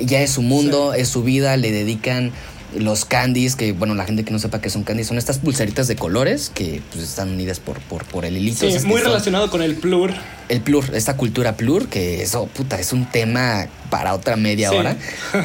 ya 0.00 0.20
es 0.20 0.30
su 0.32 0.42
mundo, 0.42 0.94
es 0.94 1.08
su 1.08 1.22
vida, 1.22 1.56
le 1.56 1.70
dedican 1.70 2.32
los 2.74 3.04
candies, 3.04 3.54
que 3.54 3.72
bueno, 3.72 3.94
la 3.94 4.06
gente 4.06 4.24
que 4.24 4.30
no 4.30 4.38
sepa 4.38 4.62
qué 4.62 4.70
son 4.70 4.82
candies, 4.82 5.06
son 5.08 5.18
estas 5.18 5.38
pulseritas 5.38 5.88
de 5.88 5.96
colores 5.96 6.50
que 6.54 6.80
pues, 6.90 7.04
están 7.04 7.28
unidas 7.30 7.60
por, 7.60 7.78
por, 7.80 8.04
por 8.06 8.24
el 8.24 8.34
hilito. 8.38 8.60
Sí, 8.60 8.68
Esas 8.68 8.84
muy 8.84 8.96
son- 9.02 9.08
relacionado 9.08 9.50
con 9.50 9.60
el 9.60 9.74
plur. 9.74 10.14
el 10.48 10.62
plur, 10.62 10.86
esta 10.94 11.14
cultura 11.18 11.54
plur, 11.58 11.88
que 11.88 12.22
eso, 12.22 12.46
puta, 12.46 12.80
es 12.80 12.94
un 12.94 13.04
tema 13.10 13.66
para 13.90 14.14
otra 14.14 14.36
media 14.36 14.70
Sí. 14.70 14.76
hora. 14.76 14.96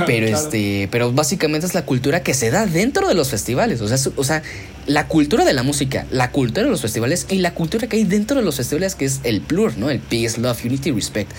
Pero 0.06 0.28
Claro. 0.28 0.42
este, 0.46 0.88
pero 0.90 1.12
básicamente 1.12 1.68
es 1.68 1.74
la 1.74 1.84
cultura 1.84 2.24
que 2.24 2.34
se 2.34 2.50
da 2.50 2.66
dentro 2.66 3.10
de 3.10 3.14
los 3.14 3.30
festivales. 3.30 3.82
O 3.82 3.90
sea, 3.90 3.98
o 4.16 4.24
sea, 4.24 4.42
la 4.88 5.08
cultura 5.08 5.46
de 5.46 5.54
la 5.54 5.64
música, 5.64 6.06
la 6.12 6.32
cultura 6.32 6.64
de 6.64 6.72
los 6.72 6.82
festivales 6.82 7.28
y 7.30 7.38
la 7.40 7.54
cultura 7.54 7.88
que 7.88 7.98
hay 7.98 8.04
dentro 8.06 8.38
de 8.38 8.44
los 8.44 8.56
festivales, 8.58 8.96
que 8.96 9.06
es 9.06 9.20
el 9.24 9.42
plur, 9.42 9.78
¿no? 9.78 9.90
El 9.90 10.00
peace, 10.00 10.40
love, 10.42 10.64
unity, 10.66 10.92
respect. 10.92 11.32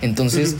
Entonces. 0.00 0.56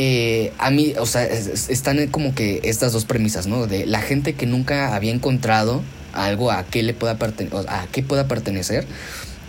Eh, 0.00 0.52
a 0.58 0.70
mí, 0.70 0.92
o 1.00 1.06
sea, 1.06 1.24
es- 1.24 1.48
es- 1.48 1.70
están 1.70 2.06
como 2.06 2.32
que 2.32 2.60
estas 2.62 2.92
dos 2.92 3.04
premisas, 3.04 3.48
¿no? 3.48 3.66
De 3.66 3.84
la 3.84 4.00
gente 4.00 4.34
que 4.34 4.46
nunca 4.46 4.94
había 4.94 5.12
encontrado 5.12 5.82
algo 6.12 6.52
a 6.52 6.64
qué 6.64 6.84
le 6.84 6.94
pueda 6.94 7.18
a 7.68 7.86
qué 7.90 8.02
pueda 8.04 8.28
pertenecer, 8.28 8.86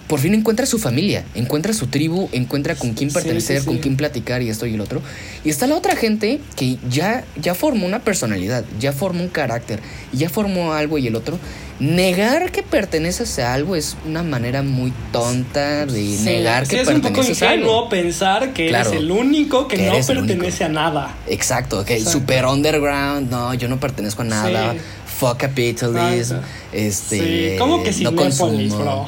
por 0.10 0.20
fin 0.20 0.34
encuentra 0.34 0.66
su 0.66 0.80
familia, 0.80 1.24
encuentra 1.36 1.72
su 1.72 1.86
tribu, 1.86 2.30
encuentra 2.32 2.74
con 2.74 2.94
quién 2.96 3.12
Sí, 3.12 3.14
pertenecer, 3.14 3.60
sí, 3.62 3.66
con 3.68 3.78
quién 3.78 3.96
platicar 3.96 4.42
y 4.42 4.50
esto 4.50 4.66
y 4.66 4.74
el 4.74 4.82
otro. 4.82 5.04
Y 5.46 5.52
está 5.52 5.68
la 5.68 5.76
otra 5.76 5.96
gente 5.96 6.42
que 6.56 6.78
ya, 6.90 7.24
ya 7.40 7.54
formó 7.54 7.86
una 7.86 8.00
personalidad, 8.00 8.66
ya 8.80 8.92
formó 8.92 9.22
un 9.22 9.30
carácter, 9.30 9.80
ya 10.12 10.28
formó 10.28 10.74
algo 10.74 10.98
y 10.98 11.06
el 11.06 11.16
otro. 11.16 11.38
Negar 11.80 12.52
que 12.52 12.62
perteneces 12.62 13.40
a 13.40 13.54
algo 13.54 13.76
es 13.76 13.96
una 14.06 14.22
manera 14.22 14.64
muy 14.64 14.92
tonta 15.14 15.86
de 15.86 16.18
negar 16.26 16.68
que 16.68 16.82
es 16.82 16.88
un 16.90 16.96
poco 16.96 17.14
perteneces 17.14 17.42
a 17.44 17.54
ingenuo 17.54 17.78
algo. 17.78 17.90
pensar 17.90 18.52
que 18.54 18.68
Claro. 18.68 18.90
eres 18.90 19.02
el 19.02 19.12
único 19.12 19.68
que, 19.68 19.78
Que 19.78 19.86
no 19.86 20.06
pertenece 20.06 20.66
a 20.66 20.70
nada. 20.70 21.16
Exacto, 21.28 21.86
que 21.86 21.94
Exacto. 21.94 22.20
super 22.20 22.46
underground, 22.48 23.30
no, 23.32 23.54
yo 23.54 23.70
no 23.70 23.80
pertenezco 23.80 24.24
a 24.24 24.26
nada. 24.26 24.76
Fuck 25.20 25.38
capitalism, 25.38 26.36
Exacto. 26.36 26.48
este. 26.72 27.18
Sí, 27.52 27.56
¿cómo 27.60 27.84
que 27.84 27.92
no 28.02 28.16
consumo. 28.16 28.78
bro? 28.78 29.06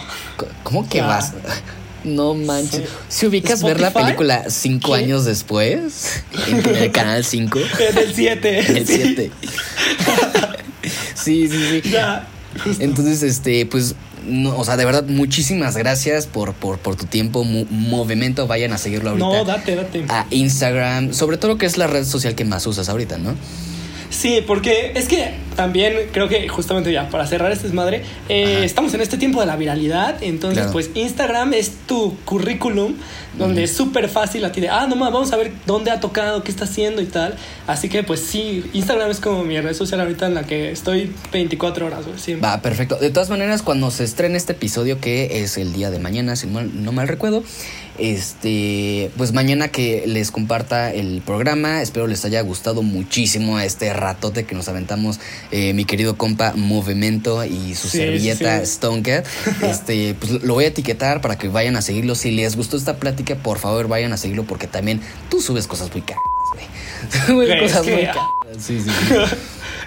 ¿Cómo 0.63 0.88
que 0.89 1.02
vas? 1.02 1.34
No 2.04 2.34
manches. 2.34 2.82
Sí. 2.82 2.88
Si 3.10 3.26
ubicas 3.28 3.62
ver 3.62 3.80
la 3.80 3.91
película 3.93 4.45
cinco 4.50 4.93
¿Qué? 4.93 5.02
años 5.04 5.24
después, 5.24 6.24
en 6.47 6.65
el 6.76 6.91
canal 6.91 7.24
5, 7.24 7.60
En 7.91 7.97
el 8.00 8.15
7. 8.15 8.60
en 8.71 8.78
el 8.78 8.88
7. 8.88 9.32
sí, 11.13 11.47
sí, 11.47 11.82
sí. 11.84 11.89
Ya. 11.91 12.28
Entonces, 12.80 13.21
este, 13.24 13.67
pues, 13.67 13.93
no, 14.28 14.58
o 14.58 14.65
sea, 14.65 14.78
de 14.78 14.86
verdad, 14.86 15.04
muchísimas 15.06 15.78
gracias 15.78 16.26
por, 16.28 16.54
por, 16.54 16.80
por 16.80 16.95
tu 16.95 17.06
tiempo, 17.06 17.43
mu- 17.43 17.65
movimiento. 17.69 18.47
Vayan 18.47 18.74
a 18.74 18.78
seguirlo 18.80 19.12
ahorita. 19.12 19.28
No, 19.28 19.45
date, 19.45 19.76
date. 19.76 20.06
A 20.10 20.26
Instagram, 20.32 21.13
sobre 21.13 21.38
todo 21.38 21.58
que 21.60 21.65
es 21.67 21.78
la 21.78 21.88
red 21.88 22.04
social 22.06 22.34
que 22.36 22.45
más 22.45 22.65
usas 22.65 22.89
ahorita, 22.89 23.17
¿no? 23.19 23.36
Sí, 24.12 24.43
porque 24.45 24.91
es 24.93 25.08
que 25.08 25.32
también 25.56 25.93
creo 26.12 26.28
que 26.28 26.47
justamente 26.50 26.91
ya 26.91 27.09
para 27.09 27.26
cerrar 27.26 27.51
este 27.51 27.64
desmadre, 27.68 28.03
eh, 28.30 28.62
estamos 28.64 28.93
en 28.93 29.01
este 29.01 29.18
tiempo 29.18 29.39
de 29.39 29.45
la 29.47 29.55
viralidad, 29.55 30.22
entonces 30.22 30.59
Claro. 30.59 30.74
pues 30.74 30.91
Instagram 30.93 31.53
es 31.53 31.72
tu 31.88 32.16
currículum 32.26 32.95
donde 33.38 33.64
es 33.64 33.74
súper 33.74 34.10
fácil 34.10 34.44
a 34.46 34.52
ti 34.52 34.62
de, 34.62 34.70
ah, 34.70 34.88
no 34.88 34.96
más, 34.96 35.12
vamos 35.12 35.32
a 35.32 35.38
ver 35.38 35.54
dónde 35.66 35.90
ha 35.92 36.00
tocado, 36.00 36.44
qué 36.44 36.52
está 36.52 36.66
haciendo 36.66 37.02
y 37.02 37.06
tal. 37.06 37.36
Así 37.68 37.90
que 37.90 38.04
pues 38.04 38.20
sí, 38.20 38.64
Instagram 38.74 39.10
es 39.10 39.20
como 39.20 39.44
mi 39.44 39.60
red 39.60 39.74
social 39.74 40.02
ahorita 40.02 40.28
en 40.28 40.34
la 40.36 40.44
que 40.44 40.72
estoy 40.72 41.14
24 41.32 41.86
horas, 41.86 42.06
güey, 42.06 42.20
siempre. 42.20 42.48
Va, 42.48 42.62
perfecto. 42.62 42.96
De 42.98 43.10
todas 43.10 43.30
maneras, 43.30 43.62
cuando 43.62 43.90
se 43.92 44.04
estrene 44.04 44.38
este 44.38 44.54
episodio, 44.54 45.00
que 45.00 45.44
es 45.44 45.58
el 45.58 45.74
día 45.74 45.90
de 45.92 46.00
mañana, 46.00 46.36
si 46.36 46.48
no 46.48 46.54
mal, 46.54 46.84
no 46.84 46.92
mal 46.92 47.08
recuerdo, 47.08 47.44
este, 47.98 49.12
pues 49.16 49.32
mañana 49.32 49.68
que 49.68 50.04
les 50.08 50.32
comparta 50.32 50.92
el 50.92 51.22
programa, 51.26 51.82
espero 51.82 52.08
les 52.08 52.26
haya 52.26 52.42
gustado 52.42 52.82
muchísimo 52.82 53.60
este 53.60 53.94
ratote 53.94 54.44
que 54.46 54.56
nos 54.56 54.68
aventamos 54.70 55.20
eh, 55.52 55.74
mi 55.74 55.86
querido 55.86 56.18
compa 56.18 56.54
Movimiento 56.56 57.46
y 57.46 57.76
su 57.76 57.88
Sí, 57.90 58.00
servilleta 58.00 58.66
sí. 58.66 58.74
Stonecat. 58.74 59.26
Este, 59.62 60.16
pues 60.16 60.32
lo 60.44 60.56
voy 60.56 60.66
a 60.66 60.68
etiquetar 60.68 61.22
para 61.22 61.38
que 61.38 61.48
vayan 61.48 61.76
a 61.76 61.82
seguirlo. 61.82 62.16
Si 62.16 62.32
les 62.32 62.56
gustó 62.56 62.76
esta 62.76 62.98
plática, 62.98 63.20
por 63.24 63.59
favor 63.59 63.88
vayan 63.88 64.13
a 64.13 64.17
seguirlo 64.17 64.43
porque 64.43 64.67
también 64.67 65.01
tú 65.30 65.41
subes 65.41 65.67
cosas 65.67 65.91
muy 65.91 66.01
caras, 66.01 66.22
güey. 66.53 66.65
Subes 67.28 67.61
cosas 67.61 67.82
que- 67.86 67.93
muy 67.95 68.05
caras. 68.05 68.24
Sí, 68.59 68.82
sí, 68.82 68.89
sí. 68.89 69.15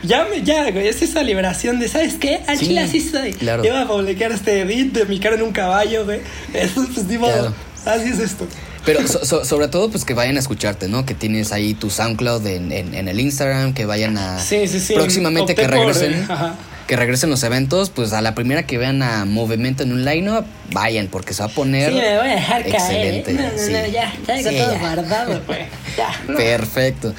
Ya, 0.02 0.26
me, 0.30 0.42
ya, 0.42 0.70
güey, 0.70 0.86
es 0.88 1.00
esa 1.00 1.22
liberación 1.22 1.80
de, 1.80 1.88
¿sabes 1.88 2.16
qué? 2.16 2.42
Al 2.46 2.58
Sí, 2.58 2.66
chile 2.66 2.80
así 2.80 3.00
soy. 3.00 3.32
claro. 3.32 3.64
Yo 3.64 3.72
voy 3.72 3.82
a 3.82 3.86
publicar 3.86 4.32
este 4.32 4.60
edit 4.60 4.92
de 4.92 5.06
mi 5.06 5.18
cara 5.18 5.36
en 5.36 5.42
un 5.42 5.52
caballo, 5.52 6.04
güey. 6.04 6.20
Eso, 6.52 6.86
pues, 6.92 7.06
ni 7.06 7.16
modo. 7.16 7.32
Claro. 7.32 7.54
Así 7.86 8.10
es 8.10 8.18
esto. 8.18 8.46
Pero 8.84 9.06
so- 9.08 9.24
so- 9.24 9.46
sobre 9.46 9.68
todo, 9.68 9.88
pues 9.90 10.04
que 10.04 10.12
vayan 10.12 10.36
a 10.36 10.40
escucharte, 10.40 10.88
¿no? 10.88 11.06
Que 11.06 11.14
tienes 11.14 11.52
ahí 11.52 11.72
tu 11.72 11.88
SoundCloud 11.88 12.46
en, 12.46 12.70
en- 12.70 12.92
en 12.94 13.08
el 13.08 13.18
Instagram, 13.18 13.72
que 13.72 13.86
vayan 13.86 14.18
a. 14.18 14.38
Sí, 14.40 14.68
sí, 14.68 14.78
sí. 14.78 14.92
Próximamente 14.92 15.54
que 15.54 15.62
por, 15.62 15.70
regresen. 15.70 16.12
eh, 16.12 16.26
ajá. 16.28 16.54
Que 16.86 16.96
regresen 16.96 17.30
los 17.30 17.42
eventos, 17.42 17.88
pues 17.88 18.12
a 18.12 18.20
la 18.20 18.34
primera 18.34 18.64
que 18.64 18.76
vean 18.76 19.02
a 19.02 19.24
Movimiento 19.24 19.82
en 19.84 19.92
un 19.92 20.04
line-up, 20.04 20.44
vayan, 20.72 21.06
porque 21.08 21.32
se 21.32 21.42
va 21.42 21.48
a 21.48 21.52
poner. 21.52 21.90
Sí, 21.90 21.96
me 21.98 22.18
voy 22.18 22.28
a 22.28 22.34
dejar 22.34 22.66
excelente. 22.66 23.34
caer. 23.34 23.40
¿eh? 23.40 23.52
No, 23.52 23.52
no, 23.52 23.58
sí. 23.58 23.72
no, 23.72 23.86
ya, 23.86 24.12
ya 24.26 24.36
Sí, 24.36 24.44
todo 24.58 24.72
ya. 24.74 24.78
guardado, 24.78 25.42
güey. 25.46 25.60
Ya. 25.96 26.08
no. 26.28 26.36
Perfecto. 26.36 27.14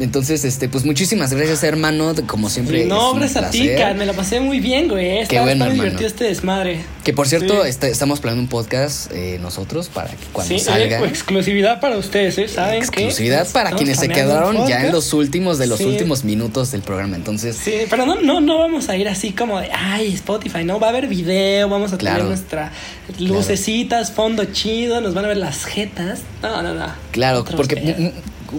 Entonces, 0.00 0.44
este, 0.44 0.68
pues 0.68 0.84
muchísimas 0.84 1.32
gracias, 1.32 1.62
hermano. 1.62 2.14
Como 2.26 2.48
siempre. 2.48 2.86
No, 2.86 3.14
gracias 3.14 3.44
a 3.44 3.50
ti, 3.50 3.70
me 3.96 4.06
la 4.06 4.12
pasé 4.14 4.40
muy 4.40 4.58
bien, 4.60 4.88
güey. 4.88 5.18
Está, 5.18 5.28
Qué 5.28 5.40
bueno, 5.40 5.64
hermano. 5.64 5.74
divertido 5.74 6.06
este 6.08 6.24
desmadre. 6.24 6.80
Que 7.04 7.12
por 7.12 7.28
cierto, 7.28 7.62
Sí. 7.62 7.68
este, 7.68 7.88
estamos 7.90 8.20
planeando 8.20 8.42
un 8.42 8.48
podcast 8.48 9.10
eh, 9.12 9.38
nosotros 9.40 9.88
para 9.88 10.08
que 10.10 10.16
cuando 10.32 10.52
Sí, 10.54 10.60
salga. 10.60 11.00
eh, 11.00 11.06
exclusividad 11.08 11.80
para 11.80 11.96
ustedes, 11.98 12.36
¿eh? 12.38 12.48
¿Saben 12.48 12.72
qué? 12.80 12.84
exclusividad 12.84 13.48
para 13.52 13.72
quienes 13.72 13.98
se 13.98 14.08
quedaron 14.08 14.66
ya 14.66 14.86
en 14.86 14.92
los 14.92 15.12
últimos 15.12 15.58
de 15.58 15.66
los 15.66 15.78
Sí. 15.78 15.84
últimos 15.84 16.24
minutos 16.24 16.70
del 16.72 16.82
programa. 16.82 17.16
Entonces, 17.16 17.56
Sí, 17.56 17.72
pero 17.90 18.06
no, 18.06 18.16
no, 18.20 18.40
no 18.40 18.58
vamos 18.58 18.88
a 18.88 18.96
ir 18.96 19.08
así 19.08 19.32
como 19.32 19.60
de, 19.60 19.68
ay, 19.72 20.14
Spotify, 20.14 20.64
no, 20.64 20.80
va 20.80 20.88
a 20.88 20.90
haber 20.90 21.06
video, 21.08 21.68
vamos 21.68 21.92
a 21.92 21.98
Claro. 21.98 22.16
tener 22.24 22.28
nuestras 22.30 22.72
lucecitas, 23.18 24.12
fondo 24.12 24.44
chido, 24.46 25.00
nos 25.00 25.14
van 25.14 25.24
a 25.24 25.28
ver 25.28 25.36
las 25.36 25.64
jetas. 25.64 26.20
No, 26.42 26.62
no, 26.62 26.74
no. 26.74 26.86
Claro, 27.12 27.40
Otros 27.40 27.56
porque, 27.56 28.12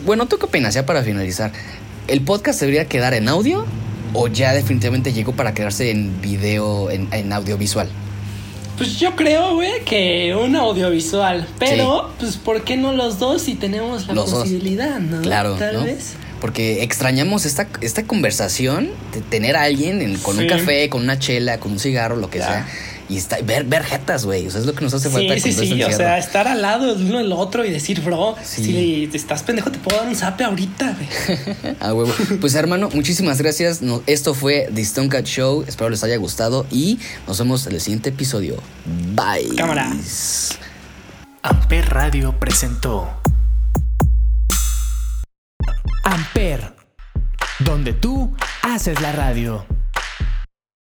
bueno, 0.05 0.27
¿tú 0.27 0.37
qué 0.37 0.45
opinas 0.45 0.73
ya 0.73 0.85
para 0.85 1.03
finalizar? 1.03 1.51
¿El 2.07 2.21
podcast 2.21 2.59
debería 2.59 2.85
quedar 2.85 3.13
en 3.13 3.27
audio 3.27 3.65
o 4.13 4.27
ya 4.27 4.53
definitivamente 4.53 5.13
llegó 5.13 5.33
para 5.33 5.53
quedarse 5.53 5.91
en 5.91 6.19
video, 6.21 6.89
en, 6.89 7.07
en 7.11 7.31
audiovisual? 7.33 7.89
Pues 8.77 8.97
yo 8.99 9.15
creo, 9.15 9.53
güey, 9.55 9.83
que 9.85 10.33
un 10.35 10.55
audiovisual, 10.55 11.47
pero, 11.59 12.11
pues, 12.19 12.37
¿por 12.37 12.63
qué 12.63 12.77
no 12.77 12.93
los 12.93 13.19
dos 13.19 13.43
si 13.43 13.53
tenemos 13.55 14.07
la 14.07 14.13
Los 14.15 14.31
dos. 14.31 14.39
posibilidad, 14.41 14.99
no? 14.99 15.21
Claro, 15.21 15.55
Tal 15.55 15.75
¿no? 15.75 15.83
vez. 15.83 16.13
Porque 16.39 16.81
extrañamos 16.81 17.45
esta, 17.45 17.67
esta 17.81 18.01
conversación 18.03 18.89
de 19.13 19.21
tener 19.21 19.55
a 19.55 19.61
alguien 19.63 20.01
en- 20.01 20.17
con 20.17 20.39
un 20.39 20.47
café, 20.47 20.89
con 20.89 21.03
una 21.03 21.19
chela, 21.19 21.59
con 21.59 21.73
un 21.73 21.79
cigarro, 21.79 22.15
lo 22.15 22.31
que 22.31 22.39
sea. 22.39 22.67
Y 23.11 23.17
está, 23.17 23.37
ver, 23.43 23.65
ver 23.65 23.83
jetas, 23.83 24.23
güey. 24.25 24.47
O 24.47 24.51
sea, 24.51 24.61
es 24.61 24.65
lo 24.65 24.73
que 24.73 24.85
nos 24.85 24.93
hace 24.93 25.09
falta 25.09 25.33
Sí, 25.33 25.51
sí, 25.51 25.67
sí, 25.67 25.83
o 25.83 25.91
sea, 25.91 26.17
estar 26.17 26.47
al 26.47 26.61
lado 26.61 26.95
de 26.95 27.03
uno 27.03 27.17
del 27.17 27.33
otro 27.33 27.65
y 27.65 27.69
decir, 27.69 27.99
bro, 28.01 28.35
Sí. 28.41 28.63
si 29.11 29.17
estás 29.17 29.43
pendejo, 29.43 29.69
te 29.69 29.79
puedo 29.79 29.97
dar 29.97 30.07
un 30.07 30.15
zape 30.15 30.45
ahorita, 30.45 30.95
güey. 30.95 31.75
A 31.81 31.93
huevo. 31.93 32.13
Pues 32.39 32.55
hermano, 32.55 32.89
muchísimas 32.93 33.41
gracias. 33.41 33.81
No- 33.81 34.01
esto 34.07 34.33
fue 34.33 34.69
The 34.73 34.81
Stone 34.81 35.09
Cat 35.09 35.25
Show. 35.25 35.65
Espero 35.67 35.89
les 35.89 36.03
haya 36.05 36.15
gustado 36.15 36.65
y 36.71 36.99
nos 37.27 37.37
vemos 37.37 37.67
en 37.67 37.73
el 37.73 37.81
siguiente 37.81 38.09
episodio. 38.11 38.55
Bye. 39.13 39.55
Cámara. 39.57 39.91
Amper 41.43 41.89
Radio 41.89 42.39
presentó 42.39 43.09
Amper, 46.03 46.73
donde 47.59 47.93
tú 47.93 48.33
haces 48.61 49.01
la 49.01 49.11
radio. 49.11 49.65